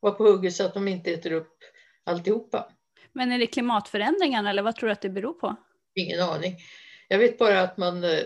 vara 0.00 0.14
på 0.14 0.24
hugget 0.24 0.54
så 0.54 0.64
att 0.64 0.74
de 0.74 0.88
inte 0.88 1.12
äter 1.12 1.32
upp 1.32 1.58
alltihopa. 2.04 2.72
Men 3.12 3.32
är 3.32 3.38
det 3.38 3.46
klimatförändringarna 3.46 4.50
eller 4.50 4.62
vad 4.62 4.76
tror 4.76 4.86
du 4.86 4.92
att 4.92 5.00
det 5.00 5.08
beror 5.08 5.32
på? 5.32 5.56
Ingen 5.94 6.20
aning. 6.20 6.56
Jag 7.08 7.18
vet 7.18 7.38
bara 7.38 7.60
att 7.60 7.76
man 7.76 8.04
eh, 8.04 8.20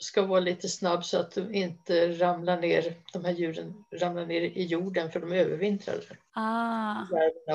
ska 0.00 0.22
vara 0.22 0.40
lite 0.40 0.68
snabb 0.68 1.04
så 1.04 1.18
att 1.18 1.34
de 1.34 1.54
inte 1.54 2.12
ramlar 2.12 2.60
ner, 2.60 2.94
de 3.12 3.24
här 3.24 3.32
djuren 3.32 3.84
ramlar 3.92 4.26
ner 4.26 4.40
i 4.40 4.64
jorden 4.64 5.10
för 5.10 5.20
de 5.20 5.32
övervintrar. 5.32 6.18
Ah. 6.34 7.02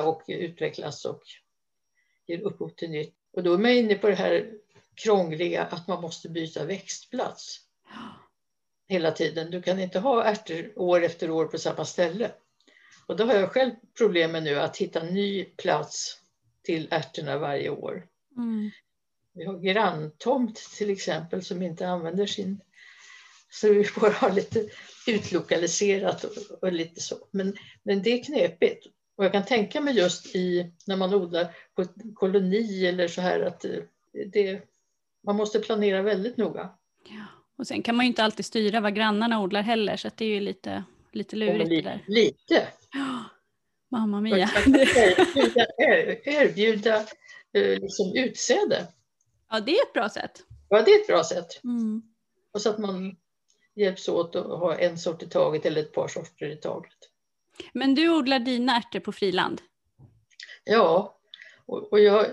Och 0.04 0.22
utvecklas 0.28 1.04
och 1.04 1.22
ger 2.26 2.40
upphov 2.40 2.68
till 2.68 2.90
nytt. 2.90 3.14
Och 3.32 3.42
då 3.42 3.54
är 3.54 3.58
man 3.58 3.70
inne 3.70 3.94
på 3.94 4.08
det 4.08 4.14
här 4.14 4.52
krångliga 4.94 5.64
att 5.64 5.88
man 5.88 6.02
måste 6.02 6.28
byta 6.28 6.64
växtplats 6.64 7.65
hela 8.88 9.10
tiden. 9.10 9.50
Du 9.50 9.62
kan 9.62 9.80
inte 9.80 9.98
ha 9.98 10.24
ärtor 10.24 10.72
år 10.78 11.04
efter 11.04 11.30
år 11.30 11.46
på 11.46 11.58
samma 11.58 11.84
ställe. 11.84 12.30
Och 13.06 13.16
då 13.16 13.24
har 13.24 13.34
jag 13.34 13.52
själv 13.52 13.70
problem 13.98 14.32
med 14.32 14.42
nu 14.42 14.60
att 14.60 14.76
hitta 14.76 15.02
ny 15.02 15.44
plats 15.44 16.20
till 16.62 16.88
ärtorna 16.90 17.38
varje 17.38 17.70
år. 17.70 18.06
Mm. 18.36 18.70
Vi 19.34 19.44
har 19.44 19.58
granntomt 19.58 20.56
till 20.78 20.90
exempel 20.90 21.44
som 21.44 21.62
inte 21.62 21.88
använder 21.88 22.26
sin... 22.26 22.60
Så 23.50 23.72
vi 23.72 23.84
får 23.84 24.10
ha 24.10 24.28
lite 24.28 24.68
utlokaliserat 25.06 26.24
och, 26.24 26.62
och 26.62 26.72
lite 26.72 27.00
så. 27.00 27.16
Men, 27.30 27.56
men 27.82 28.02
det 28.02 28.10
är 28.10 28.24
knepigt. 28.24 28.86
Och 29.16 29.24
jag 29.24 29.32
kan 29.32 29.44
tänka 29.44 29.80
mig 29.80 29.96
just 29.96 30.36
i 30.36 30.72
när 30.86 30.96
man 30.96 31.14
odlar 31.14 31.56
på 31.74 31.84
koloni 32.14 32.86
eller 32.86 33.08
så 33.08 33.20
här 33.20 33.40
att 33.40 33.64
det, 34.32 34.62
man 35.24 35.36
måste 35.36 35.58
planera 35.58 36.02
väldigt 36.02 36.36
noga. 36.36 36.70
Ja. 37.04 37.35
Och 37.58 37.66
sen 37.66 37.82
kan 37.82 37.96
man 37.96 38.06
ju 38.06 38.08
inte 38.08 38.24
alltid 38.24 38.46
styra 38.46 38.80
vad 38.80 38.94
grannarna 38.94 39.40
odlar 39.40 39.62
heller 39.62 39.96
så 39.96 40.10
det 40.16 40.24
är 40.24 40.28
ju 40.28 40.40
lite, 40.40 40.84
lite 41.12 41.36
lurigt. 41.36 41.70
Li, 41.70 41.80
där. 41.80 42.04
Lite. 42.06 42.68
Ja. 42.92 43.24
Mamma 43.90 44.20
mia. 44.20 44.50
Erbjuda, 44.66 45.66
erbjuda 46.24 46.96
eh, 47.52 47.80
liksom 47.80 48.12
utsäde. 48.14 48.86
Ja, 49.50 49.60
det 49.60 49.78
är 49.78 49.82
ett 49.82 49.92
bra 49.92 50.08
sätt. 50.08 50.42
Ja, 50.68 50.82
det 50.82 50.90
är 50.90 51.00
ett 51.00 51.06
bra 51.06 51.24
sätt. 51.24 51.64
Mm. 51.64 52.02
Och 52.52 52.62
så 52.62 52.70
att 52.70 52.78
man 52.78 53.16
hjälps 53.74 54.08
åt 54.08 54.36
att 54.36 54.46
ha 54.46 54.78
en 54.78 54.98
sort 54.98 55.22
i 55.22 55.26
taget 55.28 55.66
eller 55.66 55.80
ett 55.80 55.92
par 55.92 56.08
sorter 56.08 56.46
i 56.46 56.56
taget. 56.56 56.96
Men 57.72 57.94
du 57.94 58.10
odlar 58.10 58.38
dina 58.38 58.76
ärtor 58.76 59.00
på 59.00 59.12
friland? 59.12 59.60
Ja, 60.64 61.18
och, 61.66 61.92
och 61.92 62.00
jag 62.00 62.26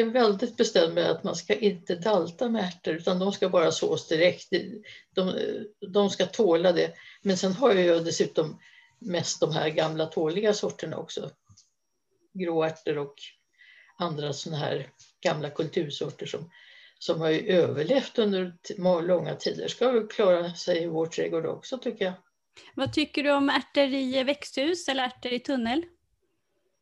är 0.00 0.04
väldigt 0.04 0.56
bestämd 0.56 0.94
med 0.94 1.10
att 1.10 1.24
man 1.24 1.36
ska 1.36 1.54
inte 1.54 1.94
dalta 1.94 2.48
med 2.48 2.64
ärtor 2.64 2.94
utan 2.94 3.18
de 3.18 3.32
ska 3.32 3.48
bara 3.48 3.72
sås 3.72 4.08
direkt. 4.08 4.52
De, 5.14 5.34
de 5.92 6.10
ska 6.10 6.26
tåla 6.26 6.72
det. 6.72 6.94
Men 7.22 7.36
sen 7.36 7.52
har 7.52 7.74
jag 7.74 8.04
dessutom 8.04 8.60
mest 8.98 9.40
de 9.40 9.52
här 9.52 9.68
gamla 9.68 10.06
tåliga 10.06 10.54
sorterna 10.54 10.96
också. 10.96 11.30
Gråärtor 12.32 12.98
och 12.98 13.14
andra 13.98 14.32
sådana 14.32 14.58
här 14.58 14.90
gamla 15.20 15.50
kultursorter 15.50 16.26
som, 16.26 16.50
som 16.98 17.20
har 17.20 17.30
överlevt 17.30 18.18
under 18.18 18.52
långa 19.02 19.34
tider 19.34 19.68
ska 19.68 19.92
väl 19.92 20.06
klara 20.06 20.54
sig 20.54 20.82
i 20.82 20.86
vår 20.86 21.06
trädgård 21.06 21.46
också 21.46 21.78
tycker 21.78 22.04
jag. 22.04 22.14
Vad 22.74 22.92
tycker 22.92 23.22
du 23.22 23.32
om 23.32 23.48
ärtor 23.48 23.84
i 23.84 24.22
växthus 24.22 24.88
eller 24.88 25.04
ärtor 25.04 25.32
i 25.32 25.40
tunnel? 25.40 25.82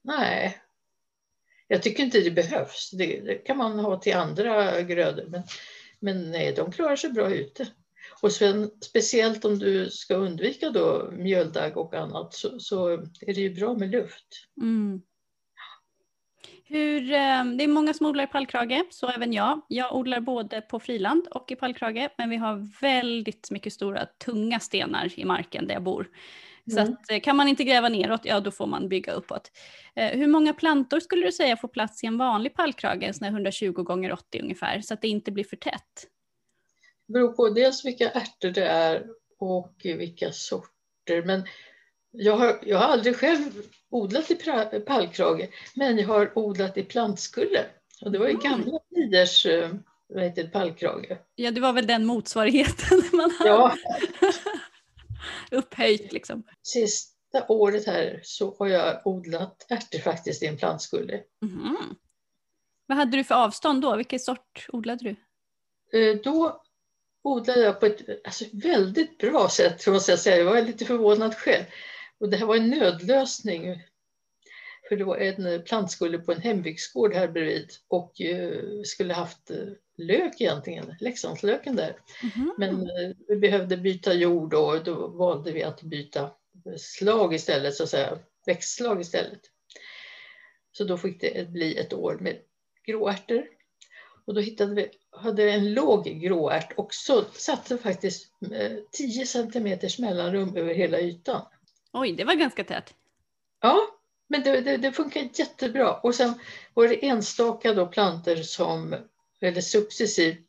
Nej, 0.03 0.59
jag 1.69 1.83
tycker 1.83 2.03
inte 2.03 2.21
det 2.21 2.31
behövs. 2.31 2.91
Det, 2.91 3.21
det 3.21 3.35
kan 3.35 3.57
man 3.57 3.79
ha 3.79 4.01
till 4.01 4.17
andra 4.17 4.83
grödor. 4.83 5.27
Men, 5.29 5.43
men 6.01 6.31
nej, 6.31 6.53
de 6.57 6.73
klarar 6.73 6.97
sig 6.97 7.11
bra 7.11 7.31
ute. 7.31 7.67
Och 8.23 8.33
sen, 8.33 8.71
speciellt 8.85 9.45
om 9.45 9.59
du 9.59 9.91
ska 9.91 10.15
undvika 10.15 10.71
då 10.71 11.11
mjöldagg 11.13 11.77
och 11.77 11.95
annat 11.95 12.35
så, 12.35 12.61
så 12.61 12.89
är 13.21 13.35
det 13.35 13.41
ju 13.41 13.55
bra 13.55 13.75
med 13.75 13.91
luft. 13.91 14.27
Mm. 14.63 15.03
Hur, 16.69 17.03
eh, 17.03 17.45
det 17.45 17.65
är 17.65 17.69
många 17.69 17.95
som 17.95 18.07
odlar 18.07 18.25
i 18.25 18.27
pallkrage, 18.27 18.87
så 18.91 19.09
även 19.09 19.33
jag. 19.33 19.61
Jag 19.69 19.95
odlar 19.95 20.21
både 20.21 20.61
på 20.61 20.81
friland 20.81 21.29
och 21.31 21.51
i 21.51 21.57
pallkrage, 21.57 22.09
men 22.19 22.31
vi 22.31 22.37
har 22.37 22.81
väldigt 22.81 23.51
mycket 23.51 23.73
stora 23.73 24.07
tunga 24.25 24.61
stenar 24.61 25.13
i 25.17 25.25
marken 25.25 25.67
där 25.67 25.75
jag 25.75 25.83
bor. 25.83 26.09
Så 26.71 26.79
mm. 26.79 26.93
att, 26.93 27.11
eh, 27.11 27.21
kan 27.21 27.37
man 27.37 27.49
inte 27.49 27.65
gräva 27.65 27.89
neråt, 27.89 28.21
ja 28.25 28.41
då 28.41 28.51
får 28.51 28.67
man 28.67 28.89
bygga 28.89 29.13
uppåt. 29.13 29.51
Eh, 29.97 30.19
hur 30.19 30.27
många 30.27 30.55
plantor 30.55 31.01
skulle 31.01 31.27
du 31.27 31.33
säga 31.33 31.57
får 31.57 31.69
plats 31.69 32.05
i 32.05 32.07
en 32.07 32.19
vanlig 32.19 32.55
pallkrage, 32.55 33.03
en 33.03 33.15
sån 33.15 33.25
här 33.25 33.33
120 33.33 33.73
gånger 33.73 34.13
80 34.13 34.41
ungefär, 34.41 34.81
så 34.81 34.95
att 34.95 35.03
det 35.03 35.09
inte 35.09 35.33
blir 35.33 35.45
för 35.45 35.57
tätt? 35.57 36.07
Det 37.07 37.13
beror 37.13 37.33
på 37.33 37.49
dels 37.49 37.85
vilka 37.85 38.11
ärtor 38.11 38.51
det 38.51 38.67
är 38.67 39.07
och 39.39 39.75
vilka 39.85 40.33
sorter. 40.33 41.23
Men 41.25 41.45
jag 42.11 42.37
har, 42.37 42.59
jag 42.63 42.79
har 42.79 42.85
aldrig 42.85 43.17
själv 43.17 43.51
odlat 43.91 44.31
i 44.31 44.35
pallkrage, 44.87 45.49
men 45.75 45.99
jag 45.99 46.09
har 46.09 46.39
odlat 46.39 46.77
i 46.77 46.83
plantskulle. 46.83 47.65
Och 48.03 48.13
det 48.13 48.19
var 48.19 48.27
i 48.27 48.31
mm. 48.31 48.43
gamla 48.43 48.79
tiders 48.95 49.47
eh, 49.47 49.71
vad 50.09 50.25
heter 50.25 50.49
pallkrage. 50.49 51.19
Ja, 51.35 51.51
det 51.51 51.61
var 51.61 51.73
väl 51.73 51.87
den 51.87 52.05
motsvarigheten 52.07 53.03
man 53.13 53.31
hade. 53.31 53.51
Ja. 53.51 53.77
Upphöjt 55.51 56.13
liksom. 56.13 56.43
Sista 56.63 57.47
året 57.49 57.87
här 57.87 58.21
så 58.23 58.57
har 58.59 58.67
jag 58.67 59.07
odlat 59.07 59.67
ärtor 59.69 59.99
faktiskt 59.99 60.43
i 60.43 60.47
en 60.47 60.57
plantskulle. 60.57 61.23
Mm. 61.43 61.77
Vad 62.87 62.99
hade 62.99 63.17
du 63.17 63.25
för 63.25 63.35
avstånd 63.35 63.83
då? 63.83 63.97
Vilken 63.97 64.21
sort 64.21 64.67
odlade 64.69 65.05
du? 65.05 65.17
Eh, 65.99 66.17
då 66.25 66.63
odlade 67.25 67.61
jag 67.61 67.81
på 67.81 67.87
ett 67.87 68.27
alltså, 68.27 68.45
väldigt 68.53 69.19
bra 69.19 69.49
sätt, 69.49 69.87
måste 69.87 70.13
jag 70.13 70.19
säga. 70.19 70.37
Jag 70.37 70.45
var 70.45 70.63
lite 70.63 70.85
förvånad 70.85 71.35
själv. 71.35 71.65
Och 72.21 72.31
det 72.31 72.37
här 72.37 72.47
var 72.47 72.57
en 72.57 72.71
nödlösning. 72.71 73.83
För 74.89 74.97
det 74.97 75.05
var 75.05 75.17
en 75.17 75.63
plantskulle 75.63 76.19
på 76.19 76.33
en 76.33 76.41
hembygdsgård 76.41 77.15
här 77.15 77.29
bredvid 77.29 77.71
och 77.89 78.21
uh, 78.21 78.83
skulle 78.85 79.15
haft 79.15 79.51
uh, 79.51 79.73
lök 79.97 80.41
egentligen, 80.41 80.95
Leksandslöken 81.01 81.77
där. 81.77 81.97
Mm. 82.37 82.55
Men 82.59 82.89
vi 83.29 83.37
behövde 83.37 83.77
byta 83.77 84.13
jord 84.13 84.55
och 84.55 84.85
då 84.85 85.09
valde 85.09 85.53
vi 85.53 85.63
att 85.63 85.83
byta 85.83 86.31
slag 86.77 87.35
istället, 87.35 87.75
så 87.75 87.83
att 87.83 87.89
säga, 87.89 88.19
växtslag 88.47 89.01
istället. 89.01 89.41
Så 90.73 90.85
då 90.85 90.99
fick 90.99 91.21
det 91.21 91.49
bli 91.49 91.77
ett 91.77 91.93
år 91.93 92.19
med 92.21 92.37
gråärtor. 92.87 93.47
Och 94.27 94.35
då 94.35 94.41
hittade 94.41 94.75
vi, 94.75 94.91
hade 95.11 95.51
en 95.51 95.75
låg 95.75 96.05
gråärt 96.05 96.73
och 96.77 96.95
så 96.95 97.25
satte 97.25 97.79
faktiskt 97.79 98.33
10 98.93 99.27
centimeters 99.27 99.99
mellanrum 99.99 100.57
över 100.57 100.75
hela 100.75 101.01
ytan. 101.01 101.43
Oj, 101.93 102.13
det 102.13 102.25
var 102.25 102.35
ganska 102.35 102.65
tätt. 102.65 102.95
Ja, 103.61 103.96
men 104.29 104.43
det, 104.43 104.61
det, 104.61 104.77
det 104.77 104.93
funkar 104.93 105.29
jättebra. 105.35 105.95
Och 105.95 106.15
sen 106.15 106.35
var 106.75 106.89
det 106.89 107.07
enstaka 107.07 107.75
då 107.75 107.87
planter 107.87 108.37
som 108.37 108.95
eller 109.41 109.61
successivt 109.61 110.47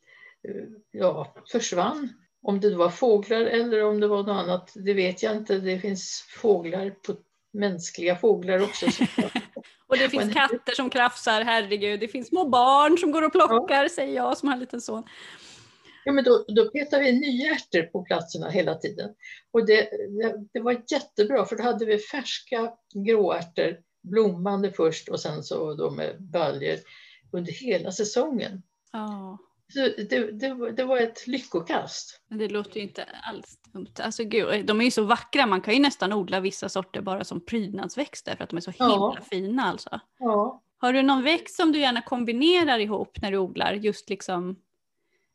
ja, 0.90 1.34
försvann 1.52 2.12
Om 2.42 2.60
det 2.60 2.74
var 2.74 2.90
fåglar 2.90 3.40
eller 3.40 3.84
om 3.84 4.00
det 4.00 4.08
var 4.08 4.16
något 4.16 4.28
annat, 4.28 4.72
det 4.74 4.94
vet 4.94 5.22
jag 5.22 5.36
inte. 5.36 5.58
Det 5.58 5.78
finns 5.78 6.24
fåglar, 6.28 6.90
på, 6.90 7.16
mänskliga 7.52 8.16
fåglar 8.16 8.62
också. 8.62 8.86
och 9.86 9.98
det 9.98 10.08
finns 10.08 10.34
katter 10.34 10.74
som 10.74 10.90
krafsar, 10.90 11.40
herregud. 11.40 12.00
Det 12.00 12.08
finns 12.08 12.28
små 12.28 12.48
barn 12.48 12.98
som 12.98 13.12
går 13.12 13.22
och 13.22 13.32
plockar, 13.32 13.82
ja. 13.82 13.88
säger 13.88 14.16
jag 14.16 14.38
som 14.38 14.48
har 14.48 14.54
en 14.54 14.60
liten 14.60 14.80
son. 14.80 15.02
Ja, 16.08 16.12
men 16.12 16.24
då, 16.24 16.44
då 16.48 16.70
petar 16.70 17.00
vi 17.00 17.12
nya 17.12 17.54
ärtor 17.54 17.82
på 17.82 18.02
platserna 18.02 18.50
hela 18.50 18.74
tiden. 18.74 19.10
Och 19.50 19.66
det, 19.66 19.90
det, 20.52 20.60
var 20.60 20.82
jättebra 20.92 21.44
för 21.44 21.56
då 21.56 21.62
hade 21.62 21.84
vi 21.84 21.98
färska 21.98 22.72
gråärtor, 23.06 23.76
blommande 24.02 24.72
först 24.72 25.08
och 25.08 25.20
sen 25.20 25.42
så 25.42 25.74
då 25.74 25.90
med 25.90 26.22
baljor 26.22 26.76
under 27.32 27.52
hela 27.52 27.92
säsongen. 27.92 28.62
Ja. 28.92 29.38
Så 29.72 29.78
det, 29.78 30.32
det, 30.32 30.72
det, 30.72 30.84
var 30.84 30.98
ett 30.98 31.26
lyckokast. 31.26 32.20
Det 32.28 32.48
låter 32.48 32.76
ju 32.76 32.82
inte 32.82 33.04
alls 33.04 33.58
dumt. 33.72 33.94
Alltså, 33.98 34.24
gud, 34.24 34.66
de 34.66 34.80
är 34.80 34.84
ju 34.84 34.90
så 34.90 35.02
vackra, 35.02 35.46
man 35.46 35.60
kan 35.60 35.74
ju 35.74 35.80
nästan 35.80 36.12
odla 36.12 36.40
vissa 36.40 36.68
sorter 36.68 37.00
bara 37.00 37.24
som 37.24 37.44
prydnadsväxter 37.44 38.36
för 38.36 38.44
att 38.44 38.50
de 38.50 38.56
är 38.56 38.60
så 38.60 38.70
himla 38.70 38.94
ja. 38.94 39.18
fina. 39.30 39.62
Alltså. 39.62 40.00
Ja. 40.18 40.62
Har 40.78 40.92
du 40.92 41.02
någon 41.02 41.22
växt 41.22 41.56
som 41.56 41.72
du 41.72 41.78
gärna 41.78 42.02
kombinerar 42.02 42.78
ihop 42.78 43.22
när 43.22 43.30
du 43.30 43.38
odlar? 43.38 43.72
Just 43.72 44.10
liksom 44.10 44.56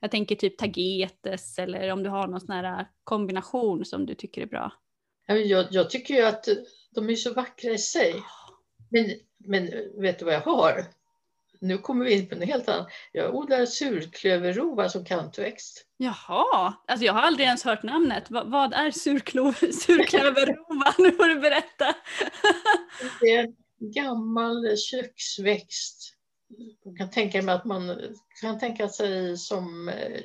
jag 0.03 0.11
tänker 0.11 0.35
typ 0.35 0.57
tagetes 0.57 1.59
eller 1.59 1.91
om 1.91 2.03
du 2.03 2.09
har 2.09 2.27
någon 2.27 2.41
sån 2.41 2.55
här 2.55 2.87
kombination 3.03 3.85
som 3.85 4.05
du 4.05 4.15
tycker 4.15 4.41
är 4.41 4.45
bra. 4.45 4.71
Jag, 5.27 5.67
jag 5.71 5.89
tycker 5.89 6.13
ju 6.13 6.21
att 6.21 6.47
de 6.91 7.09
är 7.09 7.15
så 7.15 7.33
vackra 7.33 7.71
i 7.71 7.77
sig. 7.77 8.15
Men, 8.89 9.11
men 9.37 9.69
vet 10.01 10.19
du 10.19 10.25
vad 10.25 10.33
jag 10.33 10.41
har? 10.41 10.85
Nu 11.59 11.77
kommer 11.77 12.05
vi 12.05 12.13
in 12.13 12.29
på 12.29 12.35
något 12.35 12.47
helt 12.47 12.69
annat. 12.69 12.87
Jag 13.11 13.35
odlar 13.35 13.65
surklöverrova 13.65 14.89
som 14.89 15.05
kantväxt. 15.05 15.85
Jaha, 15.97 16.73
alltså 16.87 17.05
jag 17.05 17.13
har 17.13 17.21
aldrig 17.21 17.45
ens 17.45 17.63
hört 17.63 17.83
namnet. 17.83 18.31
Va, 18.31 18.43
vad 18.45 18.73
är 18.73 18.91
surklöverrova? 19.71 20.93
nu 20.97 21.11
får 21.11 21.27
du 21.27 21.39
berätta. 21.39 21.95
det 23.21 23.35
är 23.35 23.43
en 23.43 23.55
gammal 23.91 24.77
köksväxt 24.77 26.12
kan 26.97 27.09
tänka 27.09 27.41
mig 27.41 27.55
att 27.55 27.65
man 27.65 28.15
kan 28.41 28.59
tänka 28.59 28.89
sig 28.89 29.37
som 29.37 29.89
eh, 29.89 30.21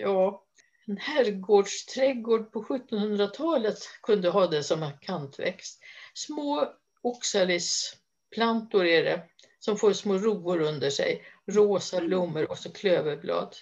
ja, 0.00 0.44
en 0.86 0.96
herrgårdsträdgård 0.96 2.52
på 2.52 2.62
1700-talet 2.62 3.78
kunde 4.02 4.28
ha 4.28 4.46
det 4.46 4.62
som 4.62 4.90
kantväxt. 5.00 5.80
Små 6.14 6.68
oxalisplantor 7.02 8.86
är 8.86 9.04
det 9.04 9.22
som 9.58 9.76
får 9.76 9.92
små 9.92 10.18
rovor 10.18 10.60
under 10.60 10.90
sig, 10.90 11.22
rosa 11.46 12.00
blommor 12.00 12.50
och 12.50 12.58
så 12.58 12.72
klöverblad. 12.72 13.56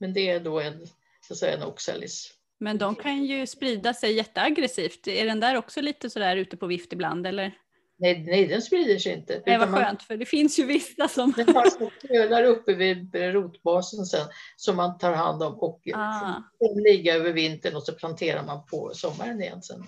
Men 0.00 0.12
det 0.12 0.28
är 0.28 0.40
då 0.40 0.60
en, 0.60 0.86
så 1.20 1.32
att 1.32 1.38
säga, 1.38 1.56
en 1.56 1.62
oxalis. 1.62 2.34
Men 2.60 2.78
de 2.78 2.94
kan 2.94 3.24
ju 3.24 3.46
sprida 3.46 3.94
sig 3.94 4.12
jätteaggressivt. 4.12 5.08
Är 5.08 5.26
den 5.26 5.40
där 5.40 5.56
också 5.56 5.80
lite 5.80 6.10
sådär 6.10 6.36
ute 6.36 6.56
på 6.56 6.66
vift 6.66 6.92
ibland 6.92 7.26
eller? 7.26 7.58
Nej, 8.00 8.24
nej, 8.26 8.46
den 8.46 8.62
sprider 8.62 8.98
sig 8.98 9.12
inte. 9.12 9.42
Det 9.44 9.58
var 9.58 9.66
skönt, 9.66 10.02
för 10.02 10.16
det 10.16 10.26
finns 10.26 10.58
ju 10.58 10.64
vissa 10.66 11.08
som... 11.08 11.32
Den 11.36 11.56
har 11.56 11.70
små 11.70 11.90
knölar 12.00 12.44
uppe 12.44 12.74
vid 12.74 13.14
rotbasen 13.14 14.06
sen 14.06 14.26
som 14.56 14.76
man 14.76 14.98
tar 14.98 15.12
hand 15.12 15.42
om 15.42 15.54
och 15.54 15.82
ah. 15.94 16.42
får 16.58 16.82
ligga 16.82 17.14
över 17.14 17.32
vintern 17.32 17.76
och 17.76 17.82
så 17.82 17.92
planterar 17.92 18.44
man 18.44 18.66
på 18.66 18.90
sommaren 18.94 19.42
igen 19.42 19.62
sen. 19.62 19.84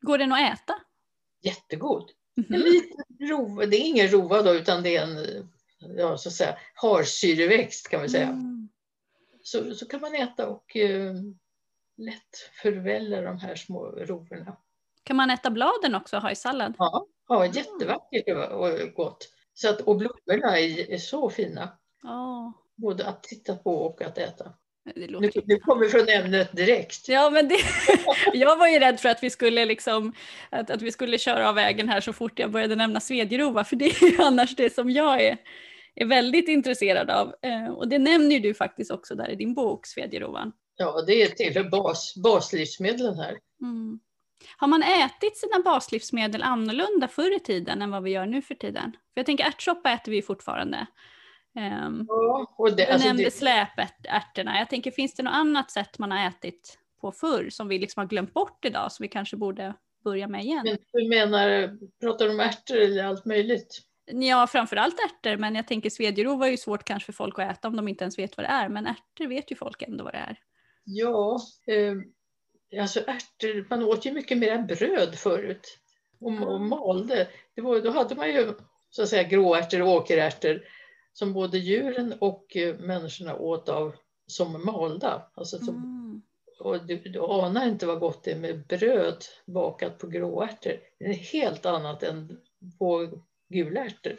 Går 0.00 0.18
den 0.18 0.32
att 0.32 0.54
äta? 0.54 0.74
Jättegod. 1.42 2.10
Mm 2.36 2.62
-hmm. 2.62 3.28
Rova, 3.28 3.66
det 3.66 3.76
är 3.76 3.86
ingen 3.86 4.08
rova 4.08 4.42
då 4.42 4.54
utan 4.54 4.82
det 4.82 4.96
är 4.96 5.02
en 5.02 5.48
ja, 5.80 6.16
så 6.16 6.28
att 6.28 6.34
säga, 6.34 6.58
harsyreväxt 6.74 7.88
kan 7.88 8.02
vi 8.02 8.08
säga. 8.08 8.28
Mm. 8.28 8.68
Så, 9.42 9.74
så 9.74 9.86
kan 9.86 10.00
man 10.00 10.14
äta 10.14 10.48
och 10.48 10.76
eh, 10.76 11.14
lätt 11.96 12.36
förvälla 12.62 13.20
de 13.20 13.38
här 13.38 13.54
små 13.56 13.84
rovorna. 13.86 14.56
Kan 15.04 15.16
man 15.16 15.30
äta 15.30 15.50
bladen 15.50 15.94
också 15.94 16.16
och 16.16 16.22
ha 16.22 16.30
i 16.30 16.36
sallad? 16.36 16.74
Ja, 16.78 17.06
Ja, 17.30 17.46
jättevackert 17.46 18.52
och 18.52 18.94
gott. 18.94 19.28
Så 19.54 19.68
att, 19.68 19.80
och 19.80 19.96
blommorna 19.96 20.58
är, 20.58 20.90
är 20.90 20.98
så 20.98 21.30
fina. 21.30 21.68
Oh. 22.04 22.50
Både 22.76 23.06
att 23.06 23.22
titta 23.22 23.56
på 23.56 23.74
och 23.74 24.02
att 24.02 24.18
äta. 24.18 24.52
Nu, 24.94 25.30
nu 25.44 25.58
kommer 25.58 25.84
vi 25.84 25.88
från 25.88 26.08
ämnet 26.08 26.56
direkt. 26.56 27.08
Ja, 27.08 27.30
men 27.30 27.48
det, 27.48 27.56
jag 28.32 28.56
var 28.56 28.68
ju 28.68 28.78
rädd 28.78 29.00
för 29.00 29.08
att 29.08 29.22
vi 29.22 29.30
skulle 29.30 29.64
liksom, 29.64 30.12
att, 30.50 30.70
att 30.70 30.82
vi 30.82 30.92
skulle 30.92 31.18
köra 31.18 31.48
av 31.48 31.54
vägen 31.54 31.88
här 31.88 32.00
så 32.00 32.12
fort 32.12 32.38
jag 32.38 32.50
började 32.50 32.76
nämna 32.76 33.00
Svedjerova, 33.00 33.64
för 33.64 33.76
det 33.76 33.84
är 33.84 34.10
ju 34.10 34.22
annars 34.22 34.56
det 34.56 34.74
som 34.74 34.90
jag 34.90 35.22
är, 35.22 35.36
är 35.94 36.06
väldigt 36.06 36.48
intresserad 36.48 37.10
av. 37.10 37.34
Eh, 37.42 37.72
och 37.72 37.88
det 37.88 37.98
nämner 37.98 38.40
du 38.40 38.54
faktiskt 38.54 38.90
också 38.90 39.14
där 39.14 39.30
i 39.30 39.36
din 39.36 39.54
bok, 39.54 39.86
Svedjerovan. 39.86 40.52
Ja, 40.76 41.02
det 41.06 41.22
är 41.22 41.26
tillhör 41.26 41.70
bas, 41.70 42.14
baslivsmedlen 42.16 43.18
här. 43.18 43.38
Mm. 43.62 44.00
Har 44.56 44.68
man 44.68 44.82
ätit 44.82 45.36
sina 45.36 45.60
baslivsmedel 45.64 46.42
annorlunda 46.42 47.08
förr 47.08 47.36
i 47.36 47.40
tiden 47.40 47.82
än 47.82 47.90
vad 47.90 48.02
vi 48.02 48.10
gör 48.10 48.26
nu 48.26 48.42
för 48.42 48.54
tiden? 48.54 48.92
För 48.92 49.20
jag 49.20 49.26
tänker 49.26 49.44
ärtsoppa 49.44 49.90
äter 49.90 50.12
vi 50.12 50.22
fortfarande. 50.22 50.86
Um, 51.56 52.04
ja, 52.08 52.54
och 52.58 52.76
det, 52.76 52.84
du 52.84 52.92
alltså 52.92 53.08
nämnde 53.08 53.24
det... 53.24 53.30
släpärtorna. 53.30 54.58
Jag 54.58 54.70
tänker, 54.70 54.90
finns 54.90 55.14
det 55.14 55.22
något 55.22 55.34
annat 55.34 55.70
sätt 55.70 55.98
man 55.98 56.10
har 56.10 56.28
ätit 56.28 56.78
på 57.00 57.12
förr 57.12 57.50
som 57.50 57.68
vi 57.68 57.78
liksom 57.78 58.00
har 58.00 58.08
glömt 58.08 58.34
bort 58.34 58.64
idag 58.64 58.92
som 58.92 59.02
vi 59.02 59.08
kanske 59.08 59.36
borde 59.36 59.74
börja 60.04 60.28
med 60.28 60.44
igen? 60.44 60.62
Men 60.64 60.78
du 60.92 61.08
menar, 61.08 61.78
pratar 62.00 62.24
du 62.24 62.30
om 62.30 62.40
ärtor 62.40 62.76
eller 62.76 63.04
allt 63.04 63.24
möjligt? 63.24 63.80
Ja, 64.12 64.46
framförallt 64.46 64.96
ärtor, 65.00 65.36
men 65.36 65.54
jag 65.54 65.66
tänker 65.66 65.90
svedjerov 65.90 66.38
var 66.38 66.46
ju 66.46 66.56
svårt 66.56 66.84
kanske 66.84 67.06
för 67.06 67.12
folk 67.12 67.38
att 67.38 67.52
äta 67.52 67.68
om 67.68 67.76
de 67.76 67.88
inte 67.88 68.04
ens 68.04 68.18
vet 68.18 68.36
vad 68.36 68.46
det 68.46 68.50
är, 68.50 68.68
men 68.68 68.86
ärtor 68.86 69.26
vet 69.26 69.52
ju 69.52 69.56
folk 69.56 69.82
ändå 69.82 70.04
vad 70.04 70.12
det 70.12 70.18
är. 70.18 70.38
Ja, 70.84 71.40
eh, 71.66 71.94
alltså 72.78 73.00
ärtor, 73.06 73.66
man 73.70 73.82
åt 73.82 74.06
ju 74.06 74.12
mycket 74.12 74.38
mer 74.38 74.58
bröd 74.58 75.14
förut 75.14 75.78
och, 76.20 76.42
och 76.42 76.60
malde. 76.60 77.28
Det 77.54 77.60
var, 77.60 77.80
då 77.80 77.90
hade 77.90 78.14
man 78.14 78.28
ju 78.28 78.54
så 78.90 79.02
att 79.02 79.08
säga 79.08 79.22
gråärtor 79.22 79.82
och 79.82 79.88
åkerärtor 79.88 80.62
som 81.12 81.32
både 81.32 81.58
djuren 81.58 82.14
och 82.18 82.56
eh, 82.56 82.78
människorna 82.78 83.36
åt 83.36 83.68
av 83.68 83.94
som 84.26 84.64
malda. 84.64 85.30
Alltså 85.34 85.58
som, 85.58 85.76
mm. 85.76 86.22
och 86.60 86.86
du, 86.86 86.96
du 86.96 87.20
anar 87.20 87.68
inte 87.68 87.86
vad 87.86 88.00
gott 88.00 88.24
det 88.24 88.32
är 88.32 88.38
med 88.38 88.66
bröd 88.66 89.24
bakat 89.46 89.98
på 89.98 90.06
gråärtor. 90.06 90.72
Det 90.98 91.04
är 91.04 91.14
helt 91.14 91.66
annat 91.66 92.02
än 92.02 92.38
på 92.78 93.08
gulärtor. 93.48 94.16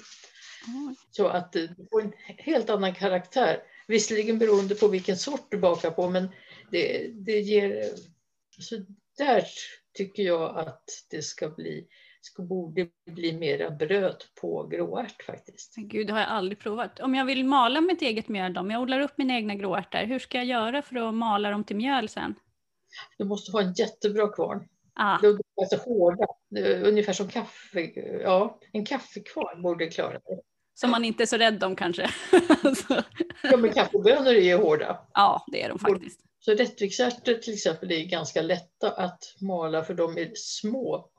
Mm. 0.68 0.96
Så 1.12 1.28
att 1.28 1.52
det 1.54 1.70
får 1.92 2.02
en 2.02 2.14
helt 2.38 2.70
annan 2.70 2.94
karaktär. 2.94 3.64
Visserligen 3.88 4.40
beroende 4.40 4.76
på 4.76 4.88
vilken 4.88 5.18
sort 5.18 5.48
du 5.50 5.58
bakar 5.58 5.92
på 5.92 6.10
men 6.10 6.28
det, 6.72 7.08
det 7.14 7.40
ger 7.40 7.92
så 8.62 8.86
där 9.18 9.46
tycker 9.98 10.24
jag 10.24 10.58
att 10.58 10.84
det 11.10 11.22
ska 11.22 11.50
bli, 11.50 11.88
ska, 12.22 12.44
borde 12.44 12.88
bli 13.12 13.34
mera 13.34 13.72
bröd 13.72 14.24
på 14.42 14.68
gråärt 14.68 15.24
faktiskt. 15.24 15.76
Gud, 15.76 16.08
det 16.08 16.14
har 16.14 16.20
jag 16.20 16.30
aldrig 16.30 16.60
provat. 16.60 17.00
Om 17.00 17.16
jag 17.16 17.26
vill 17.26 17.46
mala 17.46 17.82
mitt 17.82 18.02
eget 18.02 18.28
mjöl 18.28 18.54
då, 18.54 18.60
om 18.60 18.72
jag 18.72 18.82
odlar 18.82 19.00
upp 19.00 19.18
mina 19.18 19.34
egna 19.34 19.56
gråärtor, 19.56 20.06
hur 20.06 20.20
ska 20.20 20.38
jag 20.38 20.46
göra 20.46 20.82
för 20.82 20.96
att 20.96 21.14
mala 21.14 21.50
dem 21.50 21.64
till 21.64 21.76
mjöl 21.76 22.10
sen? 22.10 22.36
Du 23.18 23.26
måste 23.26 23.52
ha 23.52 23.62
en 23.62 23.74
jättebra 23.74 24.28
kvarn. 24.28 24.68
Ah. 24.94 25.18
De 25.22 25.28
är 25.28 25.42
alltså 25.62 25.90
hårda, 25.90 26.28
ungefär 26.88 27.14
som 27.14 27.28
kaffe. 27.28 27.80
Ja, 28.22 28.60
en 28.72 28.86
kaffekvarn 28.86 29.62
borde 29.62 29.88
klara 29.88 30.14
det. 30.14 30.42
Som 30.74 30.92
man 30.92 31.06
inte 31.06 31.24
är 31.24 31.26
så 31.26 31.38
rädd 31.38 31.64
om 31.64 31.76
kanske. 31.76 32.10
ja, 33.44 33.58
men 33.58 33.74
kaffebönor 33.74 34.28
är 34.28 34.42
ju 34.42 34.58
hårda. 34.58 35.08
Ja, 35.14 35.46
det 35.48 35.64
är 35.64 35.70
de 35.70 35.80
faktiskt. 35.80 36.22
Så 36.46 36.54
rättviksärtor 36.54 37.34
till 37.34 37.54
exempel 37.54 37.92
är 37.92 38.06
ganska 38.06 38.42
lätta 38.42 38.92
att 38.92 39.36
mala 39.42 39.84
för 39.84 39.94
de 39.94 40.18
är 40.18 40.32
små. 40.36 41.10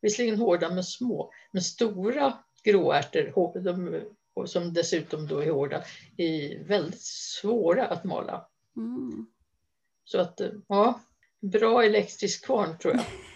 Visserligen 0.00 0.38
hårda 0.38 0.70
men 0.70 0.84
små. 0.84 1.32
Men 1.52 1.62
stora 1.62 2.38
gråärtor, 2.64 3.60
de, 3.60 4.04
som 4.46 4.72
dessutom 4.72 5.26
då 5.26 5.38
är 5.38 5.50
hårda, 5.50 5.84
är 6.16 6.64
väldigt 6.64 7.02
svåra 7.02 7.86
att 7.86 8.04
mala. 8.04 8.48
Mm. 8.76 9.26
Så 10.04 10.20
att, 10.20 10.40
ja, 10.68 11.00
bra 11.40 11.84
elektrisk 11.84 12.44
kvarn 12.44 12.78
tror 12.78 12.94
jag. 12.94 13.04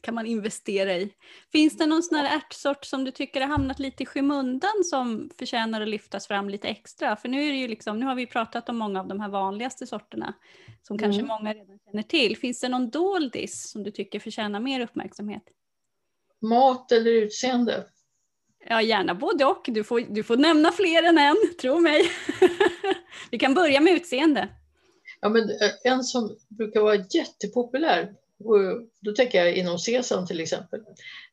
kan 0.00 0.14
man 0.14 0.26
investera 0.26 0.94
i. 0.96 1.10
Finns 1.52 1.76
det 1.76 1.86
någon 1.86 2.02
sån 2.02 2.18
här 2.18 2.36
ärtsort 2.36 2.84
som 2.84 3.04
du 3.04 3.10
tycker 3.10 3.40
har 3.40 3.48
hamnat 3.48 3.78
lite 3.78 4.02
i 4.02 4.06
skymundan 4.06 4.84
som 4.84 5.30
förtjänar 5.38 5.80
att 5.80 5.88
lyftas 5.88 6.26
fram 6.26 6.48
lite 6.48 6.68
extra? 6.68 7.16
För 7.16 7.28
nu, 7.28 7.48
är 7.48 7.52
det 7.52 7.58
ju 7.58 7.68
liksom, 7.68 8.00
nu 8.00 8.06
har 8.06 8.14
vi 8.14 8.26
pratat 8.26 8.68
om 8.68 8.76
många 8.76 9.00
av 9.00 9.08
de 9.08 9.20
här 9.20 9.28
vanligaste 9.28 9.86
sorterna 9.86 10.34
som 10.82 10.98
kanske 10.98 11.20
mm. 11.20 11.28
många 11.28 11.54
redan 11.54 11.78
känner 11.84 12.02
till. 12.02 12.36
Finns 12.36 12.60
det 12.60 12.68
någon 12.68 12.90
doldis 12.90 13.70
som 13.70 13.82
du 13.82 13.90
tycker 13.90 14.20
förtjänar 14.20 14.60
mer 14.60 14.80
uppmärksamhet? 14.80 15.42
Mat 16.40 16.92
eller 16.92 17.10
utseende? 17.10 17.84
Ja, 18.68 18.82
gärna 18.82 19.14
både 19.14 19.44
och. 19.44 19.64
Du 19.66 19.84
får, 19.84 20.00
du 20.00 20.22
får 20.22 20.36
nämna 20.36 20.72
fler 20.72 21.02
än 21.02 21.18
en, 21.18 21.36
tro 21.60 21.80
mig. 21.80 22.10
vi 23.30 23.38
kan 23.38 23.54
börja 23.54 23.80
med 23.80 23.92
utseende. 23.92 24.48
Ja, 25.20 25.28
men 25.28 25.42
eh, 25.42 25.92
en 25.92 26.04
som 26.04 26.36
brukar 26.48 26.80
vara 26.80 26.94
jättepopulär 26.94 28.12
då 29.00 29.12
tänker 29.12 29.44
jag 29.44 29.56
inom 29.56 29.78
Sesam 29.78 30.26
till 30.26 30.40
exempel. 30.40 30.80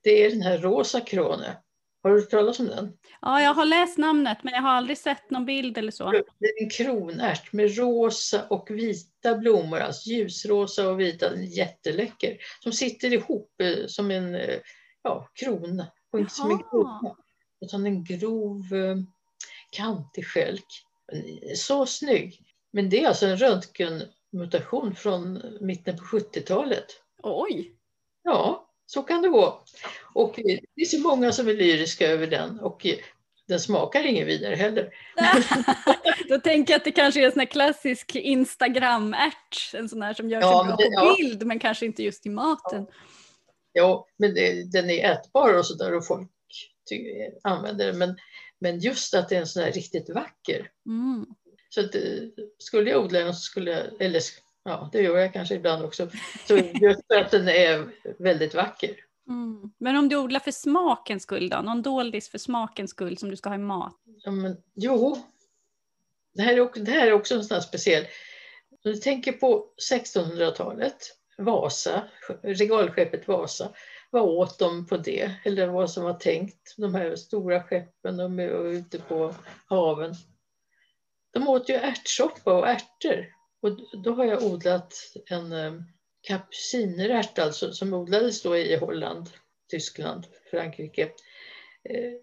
Det 0.04 0.26
är 0.26 0.30
den 0.30 0.42
här 0.42 0.58
rosa 0.58 1.02
krone. 1.02 1.58
Har 2.04 2.10
du 2.12 2.20
hört 2.22 2.30
talas 2.30 2.60
om 2.60 2.68
den? 2.68 2.98
Ja, 3.22 3.42
jag 3.42 3.54
har 3.54 3.66
läst 3.66 3.98
namnet 3.98 4.38
men 4.44 4.54
jag 4.54 4.62
har 4.62 4.70
aldrig 4.70 4.98
sett 4.98 5.30
någon 5.32 5.46
bild 5.46 5.78
eller 5.78 5.92
så. 5.92 6.12
Det 6.12 6.46
är 6.46 6.64
en 6.64 6.70
kronärt 6.70 7.54
med 7.54 7.78
rosa 7.78 8.48
och 8.48 8.72
vita 8.72 9.38
blommor, 9.38 9.80
alltså 9.80 10.10
ljusrosa 10.10 10.90
och 10.90 11.00
vita, 11.00 11.30
den 11.30 11.40
är 11.40 11.58
jätteläcker. 11.58 12.38
Som 12.64 12.72
sitter 12.72 13.14
ihop 13.14 13.62
eh, 13.62 13.88
som 13.88 14.12
en 14.12 14.36
eh, 14.36 14.60
ja, 15.04 15.30
krona, 15.34 15.88
och 16.12 16.20
inte 16.20 16.34
som 16.34 16.52
en 16.52 16.58
krona, 16.58 17.16
utan 17.62 17.86
en 17.86 18.04
grov 18.04 18.74
eh, 18.74 18.96
kantig 19.72 20.26
skälk. 20.26 20.68
Så 21.56 21.86
snygg! 21.86 22.40
Men 22.74 22.90
det 22.90 23.04
är 23.04 23.08
alltså 23.08 23.26
en 23.26 23.38
röntgenmutation 24.34 24.96
från 24.96 25.42
mitten 25.62 25.98
på 25.98 26.04
70-talet. 26.04 26.86
Oj! 27.24 27.76
Ja, 28.24 28.70
så 28.86 29.02
kan 29.04 29.22
det 29.22 29.30
gå. 29.30 29.64
Och 30.14 30.40
eh, 30.40 30.60
det 30.76 30.82
är 30.82 30.86
så 30.86 31.00
många 31.00 31.32
som 31.32 31.48
är 31.48 31.54
lyriska 31.54 32.08
över 32.08 32.28
den 32.28 32.60
och 32.60 32.86
eh, 32.86 32.96
den 33.48 33.60
smakar 33.60 34.04
ingen 34.04 34.28
vidare 34.28 34.56
heller. 34.56 34.90
Då 36.30 36.40
tänker 36.40 36.74
jag 36.74 36.80
att 36.80 36.86
det 36.86 36.92
kanske 36.92 37.22
är 37.22 37.26
en 37.26 37.32
sån 37.32 37.40
här 37.40 37.46
klassisk 37.48 38.16
Instagram-ärt, 38.16 39.74
en 39.74 39.90
sån 39.90 40.02
här 40.02 40.14
som 40.14 40.30
gör 40.30 40.42
sig 40.42 40.50
Ja, 40.50 40.64
bra 40.64 40.76
det- 40.76 40.84
på 40.84 40.92
ja. 40.94 41.16
bild 41.18 41.46
men 41.46 41.60
kanske 41.60 41.86
inte 41.86 42.04
just 42.04 42.26
i 42.26 42.30
maten. 42.30 42.88
Ja, 43.74 44.08
men 44.18 44.34
det, 44.34 44.72
den 44.72 44.90
är 44.90 45.12
ätbar 45.12 45.58
och 45.58 45.66
sådär 45.66 45.94
och 45.96 46.08
folk 46.08 46.30
använder 47.44 47.88
den. 47.88 47.98
Men, 47.98 48.16
men 48.60 48.80
just 48.80 49.14
att 49.14 49.30
det 49.30 49.36
är 49.36 49.40
en 49.40 49.48
sån 49.48 49.64
här 49.64 49.72
riktigt 49.72 50.10
vacker. 50.10 50.70
Mm. 50.86 51.26
Så 51.74 51.82
att, 51.82 51.96
eh, 51.96 52.02
skulle 52.58 52.90
jag 52.90 53.04
odla 53.06 53.20
den 53.20 53.34
så 53.34 53.42
skulle 53.42 53.72
jag, 53.72 54.02
eller 54.02 54.22
ja, 54.64 54.90
det 54.92 55.02
gör 55.02 55.18
jag 55.18 55.34
kanske 55.34 55.56
ibland 55.56 55.86
också, 55.86 56.10
så 56.48 56.58
just 56.58 57.08
för 57.08 57.16
att 57.16 57.32
den 57.32 57.50
är 57.50 57.90
väldigt 58.20 58.54
vacker. 58.54 58.96
Mm. 59.28 59.72
Men 59.78 59.96
om 59.96 60.10
du 60.10 60.18
odlar 60.18 60.40
för 60.40 60.52
smakens 60.52 61.24
skull 61.24 61.50
då? 61.50 61.62
Någon 61.62 61.82
doldis 61.82 62.30
för 62.30 62.38
smakens 62.38 62.92
skull 62.92 63.18
som 63.18 63.30
du 63.30 63.36
ska 63.36 63.50
ha 63.50 63.56
i 63.56 63.60
mat? 63.60 63.94
Ja, 64.24 64.32
men, 64.32 64.58
jo, 64.76 65.18
det 66.34 66.42
här, 66.42 66.54
är 66.54 66.60
också, 66.60 66.84
det 66.84 66.92
här 66.92 67.08
är 67.08 67.14
också 67.14 67.36
en 67.36 67.44
sån 67.44 67.56
här 67.56 67.62
speciell. 67.62 68.04
Om 68.72 68.92
du 68.92 68.94
tänker 68.94 69.32
på 69.32 69.66
1600-talet, 69.92 70.98
Vasa, 71.38 72.04
regalskeppet 72.44 73.28
Vasa, 73.28 73.72
vad 74.10 74.24
åt 74.24 74.60
de 74.60 74.88
på 74.88 74.98
det? 74.98 75.32
Eller 75.46 75.68
vad 75.68 75.92
som 75.92 76.04
var 76.04 76.14
tänkt, 76.14 76.76
de 76.78 76.96
här 76.96 77.16
stora 77.16 77.64
skeppen 77.64 78.18
de 78.18 78.40
är 78.40 78.68
ute 78.68 79.00
på 79.00 79.36
haven. 79.66 80.16
De 81.32 81.48
åt 81.48 81.70
ju 81.70 81.74
ärtsoppa 81.74 82.54
och 82.54 82.68
ärtor. 82.68 83.34
Och 83.62 84.02
då 84.04 84.14
har 84.14 84.26
jag 84.26 84.44
odlat 84.44 84.94
en 85.26 85.54
kapsinerärt 86.22 87.40
alltså, 87.40 87.74
som 87.74 87.94
odlades 87.94 88.42
då 88.42 88.58
i 88.58 88.76
Holland, 88.76 89.30
Tyskland, 89.70 90.28
Frankrike. 90.52 91.12
Eh. 91.84 92.14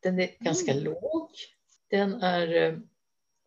Den 0.00 0.20
är 0.20 0.44
ganska 0.44 0.72
Mm. 0.72 0.84
låg. 0.84 1.30
Den 1.90 2.22
är 2.22 2.54
eh, 2.54 2.78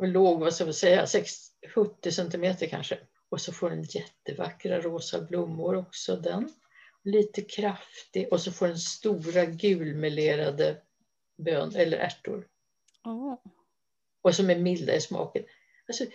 låg, 0.07 0.39
vad 0.39 0.53
ska 0.53 0.65
man 0.65 0.73
säga, 0.73 1.07
6, 1.07 1.31
70 1.75 2.11
centimeter 2.11 2.67
kanske. 2.67 2.99
Och 3.29 3.41
så 3.41 3.53
får 3.53 3.69
den 3.69 3.83
jättevackra 3.83 4.81
rosa 4.81 5.21
blommor 5.21 5.75
också 5.75 6.15
den. 6.15 6.53
Lite 7.03 7.41
kraftig 7.41 8.27
och 8.31 8.41
så 8.41 8.51
får 8.51 8.67
den 8.67 8.77
stora 8.77 9.45
gulmelerade 9.45 10.81
bön 11.37 11.75
eller 11.75 11.97
ärtor. 11.97 12.47
Och 14.21 14.35
som 14.35 14.49
är 14.49 14.55
milda 14.55 14.95
i 14.95 15.01
smaken. 15.01 15.43
Alltså, 15.87 16.05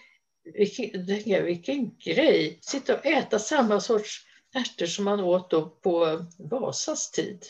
vilken, 0.45 1.07
jag, 1.25 1.43
vilken 1.43 1.99
grej! 1.99 2.59
Sitta 2.63 2.99
och 2.99 3.07
äta 3.07 3.39
samma 3.39 3.81
sorts 3.81 4.27
ärtor 4.55 4.87
som 4.87 5.05
man 5.05 5.21
åt 5.21 5.51
då 5.51 5.69
på 5.69 6.27
Vasas 6.39 7.11
tid. 7.11 7.45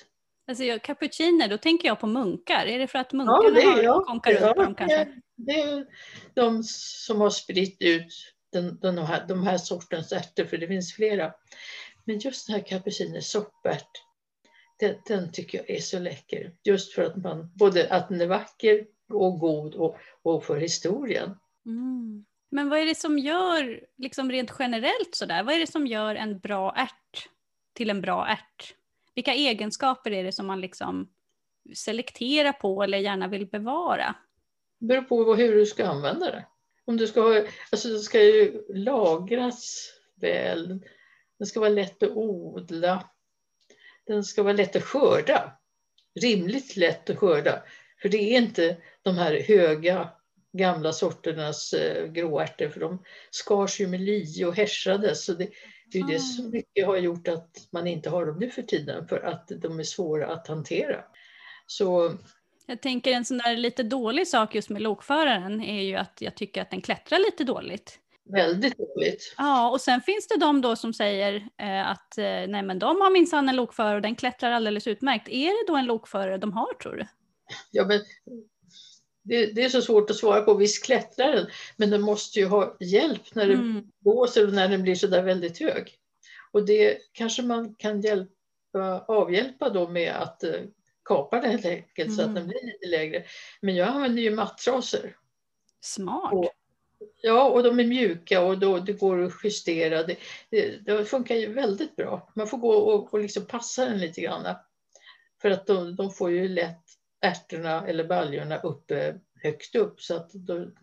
Alltså 0.47 0.65
jag, 0.65 0.83
cappuccino, 0.83 1.49
då 1.49 1.59
tänker 1.59 1.89
jag 1.89 2.01
på 2.01 2.07
munkar. 2.07 2.67
Är 2.67 2.79
det 2.79 2.87
för 2.87 2.99
att 2.99 3.13
munkarna 3.13 3.51
det 3.51 3.63
är 3.63 3.73
har 3.73 3.83
jag. 3.83 4.07
konkar 4.07 4.33
runt 4.33 4.57
på 4.57 4.63
dem 4.63 4.75
Ja, 4.79 4.87
kanske? 4.87 5.05
det, 5.05 5.21
det 5.37 5.61
är 5.61 5.87
de 6.35 6.63
som 6.65 7.21
har 7.21 7.31
spritt 7.31 7.77
ut 7.83 8.35
den, 8.53 8.79
den 8.81 8.99
här, 8.99 9.25
de 9.29 9.43
här 9.43 9.59
sortens 9.59 10.13
ärtor, 10.13 10.45
för 10.45 10.57
det 10.57 10.69
finns 10.69 10.95
flera. 10.95 11.33
Men 12.05 12.19
just 12.19 12.47
den 12.47 12.57
här 12.57 12.63
cappuccino 12.67 13.21
soppärt, 13.21 13.91
den, 14.79 14.95
den 15.07 15.33
tycker 15.33 15.59
jag 15.59 15.71
är 15.71 15.81
så 15.81 15.99
läcker. 15.99 16.53
Just 16.65 16.95
för 16.95 17.03
att 17.03 17.17
man, 17.17 17.53
både 17.55 17.89
att 17.91 18.09
den 18.09 18.21
är 18.21 18.27
vacker 18.27 18.87
och 19.13 19.39
god 19.39 19.75
och, 19.75 19.97
och 20.23 20.45
för 20.45 20.57
historien. 20.57 21.37
Mm. 21.67 22.25
Men 22.51 22.69
vad 22.69 22.79
är 22.79 22.87
det 22.87 22.95
som 22.95 23.19
gör, 23.19 23.81
liksom 23.97 24.31
rent 24.31 24.53
generellt 24.59 25.15
sådär, 25.15 25.43
vad 25.43 25.55
är 25.55 25.59
det 25.59 25.67
som 25.67 25.87
gör 25.87 26.15
en 26.15 26.39
bra 26.39 26.75
ärt 26.77 27.29
till 27.73 27.91
en 27.91 28.01
bra 28.01 28.27
ärt? 28.29 28.75
Vilka 29.15 29.35
egenskaper 29.35 30.11
är 30.11 30.25
det 30.25 30.33
som 30.33 30.47
man 30.47 30.61
liksom 30.61 31.09
selekterar 31.75 32.53
på 32.53 32.83
eller 32.83 32.99
gärna 32.99 33.29
vill 33.29 33.47
bevara? 33.47 34.15
Det 34.79 34.87
beror 34.87 35.03
på 35.03 35.35
hur 35.35 35.57
du 35.57 35.67
ska 35.67 35.87
använda 35.87 36.27
det. 36.31 36.47
Om 36.85 36.97
du 36.97 37.07
ska 37.07 37.21
ha, 37.21 37.43
alltså 37.73 37.89
det 37.89 37.99
ska 37.99 38.23
ju 38.23 38.63
lagras 38.69 39.93
väl, 40.21 40.81
den 41.39 41.47
ska 41.47 41.61
vara 41.61 41.71
lätt 41.71 42.03
att 42.03 42.11
odla, 42.11 43.11
den 44.07 44.25
ska 44.25 44.43
vara 44.43 44.53
lätt 44.53 44.77
att 44.77 44.85
skörda, 44.85 45.53
rimligt 46.21 46.77
lätt 46.77 47.11
att 47.11 47.19
skörda. 47.19 47.63
För 48.03 48.09
det 48.09 48.19
är 48.19 48.37
inte 48.37 48.77
de 49.03 49.19
här 49.19 49.41
höga 49.41 50.11
gamla 50.53 50.93
sorternas 50.93 51.73
eh, 51.73 52.07
gråärtor, 52.07 52.69
för 52.69 52.81
de 52.81 53.03
skars 53.31 53.81
ju 53.81 53.87
med 53.87 54.01
lie 54.01 54.45
och 54.47 54.57
härsades. 54.57 55.25
Så 55.25 55.33
det, 55.33 55.49
det 55.93 55.99
är 55.99 56.03
ju 56.03 56.09
det 56.09 56.19
som 56.19 56.51
mycket 56.51 56.87
har 56.87 56.97
gjort 56.97 57.29
att 57.29 57.51
man 57.73 57.87
inte 57.87 58.11
har 58.11 58.27
dem 58.27 58.39
nu 58.39 58.51
för 58.51 58.63
tiden, 58.63 59.09
för 59.09 59.21
att 59.21 59.49
de 59.49 59.81
är 59.81 59.85
svåra 59.85 60.33
att 60.33 60.49
hantera. 60.49 61.05
Så 61.67 62.13
Jag 62.67 62.83
tänker 62.83 63.13
en 63.13 63.25
sån 63.25 63.39
där 63.39 63.57
lite 63.57 63.83
dålig 63.83 64.29
sak 64.29 64.55
just 64.55 64.71
med 64.71 64.83
lokföraren 64.83 65.61
är 65.61 65.83
ju 65.83 65.97
att 65.97 66.17
jag 66.21 66.37
tycker 66.37 66.63
att 66.63 66.71
den 66.71 66.81
klättrar 66.81 67.19
lite 67.19 67.45
dåligt. 67.45 67.99
väldigt 68.33 68.79
dåligt. 68.79 69.35
Ja, 69.37 69.71
och 69.71 69.81
sen 69.81 70.01
finns 70.01 70.29
det 70.29 70.37
de 70.41 70.61
då 70.61 70.77
som 70.77 70.95
säger 70.95 71.49
eh, 71.59 71.91
att 71.91 72.19
eh, 72.19 72.25
nej 72.25 72.63
men 72.63 72.79
de 72.79 73.01
har 73.01 73.11
minsann 73.13 73.49
en 73.49 73.57
lokförare 73.57 73.97
och 73.97 74.03
den 74.03 74.17
klättrar 74.17 74.51
alldeles 74.51 74.87
utmärkt. 74.87 75.29
Är 75.29 75.49
det 75.49 75.73
då 75.73 75.77
en 75.77 75.87
lokförare 75.87 76.39
de 76.39 76.53
har 76.53 76.75
tror 76.75 76.97
du? 76.97 77.07
Ja, 77.71 77.85
men 77.85 78.01
det, 79.23 79.47
det 79.47 79.63
är 79.65 79.69
så 79.69 79.83
svårt 79.83 80.11
att 80.11 80.17
svara 80.17 80.41
på. 80.43 80.55
Visst 80.55 80.85
klättrar 80.85 81.33
den, 81.33 81.47
men 81.77 81.91
den 81.91 82.01
måste 82.01 82.39
ju 82.39 82.47
ha 82.47 82.77
hjälp 82.81 83.35
när 83.35 83.47
det 83.47 83.55
Mm. 83.55 83.83
blåser 83.99 84.47
och 84.47 84.53
när 84.53 84.69
den 84.69 84.83
blir 84.83 84.95
så 84.95 85.07
där 85.07 85.23
väldigt 85.23 85.59
hög. 85.61 85.95
Och 86.53 86.67
det 86.67 86.99
kanske 87.13 87.43
man 87.43 87.75
kan 87.75 88.01
hjälpa, 88.01 89.05
avhjälpa 89.09 89.69
då 89.71 89.89
med 89.89 90.13
att 90.13 90.45
eh, 90.45 90.61
kapa 91.05 91.41
den 91.41 91.51
helt 91.51 91.67
enkelt 91.67 92.15
så 92.15 92.23
Mm. 92.23 92.29
att 92.31 92.35
den 92.41 92.49
blir 92.49 92.67
lite 92.67 92.87
lägre. 92.87 93.25
Men 93.61 93.77
jag 93.77 93.89
använder 93.89 94.23
ju 94.23 94.31
mattrasor. 94.31 95.17
Smart. 95.81 96.33
Och- 96.33 96.51
Ja, 97.23 97.51
och 97.51 97.63
de 97.63 97.81
är 97.81 97.85
mjuka 97.87 98.43
och 98.43 98.59
då, 98.59 98.79
det 98.79 98.93
går 98.93 99.23
att 99.23 99.33
justera. 99.45 100.03
Det, 100.03 100.17
det, 100.51 100.77
det 100.87 101.05
funkar 101.05 101.35
ju 101.35 101.53
väldigt 101.53 101.97
bra. 101.97 102.33
Man 102.37 102.47
får 102.47 102.59
gå 102.59 102.73
och, 102.73 103.15
och 103.15 103.21
liksom 103.21 103.47
passa 103.47 103.85
den 103.85 103.99
lite 104.01 104.21
grann. 104.21 104.55
För 105.43 105.51
att 105.51 105.67
de, 105.67 105.97
de 105.97 106.11
får 106.13 106.31
ju 106.31 106.49
lätt 106.49 106.83
ärtorna 107.23 107.87
eller 107.87 108.05
baljorna 108.05 108.59
uppe, 108.59 109.15
högt 109.43 109.75
upp 109.75 110.01
så 110.01 110.17
att 110.17 110.31
de, 110.35 110.75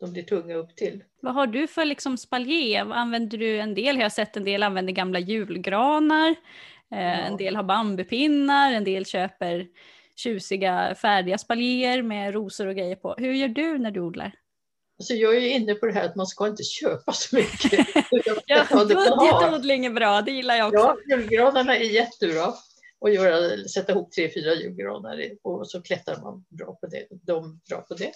de 0.00 0.12
blir 0.12 0.22
tunga 0.22 0.54
upp 0.54 0.76
till. 0.76 1.04
Vad 1.20 1.34
har 1.34 1.46
du 1.46 1.66
för 1.66 1.84
liksom 1.84 2.16
spaljer? 2.18 2.92
Använder 2.92 3.38
du 3.38 3.58
en 3.60 3.74
del? 3.74 3.96
Jag 3.96 4.04
har 4.04 4.10
sett 4.10 4.36
en 4.36 4.44
del 4.44 4.62
använder 4.62 4.92
gamla 4.92 5.18
julgranar. 5.18 6.30
Eh, 6.94 7.26
En 7.26 7.36
del 7.36 7.56
har 7.56 7.62
bambupinnar, 7.62 8.72
en 8.72 8.84
del 8.84 9.06
köper 9.06 9.66
tjusiga 10.16 10.94
färdiga 10.94 11.38
spaljer 11.38 12.02
med 12.02 12.34
rosor 12.34 12.66
och 12.66 12.74
grejer 12.76 12.96
på. 12.96 13.14
Hur 13.18 13.32
gör 13.32 13.48
du 13.48 13.78
när 13.78 13.90
du 13.90 14.00
odlar? 14.00 14.32
Alltså 14.98 15.14
jag 15.14 15.36
är 15.36 15.40
ju 15.40 15.48
inne 15.50 15.74
på 15.74 15.86
det 15.86 15.92
här 15.92 16.04
att 16.04 16.16
man 16.16 16.26
ska 16.26 16.46
inte 16.46 16.62
köpa 16.62 17.12
så 17.12 17.36
mycket. 17.36 17.86
Ja, 18.46 18.64
budgetodling 18.70 19.86
är 19.86 19.90
bra, 19.90 20.22
det 20.22 20.30
gillar 20.30 20.54
jag 20.54 20.66
också. 20.74 20.96
Ja, 21.06 21.16
julgranarna 21.16 21.76
är 21.76 21.84
jättebra. 21.84 22.52
Och 23.04 23.10
göra, 23.10 23.68
sätta 23.68 23.92
ihop 23.92 24.12
tre, 24.12 24.30
fyra 24.34 24.54
julgranar 24.54 25.30
och 25.42 25.70
så 25.70 25.82
klättrar 25.82 26.22
man 26.22 26.44
bra 26.48 26.74
på 26.74 26.86
det. 26.86 27.06
De 27.10 27.60
bra 27.68 27.80
på 27.80 27.94
det. 27.94 28.12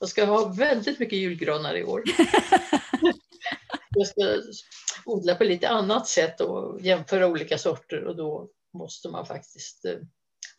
Jag 0.00 0.08
ska 0.08 0.24
ha 0.24 0.48
väldigt 0.48 0.98
mycket 0.98 1.18
julgranar 1.18 1.76
i 1.76 1.84
år. 1.84 2.02
Jag 3.90 4.06
ska 4.06 4.42
odla 5.04 5.34
på 5.34 5.44
lite 5.44 5.68
annat 5.68 6.08
sätt 6.08 6.40
och 6.40 6.80
jämföra 6.80 7.26
olika 7.26 7.58
sorter 7.58 8.04
och 8.04 8.16
då 8.16 8.50
måste 8.78 9.08
man 9.08 9.26
faktiskt 9.26 9.84
eh, 9.84 9.98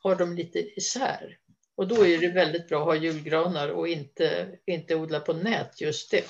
ha 0.03 0.15
dem 0.15 0.35
lite 0.35 0.59
isär. 0.59 1.37
Och 1.75 1.87
då 1.87 2.05
är 2.05 2.17
det 2.17 2.27
väldigt 2.27 2.67
bra 2.67 2.79
att 2.79 2.85
ha 2.85 2.95
julgranar 2.95 3.69
och 3.69 3.87
inte, 3.87 4.57
inte 4.65 4.95
odla 4.95 5.19
på 5.19 5.33
nät 5.33 5.81
just 5.81 6.11
det. 6.11 6.23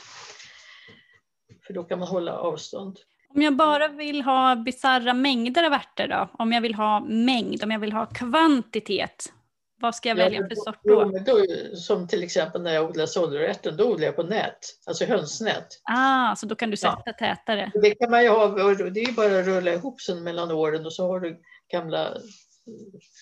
För 1.68 1.74
då 1.74 1.84
kan 1.84 2.00
man 2.00 2.08
hålla 2.08 2.38
avstånd. 2.38 3.00
Om 3.38 3.44
jag 3.44 3.56
bara 3.56 3.88
vill 3.88 4.22
ha 4.22 4.56
bisarra 4.56 5.14
mängder 5.14 5.64
av 5.64 5.74
ärtor 5.74 6.08
då? 6.08 6.30
Om 6.34 6.52
jag 6.52 6.62
vill 6.62 6.76
ha 6.76 7.00
mängd, 7.00 7.64
om 7.64 7.72
jag 7.72 7.80
vill 7.80 7.92
ha 7.92 8.06
kvantitet, 8.06 9.34
vad 9.82 9.96
ska 9.96 10.10
jag 10.10 10.18
Ja, 10.20 10.24
välja 10.24 10.40
men 10.40 10.50
för 10.50 10.56
sort 10.56 10.80
då? 10.84 11.04
då? 11.04 11.46
Som 11.76 12.08
till 12.08 12.24
exempel 12.24 12.62
när 12.62 12.74
jag 12.74 12.90
odlar 12.90 13.06
sållrötter, 13.06 13.72
då 13.72 13.92
odlar 13.92 14.06
jag 14.06 14.16
på 14.16 14.24
nät, 14.24 14.58
alltså 14.86 15.06
hönsnät. 15.06 15.68
Ah, 15.84 16.36
så 16.36 16.46
då 16.46 16.56
kan 16.56 16.70
du 16.70 16.78
Ja. 16.82 17.04
sätta 17.06 17.18
tätare. 17.18 17.72
Och 17.76 17.82
Det 17.82 17.96
kan 17.96 18.12
man 18.12 18.24
ju 18.24 18.30
ha, 18.30 18.44
och 18.46 18.92
det 18.92 19.00
är 19.00 19.08
ju 19.08 19.14
bara 19.14 19.40
att 19.40 19.46
rulla 19.46 19.74
ihop 19.74 20.02
sen 20.02 20.24
mellan 20.24 20.52
åren 20.52 20.86
och 20.86 20.94
så 20.94 21.08
har 21.08 21.20
du 21.20 21.40
gamla 21.72 22.18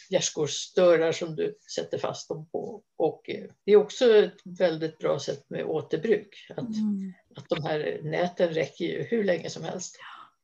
gärdsgårdsdörrar 0.09 1.11
som 1.11 1.35
du 1.35 1.57
sätter 1.75 1.97
fast 1.97 2.29
dem 2.29 2.49
på. 2.51 2.81
Och 2.97 3.29
eh, 3.29 3.43
det 3.65 3.71
är 3.71 3.75
också 3.75 4.15
ett 4.15 4.37
väldigt 4.59 4.97
bra 4.97 5.19
sätt 5.19 5.49
med 5.49 5.65
återbruk. 5.65 6.47
Att, 6.49 6.59
mm. 6.59 7.13
Att 7.35 7.49
de 7.49 7.63
här 7.63 7.99
näten 8.03 8.49
räcker 8.49 8.85
ju 8.85 9.03
hur 9.03 9.23
länge 9.23 9.49
som 9.49 9.63
helst. 9.63 9.99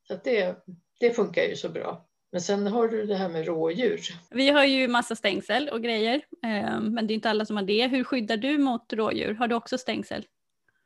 Så 0.08 0.20
det, 0.24 0.56
det 1.00 1.10
funkar 1.10 1.42
ju 1.42 1.56
så 1.56 1.68
bra. 1.68 2.06
Men 2.32 2.40
sen 2.40 2.66
har 2.66 2.88
du 2.88 3.06
det 3.06 3.16
här 3.16 3.28
med 3.28 3.46
rådjur. 3.46 4.00
Vi 4.30 4.50
har 4.50 4.64
ju 4.64 4.88
massa 4.88 5.16
stängsel 5.16 5.68
och 5.68 5.82
grejer, 5.82 6.14
eh, 6.44 6.80
men 6.80 7.06
det 7.06 7.12
är 7.12 7.14
inte 7.14 7.30
alla 7.30 7.46
som 7.46 7.56
har 7.56 7.64
det. 7.64 7.86
Hur 7.86 8.04
skyddar 8.04 8.36
du 8.36 8.58
mot 8.58 8.92
rådjur? 8.92 9.34
Har 9.34 9.48
du 9.48 9.54
också 9.54 9.78
stängsel? 9.78 10.26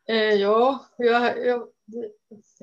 Eh, 0.08 0.16
ja, 0.16 0.86
jag, 0.96 1.46
jag, 1.46 1.68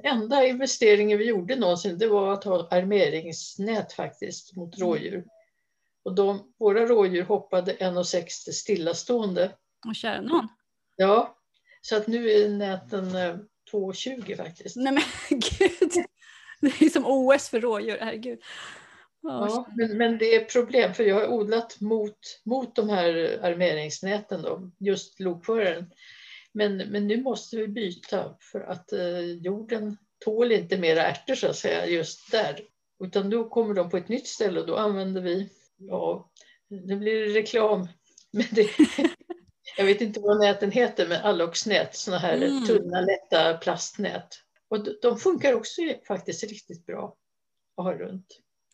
enda 0.03 0.45
investeringen 0.45 1.17
vi 1.17 1.25
gjorde 1.25 1.55
någonsin 1.55 1.97
det 1.97 2.07
var 2.07 2.33
att 2.33 2.43
ha 2.43 2.67
armeringsnät 2.71 3.93
faktiskt 3.93 4.55
mot 4.55 4.77
mm. 4.77 4.87
rådjur. 4.87 5.25
Och 6.03 6.15
de, 6.15 6.53
våra 6.59 6.85
rådjur 6.85 7.23
hoppade 7.23 7.73
1,60 7.73 8.27
stillastående. 8.51 9.51
Och 9.87 9.95
kära 9.95 10.21
någon. 10.21 10.47
Ja, 10.95 11.37
så 11.86 11.95
att 11.95 12.07
nu 12.07 12.29
är 12.29 12.49
näten 12.49 13.09
2,20 13.71 14.31
eh, 14.31 14.38
faktiskt. 14.38 14.75
Nej 14.75 14.93
men 14.93 15.03
gud! 15.29 15.91
Det 16.61 16.86
är 16.86 16.89
som 16.89 17.05
OS 17.05 17.49
för 17.49 17.59
rådjur, 17.59 17.97
herregud. 18.01 18.39
Ja, 19.21 19.67
men, 19.77 19.97
men 19.97 20.17
det 20.17 20.36
är 20.36 20.45
problem 20.45 20.93
för 20.93 21.03
jag 21.03 21.15
har 21.15 21.27
odlat 21.27 21.81
mot, 21.81 22.17
mot 22.45 22.75
de 22.75 22.89
här 22.89 23.39
armeringsnäten, 23.41 24.41
då, 24.41 24.71
just 24.79 25.19
lokföraren. 25.19 25.91
Men, 26.53 26.77
men 26.77 27.07
nu 27.07 27.21
måste 27.21 27.57
vi 27.57 27.67
byta 27.67 28.36
för 28.51 28.61
att 28.61 28.93
eh, 28.93 29.19
jorden 29.19 29.97
tål 30.25 30.51
inte 30.51 30.77
mera 30.77 31.05
ärtor 31.05 31.36
så 31.36 31.47
att 31.47 31.55
säga 31.55 31.86
just 31.86 32.31
där. 32.31 32.59
Utan 33.03 33.29
då 33.29 33.49
kommer 33.49 33.73
de 33.73 33.89
på 33.89 33.97
ett 33.97 34.09
nytt 34.09 34.27
ställe 34.27 34.59
och 34.59 34.67
då 34.67 34.75
använder 34.75 35.21
vi, 35.21 35.49
ja, 35.77 36.31
nu 36.67 36.95
blir 36.95 37.27
det 37.27 37.39
reklam. 37.39 37.88
Men 38.31 38.45
det, 38.51 38.69
jag 39.78 39.86
vet 39.86 40.01
inte 40.01 40.19
vad 40.19 40.39
näten 40.39 40.71
heter, 40.71 41.07
men 41.07 41.21
alloxnät, 41.21 41.95
sådana 41.95 42.19
här 42.19 42.38
mm. 42.38 42.65
tunna 42.65 43.01
lätta 43.01 43.57
plastnät. 43.57 44.28
Och 44.69 45.01
de 45.01 45.17
funkar 45.17 45.53
också 45.53 45.82
faktiskt 46.07 46.43
riktigt 46.43 46.86
bra 46.86 47.15
att 47.78 47.86
ha 47.86 47.93
runt. 47.93 48.28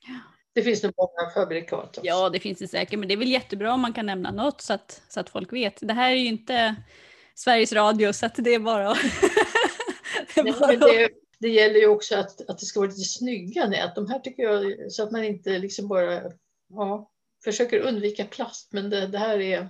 Ja. 0.07 0.19
Det 0.53 0.63
finns 0.63 0.83
nog 0.83 0.93
många 0.97 1.31
fabrikat 1.33 1.97
också. 1.97 2.01
Ja, 2.03 2.29
det 2.29 2.39
finns 2.39 2.59
det 2.59 2.67
säkert, 2.67 2.99
men 2.99 3.07
det 3.07 3.13
är 3.13 3.17
väl 3.17 3.27
jättebra 3.27 3.73
om 3.73 3.81
man 3.81 3.93
kan 3.93 4.05
nämna 4.05 4.31
något 4.31 4.61
så 4.61 4.73
att, 4.73 5.01
så 5.09 5.19
att 5.19 5.29
folk 5.29 5.53
vet. 5.53 5.77
Det 5.81 5.93
här 5.93 6.11
är 6.11 6.15
ju 6.15 6.27
inte 6.27 6.75
Sveriges 7.35 7.73
Radio 7.73 8.13
så 8.13 8.25
att 8.25 8.35
det 8.35 8.53
är 8.53 8.59
bara, 8.59 8.87
det, 10.35 10.39
är 10.39 10.59
bara... 10.59 10.75
det, 10.75 11.09
det, 11.39 11.49
gäller 11.49 11.79
ju 11.79 11.87
också 11.87 12.15
att, 12.15 12.49
att 12.49 12.59
det 12.59 12.65
ska 12.65 12.79
vara 12.79 12.89
lite 12.89 13.01
snygga 13.01 13.67
nät. 13.67 13.95
De 13.95 14.09
här 14.09 14.19
tycker 14.19 14.43
jag, 14.43 14.91
så 14.91 15.03
att 15.03 15.11
man 15.11 15.23
inte 15.23 15.57
liksom 15.57 15.87
bara 15.87 16.21
ja, 16.69 17.11
försöker 17.43 17.79
undvika 17.79 18.25
plast, 18.25 18.73
men 18.73 18.89
det, 18.89 19.07
det 19.07 19.17
här 19.17 19.39
är 19.39 19.69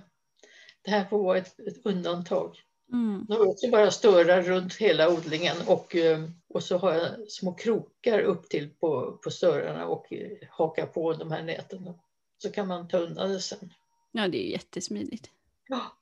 det 0.84 0.90
här 0.90 1.04
får 1.04 1.22
vara 1.22 1.38
ett, 1.38 1.60
ett 1.60 1.86
undantag. 1.86 2.56
Mm. 2.92 3.26
Har 3.28 3.48
också 3.48 3.70
bara 3.70 3.90
störar 3.90 4.42
runt 4.42 4.74
hela 4.74 5.10
odlingen 5.10 5.56
och, 5.66 5.96
eh, 5.96 6.24
och 6.48 6.62
så 6.62 6.78
har 6.78 6.94
jag 6.94 7.30
små 7.30 7.54
krokar 7.54 8.20
upp 8.20 8.48
till 8.48 8.70
på, 8.70 9.18
på 9.24 9.30
störarna 9.30 9.86
och 9.86 10.12
eh, 10.12 10.48
hakar 10.50 10.86
på 10.86 11.12
de 11.12 11.30
här 11.30 11.42
näten. 11.42 11.94
Så 12.38 12.50
kan 12.50 12.68
man 12.68 12.88
ta 12.88 12.98
undan 12.98 13.30
det 13.30 13.40
sen. 13.40 13.72
Ja, 14.12 14.28
det 14.28 14.46
är 14.46 14.50
jättesmidigt. 14.50 15.30
Ja. 15.68 15.92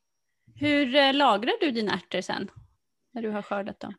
Hur 0.54 0.94
eh, 0.94 1.14
lagrar 1.14 1.60
du 1.60 1.70
dina 1.70 1.94
ärtor 1.94 2.20
sen? 2.20 2.50
När 3.12 3.22
du 3.22 3.30
har 3.30 3.42
skördat 3.42 3.80
dem? 3.80 3.94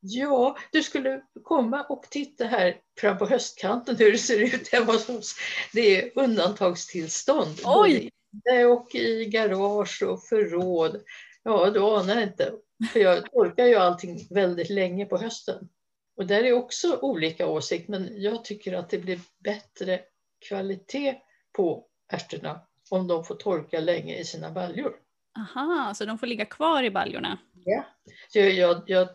Ja, 0.00 0.56
du 0.72 0.82
skulle 0.82 1.22
komma 1.42 1.82
och 1.82 2.02
titta 2.10 2.44
här 2.44 2.76
fram 3.00 3.18
på 3.18 3.26
höstkanten 3.26 3.96
hur 3.96 4.12
det 4.12 4.18
ser 4.18 4.38
ut 4.38 4.68
hemma 4.72 4.92
hos 4.92 5.08
oss. 5.08 5.34
Det 5.72 5.80
är 6.00 6.10
undantagstillstånd. 6.14 7.60
Oj! 7.64 8.10
Både 8.32 8.66
och 8.66 8.94
i 8.94 9.24
garage 9.24 10.02
och 10.02 10.22
förråd. 10.22 11.02
Ja, 11.42 11.70
du 11.70 11.80
anar 11.80 12.22
inte. 12.22 12.52
För 12.92 13.00
jag 13.00 13.30
torkar 13.30 13.66
ju 13.66 13.74
allting 13.74 14.26
väldigt 14.30 14.70
länge 14.70 15.06
på 15.06 15.18
hösten. 15.18 15.68
Och 16.16 16.26
där 16.26 16.44
är 16.44 16.52
också 16.52 16.98
olika 17.02 17.48
åsikt, 17.48 17.88
men 17.88 18.22
jag 18.22 18.44
tycker 18.44 18.72
att 18.72 18.90
det 18.90 18.98
blir 18.98 19.20
bättre 19.38 20.00
kvalitet 20.48 21.16
på 21.52 21.86
ärtorna 22.12 22.60
om 22.90 23.06
de 23.08 23.24
får 23.24 23.34
torka 23.34 23.80
länge 23.80 24.18
i 24.18 24.24
sina 24.24 24.50
baljor. 24.50 24.96
Aha, 25.38 25.94
så 25.94 26.04
de 26.04 26.18
får 26.18 26.26
ligga 26.26 26.44
kvar 26.44 26.82
i 26.82 26.90
baljorna? 26.90 27.38
Ja, 27.64 27.84
jag, 28.32 28.52
jag, 28.52 28.82
jag 28.86 29.08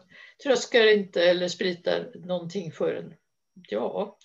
tröskar 0.43 0.87
inte 0.87 1.29
eller 1.29 1.47
spritar 1.47 2.11
någonting 2.15 2.71
förrän, 2.71 3.13
ja, 3.53 4.17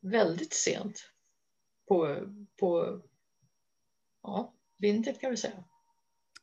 väldigt 0.00 0.54
sent 0.54 1.10
på, 1.88 2.18
på 2.60 3.00
ja, 4.22 4.54
vintern 4.78 5.14
kan 5.14 5.30
vi 5.30 5.36
säga. 5.36 5.64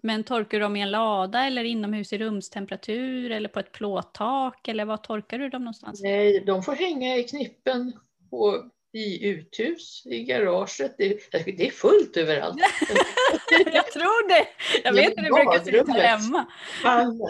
Men 0.01 0.23
torkar 0.23 0.57
du 0.57 0.63
dem 0.63 0.75
i 0.75 0.82
en 0.82 0.91
lada 0.91 1.43
eller 1.43 1.63
inomhus 1.63 2.13
i 2.13 2.17
rumstemperatur 2.17 3.32
eller 3.32 3.49
på 3.49 3.59
ett 3.59 3.71
plåttak 3.71 4.67
eller 4.67 4.86
var 4.86 4.97
torkar 4.97 5.39
du 5.39 5.49
dem 5.49 5.61
någonstans? 5.61 6.01
Nej, 6.01 6.43
de 6.45 6.63
får 6.63 6.75
hänga 6.75 7.17
i 7.17 7.23
knippen 7.23 7.99
på, 8.30 8.71
i 8.93 9.28
uthus, 9.28 10.03
i 10.05 10.23
garaget. 10.23 10.95
Det, 10.97 11.32
det 11.32 11.67
är 11.67 11.71
fullt 11.71 12.17
överallt. 12.17 12.57
jag 13.73 13.91
tror 13.91 14.30
det. 14.30 14.47
Jag 14.84 14.93
vet 14.93 15.17
hur 15.17 15.23
det 15.23 15.30
brukar 15.30 15.63
se 15.63 15.78
ut 15.78 15.88
här 15.88 16.17
hemma. 16.17 16.45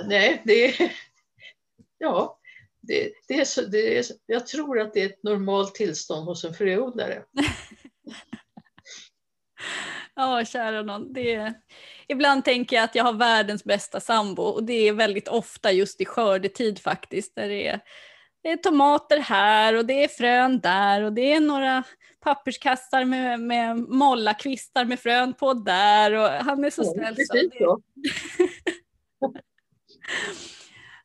nej, 0.07 0.41
det 0.45 0.91
ja, 1.97 2.39
det, 2.81 3.11
det, 3.27 3.33
är 3.33 3.45
så, 3.45 3.61
det 3.61 3.97
är, 3.97 4.05
jag 4.25 4.47
tror 4.47 4.79
att 4.79 4.93
det 4.93 5.01
är 5.01 5.05
ett 5.05 5.23
normalt 5.23 5.75
tillstånd 5.75 6.27
hos 6.27 6.43
en 6.43 6.53
fröodlare. 6.53 7.23
Ja, 10.20 10.45
kära 10.45 10.82
någon. 10.82 11.13
Det 11.13 11.53
ibland 12.07 12.45
tänker 12.45 12.76
jag 12.76 12.84
att 12.84 12.95
jag 12.95 13.03
har 13.03 13.13
världens 13.13 13.63
bästa 13.63 13.99
sambo 13.99 14.43
och 14.43 14.63
det 14.63 14.88
är 14.88 14.93
väldigt 14.93 15.28
ofta 15.28 15.72
just 15.72 16.01
i 16.01 16.05
skördetid 16.05 16.80
faktiskt. 16.80 17.36
Där 17.36 17.49
det, 17.49 17.68
är, 17.68 17.80
det 18.43 18.51
är 18.51 18.57
tomater 18.57 19.18
här 19.18 19.78
och 19.78 19.86
det 19.86 20.03
är 20.03 20.07
frön 20.07 20.59
där 20.59 21.01
och 21.01 21.13
det 21.13 21.34
är 21.34 21.39
några 21.39 21.84
papperskassar 22.20 23.05
med, 23.05 23.39
med 23.39 23.78
mollakvistar 23.78 24.86
med 24.86 24.99
frön 24.99 25.34
på 25.34 25.53
där 25.53 26.13
och 26.13 26.30
han 26.30 26.63
är 26.63 26.70
så 26.70 26.84
snäll. 26.84 27.15
Så 27.28 27.82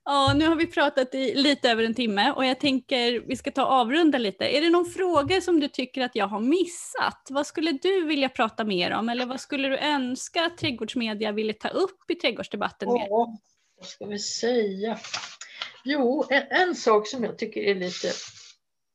Ja, 0.04 0.34
nu 0.36 0.48
har 0.48 0.56
vi 0.56 0.66
pratat 0.66 1.14
i 1.14 1.34
lite 1.34 1.70
över 1.70 1.84
en 1.84 1.94
timme 1.94 2.32
och 2.32 2.44
jag 2.44 2.60
tänker 2.60 3.20
vi 3.20 3.36
ska 3.36 3.50
ta 3.50 3.62
avrunda 3.62 4.18
lite. 4.18 4.56
Är 4.56 4.60
det 4.60 4.70
någon 4.70 4.90
fråga 4.90 5.40
som 5.40 5.60
du 5.60 5.68
tycker 5.68 6.02
att 6.02 6.16
jag 6.16 6.26
har 6.26 6.40
missat? 6.40 7.28
Vad 7.30 7.46
skulle 7.46 7.72
du 7.72 8.04
vilja 8.04 8.28
prata 8.28 8.64
mer 8.64 8.90
om 8.90 9.08
eller 9.08 9.26
vad 9.26 9.40
skulle 9.40 9.68
du 9.68 9.78
önska 9.78 10.46
att 10.46 10.58
trädgårdsmedia 10.58 11.32
ville 11.32 11.52
ta 11.52 11.68
upp 11.68 12.10
i 12.10 12.14
trädgårdsdebatten? 12.14 12.88
Ja, 12.88 13.38
vad 13.78 13.86
ska 13.86 14.06
vi 14.06 14.18
säga? 14.18 14.98
Jo, 15.84 16.24
en, 16.28 16.42
en, 16.50 16.74
sak 16.74 17.08
som 17.08 17.24
jag 17.24 17.38
tycker 17.38 17.60
är 17.60 17.74
lite, 17.74 18.12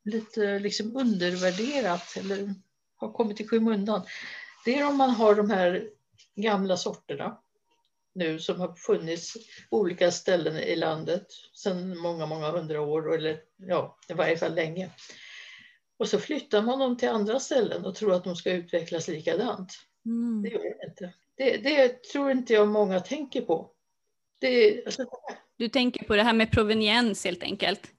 lite 0.03 0.59
liksom 0.59 0.97
undervärderat 0.97 2.17
eller 2.17 2.53
har 2.95 3.11
kommit 3.11 3.41
i 3.41 3.47
skymundan. 3.47 4.01
Det 4.65 4.79
är 4.79 4.87
om 4.87 4.97
man 4.97 5.09
har 5.09 5.35
de 5.35 5.49
här 5.49 5.89
gamla 6.35 6.77
sorterna 6.77 7.37
nu 8.18 8.39
som 8.39 8.59
har 8.59 8.76
funnits 8.76 9.34
på 9.70 9.78
olika 9.78 10.11
ställen 10.11 10.57
i 10.57 10.76
landet 10.76 11.28
sedan 11.53 11.97
många, 11.97 12.26
många 12.26 12.51
hundra 12.51 12.82
år, 12.82 13.15
eller 13.15 13.39
ja, 13.57 13.97
i 14.09 14.13
varje 14.13 14.38
fall 14.38 14.55
länge. 14.55 14.89
Och 15.97 16.07
så 16.07 16.20
flyttar 16.20 16.61
man 16.61 16.80
dem 16.80 16.97
till 16.97 17.09
andra 17.09 17.39
ställen 17.39 17.86
och 17.86 17.95
tror 17.95 18.13
att 18.13 18.24
de 18.24 18.36
ska 18.36 18.51
utvecklas 18.51 19.07
likadant. 19.07 19.74
Mm. 20.05 20.43
Det 20.43 20.49
gör 20.49 20.59
det 20.59 20.89
inte. 20.89 21.13
Det, 21.36 21.57
det, 21.57 22.03
tror 22.03 22.32
inte 22.32 22.53
jag 22.53 22.68
många 22.68 22.99
tänker 22.99 23.41
på. 23.41 23.72
Det, 24.39 24.86
alltså, 24.86 25.05
du 25.57 25.70
tänker 25.70 26.05
på 26.05 26.15
det 26.15 26.24
här 26.24 26.34
med 26.34 26.51
proveniens 26.51 27.26
helt 27.26 27.43
enkelt? 27.43 27.91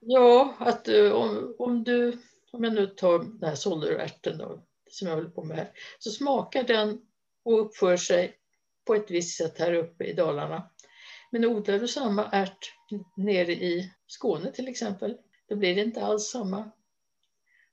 Ja, 0.00 0.56
att 0.58 0.88
eh, 0.88 1.12
om, 1.12 1.54
om 1.58 1.84
du, 1.84 2.18
om 2.52 2.64
jag 2.64 2.72
nu 2.72 2.86
tar 2.86 3.18
den 3.18 3.48
här 3.48 3.54
solrörärten 3.54 4.38
då, 4.38 4.62
som 4.90 5.08
jag 5.08 5.14
håller 5.14 5.30
på 5.30 5.44
med 5.44 5.56
här, 5.56 5.70
så 5.98 6.10
smakar 6.10 6.62
den 6.62 7.00
och 7.44 7.60
uppför 7.60 7.96
sig 7.96 8.36
på 8.84 8.94
ett 8.94 9.10
visst 9.10 9.36
sätt 9.36 9.58
här 9.58 9.74
uppe 9.74 10.04
i 10.04 10.12
Dalarna. 10.12 10.70
Men 11.30 11.44
odlar 11.44 11.78
du 11.78 11.88
samma 11.88 12.30
ärt 12.30 12.72
nere 13.16 13.52
i 13.52 13.92
Skåne 14.06 14.52
till 14.52 14.68
exempel, 14.68 15.16
då 15.48 15.56
blir 15.56 15.74
det 15.74 15.82
inte 15.82 16.02
alls 16.02 16.30
samma. 16.30 16.70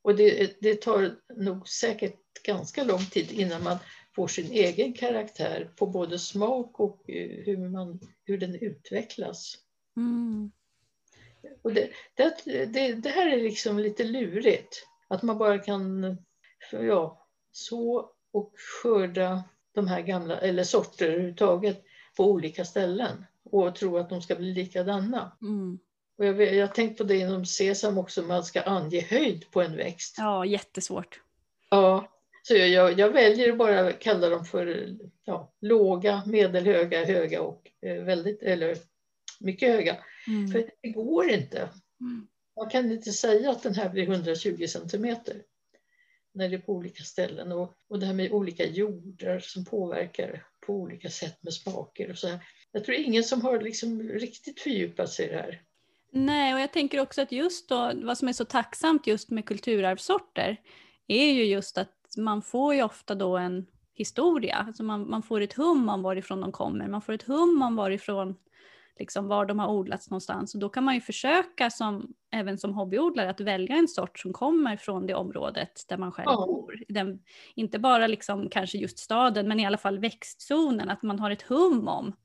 Och 0.02 0.16
det, 0.16 0.62
det 0.62 0.82
tar 0.82 1.16
nog 1.36 1.68
säkert 1.68 2.44
ganska 2.44 2.84
lång 2.84 3.06
tid 3.06 3.32
innan 3.32 3.64
man 3.64 3.78
får 4.16 4.28
sin 4.28 4.52
egen 4.52 4.94
karaktär 4.94 5.74
på 5.76 5.88
både 5.88 6.20
smak 6.20 6.80
och 6.80 7.10
eh, 7.10 7.30
hur, 7.46 7.70
man, 7.70 8.00
hur 8.24 8.38
den 8.38 8.56
utvecklas. 8.56 9.58
Mm. 9.98 10.52
Och 11.62 11.74
det, 11.74 11.90
det, 12.16 12.36
det, 12.46 12.94
det, 12.94 13.10
här 13.10 13.28
är 13.28 13.42
liksom 13.42 13.80
lite 13.80 14.04
lurigt, 14.04 14.88
att 15.08 15.24
man 15.24 15.38
bara 15.38 15.60
kan 15.60 16.18
ja, 16.72 17.28
så 17.52 18.12
och 18.32 18.54
skörda 18.58 19.44
de 19.76 19.88
här 19.88 20.02
gamla, 20.02 20.38
eller 20.38 20.64
sorter 20.64 21.10
överhuvudtaget, 21.10 21.84
på 22.18 22.26
olika 22.26 22.66
ställen 22.66 23.26
och 23.44 23.76
tro 23.76 23.98
att 23.98 24.10
de 24.10 24.22
ska 24.22 24.36
bli 24.36 24.54
likadana. 24.54 25.38
Mm. 25.42 25.80
Och 26.18 26.26
jag, 26.26 26.56
jag 26.56 26.68
har 26.68 26.74
tänkt 26.74 26.98
på 26.98 27.04
det 27.04 27.18
inom 27.18 27.46
sesam 27.46 27.98
också, 27.98 28.22
man 28.22 28.44
ska 28.44 28.62
ange 28.62 29.02
höjd 29.02 29.52
på 29.52 29.62
en 29.62 29.78
växt. 29.78 30.16
Ja, 30.18 30.46
jättesvårt. 30.46 31.22
Ja, 31.70 32.08
Så 32.44 32.56
jag, 32.56 33.00
jag 33.00 33.10
väljer 33.10 33.52
att 33.52 33.58
bara 33.58 33.92
kalla 33.92 34.30
dem 34.30 34.46
för 34.46 34.96
ja, 35.26 35.54
låga, 35.62 36.24
medelhöga, 36.26 37.06
höga 37.06 37.42
och 37.42 37.72
eh, 37.82 38.04
väldigt, 38.04 38.44
eller 38.44 38.78
mycket 39.40 39.70
höga. 39.70 39.98
Mm. 40.28 40.52
För 40.52 40.72
det 40.82 40.90
går 40.90 41.30
inte. 41.30 41.70
Mm. 42.02 42.28
Man 42.56 42.70
kan 42.70 42.92
inte 42.92 43.12
säga 43.12 43.52
att 43.52 43.64
den 43.64 43.76
här 43.76 43.90
blir 43.90 44.04
120 44.04 44.68
centimeter 44.68 45.36
när 46.34 46.50
det 46.50 46.56
är 46.56 46.60
på 46.60 46.74
olika 46.74 47.04
ställen. 47.04 47.52
Och, 47.52 47.74
och 47.90 48.00
det 48.00 48.06
här 48.06 48.14
med 48.14 48.32
olika 48.32 48.66
jordar 48.66 49.40
som 49.40 49.66
påverkar 49.66 50.46
på 50.66 50.74
olika 50.74 51.10
sätt 51.10 51.44
med 51.44 51.54
smaker 51.54 52.10
och 52.10 52.18
så 52.18 52.28
här. 52.28 52.40
Jag 52.72 52.86
tror 52.86 52.98
ingen 52.98 53.24
som 53.24 53.42
har 53.42 53.62
liksom 53.62 54.04
riktigt 54.04 54.60
fördjupat 54.60 55.10
sig 55.10 55.26
i 55.26 55.30
det 55.30 55.36
här. 55.36 55.62
Nej, 56.12 56.54
och 56.54 56.60
jag 56.60 56.74
tänker 56.74 57.00
också 57.00 57.22
att 57.22 57.32
just 57.32 57.70
då, 57.70 57.92
vad 57.96 58.18
som 58.18 58.28
är 58.28 58.34
så 58.34 58.46
tacksamt 58.46 59.08
just 59.08 59.30
med 59.30 59.46
kulturarvssorter 59.46 60.58
är 61.08 61.32
ju 61.32 61.44
just 61.44 61.78
att 61.78 61.96
man 62.18 62.42
får 62.42 62.76
ju 62.76 62.84
ofta 62.84 63.16
då 63.16 63.38
en 63.38 63.66
historia. 63.94 64.56
Alltså 64.56 64.84
man, 64.84 65.10
man 65.10 65.24
får 65.24 65.42
ett 65.42 65.54
hum 65.54 65.90
om 65.90 66.02
varifrån 66.02 66.42
de 66.42 66.52
kommer, 66.52 66.88
man 66.88 67.02
får 67.02 67.14
ett 67.14 67.24
hum 67.24 67.62
om 67.62 67.76
varifrån, 67.76 68.36
liksom 69.00 69.28
var 69.28 69.46
de 69.46 69.60
har 69.60 69.68
odlats 69.68 70.10
någonstans. 70.10 70.54
Och 70.54 70.60
då 70.60 70.70
kan 70.70 70.84
man 70.84 70.96
ju 70.96 71.02
försöka, 71.02 71.70
som, 71.70 72.14
även 72.32 72.58
som 72.58 72.74
hobbyodlare, 72.74 73.30
att 73.30 73.40
välja 73.42 73.76
en 73.76 73.88
sort 73.88 74.20
som 74.20 74.34
kommer 74.34 74.78
från 74.78 75.08
det 75.08 75.14
området 75.14 75.86
där 75.90 75.98
man 75.98 76.12
själv 76.12 76.26
Ja. 76.30 76.46
bor. 76.46 76.84
Den, 76.88 77.20
inte 77.56 77.80
bara 77.80 78.08
liksom 78.08 78.50
kanske 78.50 78.78
just 78.78 79.00
staden, 79.00 79.48
men 79.48 79.60
i 79.60 79.66
alla 79.66 79.78
fall 79.78 80.00
växtzonen, 80.00 80.90
att 80.90 81.04
man 81.04 81.20
har 81.20 81.32
ett 81.32 81.42
hum 81.42 81.88
om. 81.88 82.16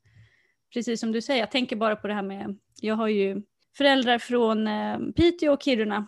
Precis 0.72 1.00
som 1.00 1.12
du 1.12 1.22
säger, 1.22 1.40
jag 1.40 1.50
tänker 1.50 1.76
bara 1.76 1.96
på 1.96 2.06
det 2.08 2.14
här 2.14 2.22
med, 2.22 2.58
jag 2.80 2.94
har 2.94 3.08
ju 3.08 3.42
föräldrar 3.76 4.18
från 4.18 4.66
eh, 4.66 4.98
Piteå 5.16 5.52
och 5.52 5.62
Kiruna. 5.62 6.06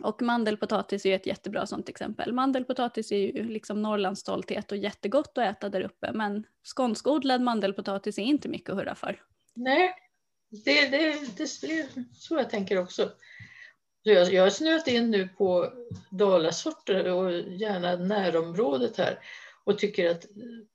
Och 0.00 0.22
mandelpotatis 0.22 1.06
är 1.06 1.14
ett 1.16 1.26
jättebra 1.26 1.66
sånt 1.66 1.88
exempel. 1.88 2.32
Mandelpotatis 2.32 3.12
är 3.12 3.16
ju 3.16 3.48
liksom 3.48 3.82
Norrlands 3.82 4.20
stolthet 4.20 4.72
och 4.72 4.78
jättegott 4.78 5.38
att 5.38 5.44
äta 5.44 5.68
där 5.68 5.80
uppe. 5.80 6.12
Men 6.12 6.44
skånskodlad 6.62 7.42
mandelpotatis 7.42 8.18
är 8.18 8.22
inte 8.22 8.48
mycket 8.48 8.70
att 8.70 8.76
hurra 8.76 8.94
för. 8.94 9.20
Nej, 9.54 9.94
det, 10.64 10.86
det, 10.86 10.98
det, 11.36 11.42
är 11.42 12.14
så 12.14 12.36
jag 12.36 12.50
tänker 12.50 12.78
också. 12.78 13.10
Så 14.02 14.10
jag, 14.10 14.32
jag 14.32 14.42
har 14.42 14.50
snöat 14.50 14.88
in 14.88 15.10
nu 15.10 15.28
på 15.28 15.72
dalasorter 16.10 17.12
och 17.12 17.32
gärna 17.32 17.96
närområdet 17.96 18.96
här 18.96 19.18
och 19.64 19.78
tycker 19.78 20.10
att 20.10 20.26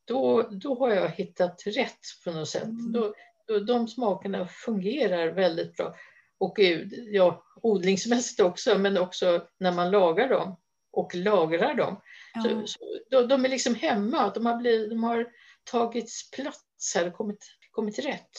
då, 0.05 0.41
då 0.41 0.79
har 0.79 0.89
jag 0.89 1.09
hittat 1.09 1.63
rätt 1.65 1.99
på 2.23 2.31
något 2.31 2.49
sätt. 2.49 2.63
Mm. 2.63 2.91
Då, 2.91 3.13
då, 3.47 3.59
de 3.59 3.87
smakerna 3.87 4.47
fungerar 4.47 5.27
väldigt 5.27 5.77
bra. 5.77 5.95
Och 6.37 6.59
eh, 6.59 6.87
ja, 6.91 7.43
odlingsmässigt 7.61 8.39
också, 8.39 8.77
men 8.77 8.97
också 8.97 9.47
när 9.57 9.71
man 9.71 9.91
lagar 9.91 10.29
dem 10.29 10.57
och 10.91 11.15
lagrar 11.15 11.73
dem. 11.73 12.01
Så, 12.43 12.67
så, 12.67 12.79
de, 13.09 13.27
de 13.27 13.45
är 13.45 13.49
liksom 13.49 13.75
hemma, 13.75 14.31
de 14.33 14.45
har, 14.45 14.57
blivit, 14.57 14.89
de 14.89 15.03
har 15.03 15.27
tagits 15.63 16.31
plats 16.31 16.95
här 16.95 17.07
och 17.07 17.13
kommit, 17.13 17.45
kommit 17.71 17.99
rätt. 17.99 18.31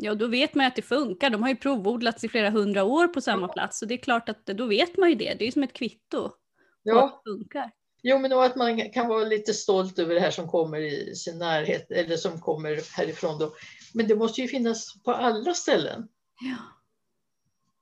Ja, 0.00 0.14
då 0.14 0.26
vet 0.26 0.54
man 0.54 0.64
ju 0.64 0.68
att 0.68 0.76
det 0.76 0.82
funkar. 0.82 1.30
De 1.30 1.42
har 1.42 1.48
ju 1.48 1.56
provodlats 1.56 2.24
i 2.24 2.28
flera 2.28 2.50
hundra 2.50 2.84
år 2.84 3.08
på 3.08 3.20
samma 3.20 3.48
plats. 3.48 3.78
Så 3.78 3.86
det 3.86 3.94
är 3.94 3.98
klart 3.98 4.28
att 4.28 4.46
då 4.46 4.66
vet 4.66 4.96
man 4.96 5.08
ju 5.08 5.14
det. 5.14 5.34
Det 5.34 5.44
är 5.44 5.46
ju 5.46 5.52
som 5.52 5.62
ett 5.62 5.72
kvitto 5.72 6.30
Ja. 6.82 7.04
att 7.04 7.22
det 7.24 7.30
funkar. 7.30 7.70
Jo, 8.02 8.18
men 8.18 8.32
och 8.32 8.44
att 8.44 8.56
man 8.56 8.90
kan 8.90 9.08
vara 9.08 9.24
lite 9.24 9.54
stolt 9.54 9.98
över 9.98 10.14
det 10.14 10.20
här 10.20 10.30
som 10.30 10.48
kommer 10.48 10.80
i 10.80 11.14
sin 11.14 11.38
närhet 11.38 11.90
eller 11.90 12.16
som 12.16 12.40
kommer 12.40 12.96
härifrån 12.96 13.38
då. 13.38 13.54
Men 13.94 14.08
det 14.08 14.14
måste 14.14 14.40
ju 14.40 14.48
finnas 14.48 15.02
på 15.02 15.12
alla 15.12 15.54
ställen. 15.54 16.08
Ja. 16.40 16.56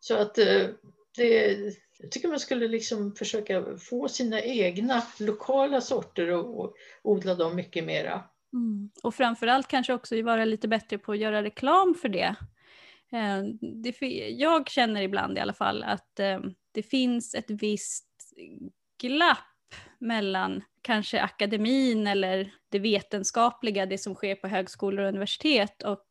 Så 0.01 0.15
att 0.17 0.39
eh, 0.39 0.63
det, 1.17 1.57
jag 1.99 2.11
tycker 2.11 2.29
man 2.29 2.41
skulle 2.41 2.69
liksom 2.69 3.15
försöka 3.15 3.77
få 3.77 4.09
sina 4.09 4.41
egna 4.43 5.03
lokala 5.21 5.81
sorter 5.81 6.31
och, 6.31 6.61
och 6.61 6.75
odla 7.03 7.35
dem 7.35 7.57
mycket 7.57 7.85
mera. 7.85 8.25
Mm. 8.57 8.91
Och 9.03 9.15
framförallt 9.15 9.69
kanske 9.69 9.93
också 9.93 10.23
vara 10.23 10.45
lite 10.45 10.69
bättre 10.69 10.99
på 10.99 11.13
att 11.13 11.19
göra 11.19 11.43
reklam 11.43 11.95
för 11.95 12.09
det. 12.09 12.37
Eh, 13.13 13.43
det 13.83 14.03
jag 14.31 14.69
känner 14.69 15.03
ibland 15.03 15.39
i 15.39 15.41
alla 15.41 15.53
fall 15.53 15.83
att 15.83 16.21
eh, 16.21 16.41
det 16.73 16.83
finns 16.83 17.35
ett 17.35 17.51
visst 17.51 18.07
glapp 19.01 19.39
mellan 19.99 20.63
kanske 20.83 21.23
akademin 21.23 22.07
eller 22.07 22.53
det 22.69 22.79
vetenskapliga, 22.79 23.87
det 23.87 23.99
som 23.99 24.15
sker 24.15 24.35
på 24.35 24.49
högskolor 24.49 25.03
och 25.03 25.09
universitet 25.09 25.83
och, 25.83 26.07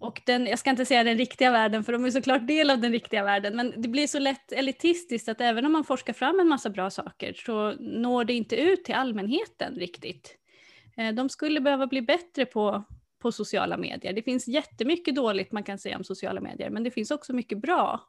och 0.00 0.22
den, 0.26 0.46
jag 0.46 0.58
ska 0.58 0.70
inte 0.70 0.86
säga 0.86 1.04
den 1.04 1.18
riktiga 1.18 1.50
världen 1.50 1.84
för 1.84 1.92
de 1.92 2.04
är 2.04 2.10
såklart 2.10 2.46
del 2.46 2.70
av 2.70 2.78
den 2.78 2.92
riktiga 2.92 3.24
världen, 3.24 3.56
men 3.56 3.82
det 3.82 3.88
blir 3.88 4.06
så 4.06 4.18
lätt 4.18 4.52
elitistiskt 4.52 5.28
att 5.28 5.40
även 5.40 5.66
om 5.66 5.72
man 5.72 5.84
forskar 5.84 6.12
fram 6.12 6.40
en 6.40 6.48
massa 6.48 6.70
bra 6.70 6.90
saker 6.90 7.32
så 7.32 7.72
når 7.72 8.24
det 8.24 8.32
inte 8.32 8.56
ut 8.56 8.84
till 8.84 8.94
allmänheten 8.94 9.74
riktigt. 9.74 10.38
Eh, 10.98 11.14
De 11.14 11.28
skulle 11.28 11.60
behöva 11.60 11.86
bli 11.86 12.02
bättre 12.02 12.46
på, 12.46 12.84
på 13.18 13.32
sociala 13.32 13.76
medier. 13.76 14.12
Det 14.12 14.22
finns 14.22 14.48
jättemycket 14.48 15.14
dåligt 15.14 15.52
man 15.52 15.62
kan 15.62 15.78
säga 15.78 15.96
om 15.96 16.04
sociala 16.04 16.40
medier, 16.40 16.70
men 16.70 16.82
det 16.82 16.90
finns 16.90 17.10
också 17.10 17.32
mycket 17.32 17.58
bra. 17.58 18.08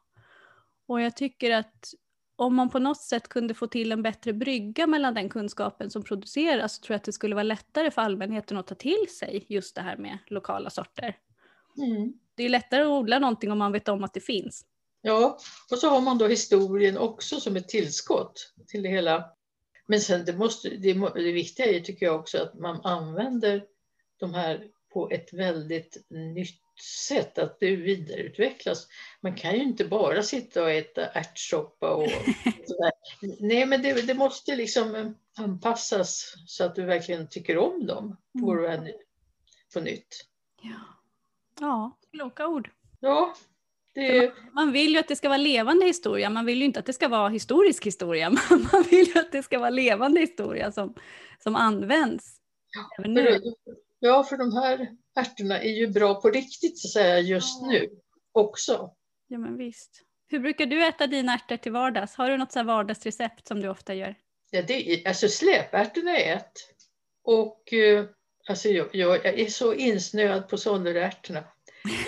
Och 0.86 1.00
jag 1.00 1.16
tycker 1.16 1.50
att 1.50 1.94
om 2.36 2.54
man 2.54 2.68
på 2.68 2.78
något 2.78 3.00
sätt 3.00 3.28
kunde 3.28 3.54
få 3.54 3.66
till 3.66 3.92
en 3.92 4.02
bättre 4.02 4.32
brygga 4.32 4.86
mellan 4.86 5.14
den 5.14 5.28
kunskapen 5.28 5.90
som 5.90 6.02
produceras 6.02 6.76
så 6.76 6.82
tror 6.82 6.94
jag 6.94 6.98
att 6.98 7.04
det 7.04 7.12
skulle 7.12 7.34
vara 7.34 7.42
lättare 7.42 7.90
för 7.90 8.02
allmänheten 8.02 8.56
att 8.56 8.66
ta 8.66 8.74
till 8.74 9.06
sig 9.18 9.46
just 9.48 9.74
det 9.74 9.80
här 9.80 9.96
med 9.96 10.18
lokala 10.26 10.70
sorter. 10.70 11.16
Mm. 11.78 12.12
Det 12.34 12.42
är 12.42 12.48
lättare 12.48 12.82
att 12.82 12.88
odla 12.88 13.18
någonting 13.18 13.52
om 13.52 13.58
man 13.58 13.72
vet 13.72 13.88
om 13.88 14.04
att 14.04 14.14
det 14.14 14.20
finns. 14.20 14.64
Ja, 15.02 15.38
och 15.70 15.78
så 15.78 15.88
har 15.88 16.00
man 16.00 16.18
då 16.18 16.26
historien 16.26 16.98
också 16.98 17.40
som 17.40 17.56
ett 17.56 17.68
tillskott 17.68 18.52
till 18.66 18.82
det 18.82 18.88
hela. 18.88 19.24
Men 19.90 20.00
sen 20.00 20.24
det, 20.24 20.32
måste, 20.32 20.68
det, 20.68 20.92
det 21.14 21.32
viktiga 21.32 21.66
är 21.66 21.80
tycker 21.80 22.06
jag 22.06 22.20
också 22.20 22.42
att 22.42 22.54
man 22.54 22.80
använder 22.84 23.64
de 24.20 24.34
här 24.34 24.68
på 24.92 25.10
ett 25.10 25.32
väldigt 25.32 26.06
nytt 26.08 26.60
sätt, 27.08 27.38
att 27.38 27.60
det 27.60 27.76
vidareutvecklas. 27.76 28.88
Man 29.20 29.34
kan 29.34 29.54
ju 29.54 29.62
inte 29.62 29.84
bara 29.84 30.22
sitta 30.22 30.62
och 30.62 30.70
äta 30.70 31.06
ärtsoppa 31.06 31.94
och 31.94 32.08
sådär. 32.66 32.92
Nej, 33.40 33.66
men 33.66 33.82
det, 33.82 34.06
det 34.06 34.14
måste 34.14 34.56
liksom 34.56 35.14
anpassas 35.36 36.34
så 36.46 36.64
att 36.64 36.74
du 36.74 36.84
verkligen 36.84 37.28
tycker 37.28 37.58
om 37.58 37.86
dem 37.86 38.16
på, 38.40 38.52
Mm. 38.52 38.92
på 39.74 39.80
nytt. 39.80 40.26
Ja, 40.62 40.80
ja 41.60 41.98
kloka 42.12 42.46
ord. 42.46 42.70
Ja, 43.00 43.34
det, 44.08 44.32
Man 44.52 44.72
vill 44.72 44.92
ju 44.92 44.98
att 44.98 45.08
det 45.08 45.16
ska 45.16 45.28
vara 45.28 45.38
levande 45.38 45.86
historia, 45.86 46.30
man 46.30 46.46
vill 46.46 46.58
ju 46.58 46.64
inte 46.64 46.80
att 46.80 46.86
det 46.86 46.92
ska 46.92 47.08
vara 47.08 47.28
historisk 47.28 47.86
historia. 47.86 48.30
Man 48.72 48.84
vill 48.90 49.06
ju 49.14 49.20
att 49.20 49.32
det 49.32 49.42
ska 49.42 49.58
vara 49.58 49.70
levande 49.70 50.20
historia 50.20 50.72
som, 50.72 50.94
som 51.38 51.56
används. 51.56 52.36
Även 52.98 53.14
nu. 53.14 53.40
Ja, 53.98 54.24
för 54.24 54.36
de 54.36 54.52
här 54.52 54.88
ärtorna 55.14 55.58
är 55.60 55.72
ju 55.72 55.86
bra 55.86 56.20
på 56.20 56.30
riktigt 56.30 56.78
så 56.78 56.88
att 56.88 56.92
säga 56.92 57.18
just 57.18 57.62
Ja. 57.62 57.68
nu 57.68 57.88
också. 58.32 58.90
Ja 59.28 59.38
men 59.38 59.56
visst. 59.56 60.02
Hur 60.28 60.38
brukar 60.40 60.66
du 60.66 60.86
äta 60.86 61.06
dina 61.06 61.34
ärtor 61.34 61.56
till 61.56 61.72
vardags? 61.72 62.14
Har 62.14 62.30
du 62.30 62.36
något 62.36 62.52
så 62.52 62.62
vardagsrecept 62.62 63.48
som 63.48 63.60
du 63.60 63.68
ofta 63.68 63.94
gör? 63.94 64.14
Ja, 64.50 64.62
det 64.62 64.92
är, 64.92 65.08
alltså 65.08 65.28
släpärtorna 65.28 66.18
är 66.18 66.36
ett. 66.36 66.52
Och 67.24 67.72
eh, 67.72 68.04
alltså 68.48 68.68
jag, 68.68 68.88
jag 68.92 69.26
är 69.26 69.46
så 69.46 69.74
insnöad 69.74 70.48
på 70.48 70.56
sollerärtorna. 70.56 71.44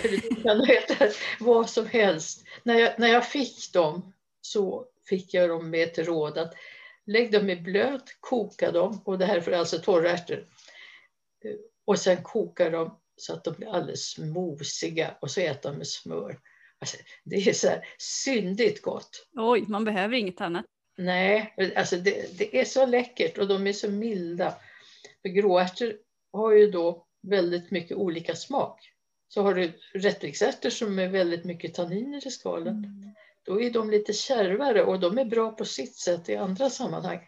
Du 0.03 0.35
kan 0.43 0.61
äta 0.61 1.07
vad 1.39 1.69
som 1.69 1.87
helst. 1.87 2.45
När 2.63 2.79
jag, 2.79 2.99
när 2.99 3.07
jag 3.07 3.27
fick 3.27 3.73
dem 3.73 4.13
så 4.41 4.85
fick 5.09 5.33
jag 5.33 5.49
dem 5.49 5.69
med 5.69 5.83
ett 5.83 5.97
råd 5.97 6.37
att 6.37 6.53
lägg 7.05 7.31
dem 7.31 7.49
i 7.49 7.55
blöt, 7.55 8.17
koka 8.19 8.71
dem. 8.71 9.01
Och 9.05 9.17
det 9.17 9.25
här 9.25 9.37
är 9.37 9.41
för 9.41 9.51
alltså 9.51 9.79
torra 9.79 10.11
ärtor. 10.11 10.47
Och 11.85 11.99
sen 11.99 12.23
koka 12.23 12.69
dem 12.69 12.99
så 13.15 13.33
att 13.33 13.43
de 13.43 13.53
blir 13.53 13.67
alldeles 13.67 14.17
mosiga 14.17 15.17
och 15.21 15.31
så 15.31 15.41
äta 15.41 15.69
dem 15.69 15.77
med 15.77 15.87
smör. 15.87 16.39
Alltså, 16.79 16.97
det 17.23 17.35
är 17.35 17.53
så 17.53 17.67
här 17.67 17.85
syndigt 17.97 18.81
gott. 18.81 19.27
Oj, 19.35 19.65
man 19.67 19.83
behöver 19.83 20.15
inget 20.15 20.41
annat. 20.41 20.65
Nej, 20.97 21.55
alltså 21.75 21.95
det, 21.97 22.37
det 22.37 22.59
är 22.59 22.65
så 22.65 22.85
läckert 22.85 23.37
och 23.37 23.47
de 23.47 23.67
är 23.67 23.73
så 23.73 23.89
milda. 23.89 24.55
För 25.21 25.29
gråärtor 25.29 25.97
har 26.33 26.51
ju 26.51 26.71
då 26.71 27.07
väldigt 27.21 27.71
mycket 27.71 27.97
olika 27.97 28.35
smak. 28.35 28.92
Så 29.33 29.41
har 29.41 29.53
du 29.53 29.79
rätviksärtor 29.93 30.69
som 30.69 30.99
är 30.99 31.07
väldigt 31.07 31.45
mycket 31.45 31.73
tanniner 31.73 32.27
i 32.27 32.31
skalen. 32.31 32.85
Då 33.45 33.61
är 33.61 33.71
de 33.71 33.89
lite 33.89 34.13
kärvare 34.13 34.83
och 34.83 34.99
de 34.99 35.17
är 35.17 35.25
bra 35.25 35.51
på 35.51 35.65
sitt 35.65 35.95
sätt 35.95 36.29
i 36.29 36.35
andra 36.35 36.69
sammanhang. 36.69 37.19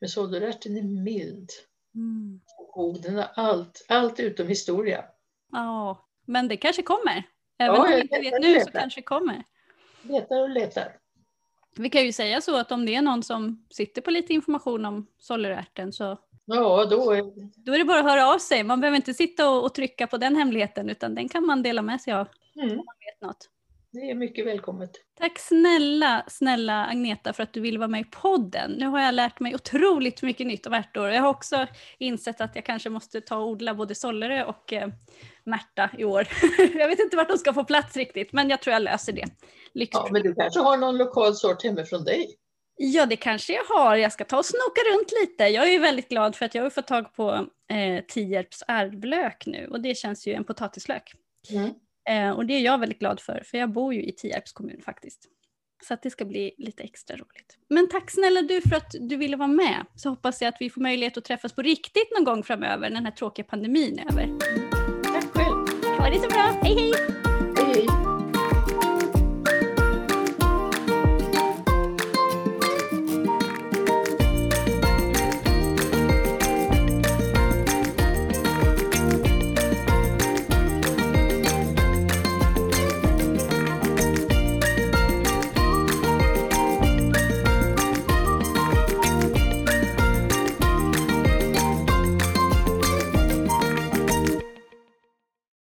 Men 0.00 0.08
sollerärten 0.08 0.76
är 0.76 0.82
mild 0.82 1.50
Mm. 1.94 2.40
och 2.58 2.72
god. 2.72 3.02
Den 3.02 3.16
har 3.16 3.30
allt, 3.34 3.86
allt 3.88 4.20
utom 4.20 4.48
historia. 4.48 5.04
Ja, 5.52 6.08
men 6.24 6.48
det 6.48 6.56
kanske 6.56 6.82
kommer. 6.82 7.22
Även 7.58 7.74
Ja, 7.76 7.82
om 7.84 7.90
vi 7.90 8.00
inte 8.00 8.20
vet, 8.20 8.40
nu 8.40 8.60
så 8.60 8.70
kanske 8.70 9.00
det 9.00 9.04
kommer. 9.04 9.44
Letar 10.02 10.42
och 10.42 10.50
letar. 10.50 10.96
Vi 11.76 11.90
kan 11.90 12.04
ju 12.04 12.12
säga 12.12 12.40
så 12.40 12.56
att 12.56 12.72
om 12.72 12.86
det 12.86 12.94
är 12.94 13.02
någon 13.02 13.22
som 13.22 13.66
sitter 13.70 14.02
på 14.02 14.10
lite 14.10 14.32
information 14.34 14.84
om 14.84 15.06
sollerärten 15.18 15.92
så 15.92 16.18
Ja, 16.46 16.84
då 16.90 17.10
är, 17.10 17.22
då 17.64 17.72
är 17.72 17.78
det 17.78 17.84
bara 17.84 17.98
att 17.98 18.04
höra 18.04 18.34
av 18.34 18.38
sig. 18.38 18.64
Man 18.64 18.80
behöver 18.80 18.96
inte 18.96 19.14
sitta 19.14 19.50
och, 19.50 19.64
och 19.64 19.74
trycka 19.74 20.06
på 20.06 20.16
den 20.16 20.36
hemligheten 20.36 20.90
utan 20.90 21.14
den 21.14 21.28
kan 21.28 21.46
man 21.46 21.62
dela 21.62 21.82
med 21.82 22.00
sig 22.00 22.12
av 22.12 22.28
mm, 22.56 22.70
om 22.70 22.76
man 22.76 22.94
vet 23.06 23.28
något. 23.28 23.48
det 23.92 24.10
är 24.10 24.14
mycket 24.14 24.46
välkommet. 24.46 24.90
Tack 25.18 25.38
snälla, 25.38 26.24
snälla 26.28 26.86
Agneta 26.86 27.32
för 27.32 27.42
att 27.42 27.52
du 27.52 27.60
vill 27.60 27.78
vara 27.78 27.88
med 27.88 28.00
i 28.00 28.04
podden. 28.04 28.70
Nu 28.70 28.86
har 28.86 29.00
jag 29.00 29.14
lärt 29.14 29.40
mig 29.40 29.54
otroligt 29.54 30.22
mycket 30.22 30.46
nytt 30.46 30.66
om 30.66 30.72
ärtor. 30.72 31.08
Jag 31.08 31.22
har 31.22 31.28
också 31.28 31.66
insett 31.98 32.40
att 32.40 32.56
jag 32.56 32.64
kanske 32.64 32.90
måste 32.90 33.20
ta 33.20 33.36
och 33.36 33.48
odla 33.48 33.74
både 33.74 33.94
Sollerö 33.94 34.44
och 34.44 34.72
eh, 34.72 34.88
Märta 35.44 35.90
i 35.98 36.04
år. 36.04 36.28
jag 36.74 36.88
vet 36.88 37.00
inte 37.00 37.16
vart 37.16 37.28
de 37.28 37.38
ska 37.38 37.52
få 37.52 37.64
plats 37.64 37.96
riktigt, 37.96 38.32
men 38.32 38.50
jag 38.50 38.62
tror 38.62 38.72
jag 38.72 38.82
löser 38.82 39.12
det. 39.12 39.26
Lycka 39.74 39.98
ja, 39.98 40.08
men 40.10 40.22
du 40.22 40.34
kanske 40.34 40.60
har 40.60 40.76
någon 40.76 40.98
lokal 40.98 41.34
sort 41.34 41.64
hemifrån 41.64 42.04
dig? 42.04 42.36
Ja, 42.76 43.06
det 43.06 43.16
kanske 43.16 43.52
jag 43.52 43.64
har. 43.64 43.96
Jag 43.96 44.12
ska 44.12 44.24
ta 44.24 44.38
och 44.38 44.46
snoka 44.46 44.80
runt 44.92 45.12
lite. 45.22 45.44
Jag 45.44 45.74
är 45.74 45.80
väldigt 45.80 46.08
glad 46.08 46.36
för 46.36 46.46
att 46.46 46.54
jag 46.54 46.62
har 46.62 46.70
fått 46.70 46.86
tag 46.86 47.14
på 47.14 47.46
eh, 47.70 48.04
Tierps 48.08 48.64
ärvlök 48.68 49.46
nu 49.46 49.68
och 49.70 49.80
det 49.80 49.94
känns 49.94 50.26
ju 50.26 50.32
en 50.32 50.44
potatislök. 50.44 51.12
Mm. 51.50 51.74
Eh, 52.08 52.36
och 52.36 52.46
det 52.46 52.54
är 52.54 52.60
jag 52.60 52.78
väldigt 52.78 52.98
glad 52.98 53.20
för, 53.20 53.42
för 53.46 53.58
jag 53.58 53.72
bor 53.72 53.94
ju 53.94 54.02
i 54.02 54.12
Tierps 54.12 54.52
kommun 54.52 54.80
faktiskt. 54.84 55.28
Så 55.84 55.94
att 55.94 56.02
det 56.02 56.10
ska 56.10 56.24
bli 56.24 56.54
lite 56.58 56.82
extra 56.82 57.16
roligt. 57.16 57.58
Men 57.68 57.88
tack 57.88 58.10
snälla 58.10 58.42
du 58.42 58.60
för 58.60 58.76
att 58.76 58.94
du 59.00 59.16
ville 59.16 59.36
vara 59.36 59.48
med. 59.48 59.86
Så 59.94 60.08
hoppas 60.08 60.42
jag 60.42 60.48
att 60.48 60.60
vi 60.60 60.70
får 60.70 60.80
möjlighet 60.80 61.16
att 61.16 61.24
träffas 61.24 61.52
på 61.52 61.62
riktigt 61.62 62.12
någon 62.16 62.24
gång 62.24 62.42
framöver 62.42 62.90
när 62.90 62.96
den 62.96 63.04
här 63.04 63.12
tråkiga 63.12 63.44
pandemin 63.44 63.98
är 63.98 64.12
över. 64.12 64.38
Tack 65.02 65.24
själv. 65.24 65.66
Ha 65.98 66.10
det 66.10 66.20
så 66.20 66.28
bra. 66.28 66.60
Hej 66.62 66.74
hej! 66.74 67.35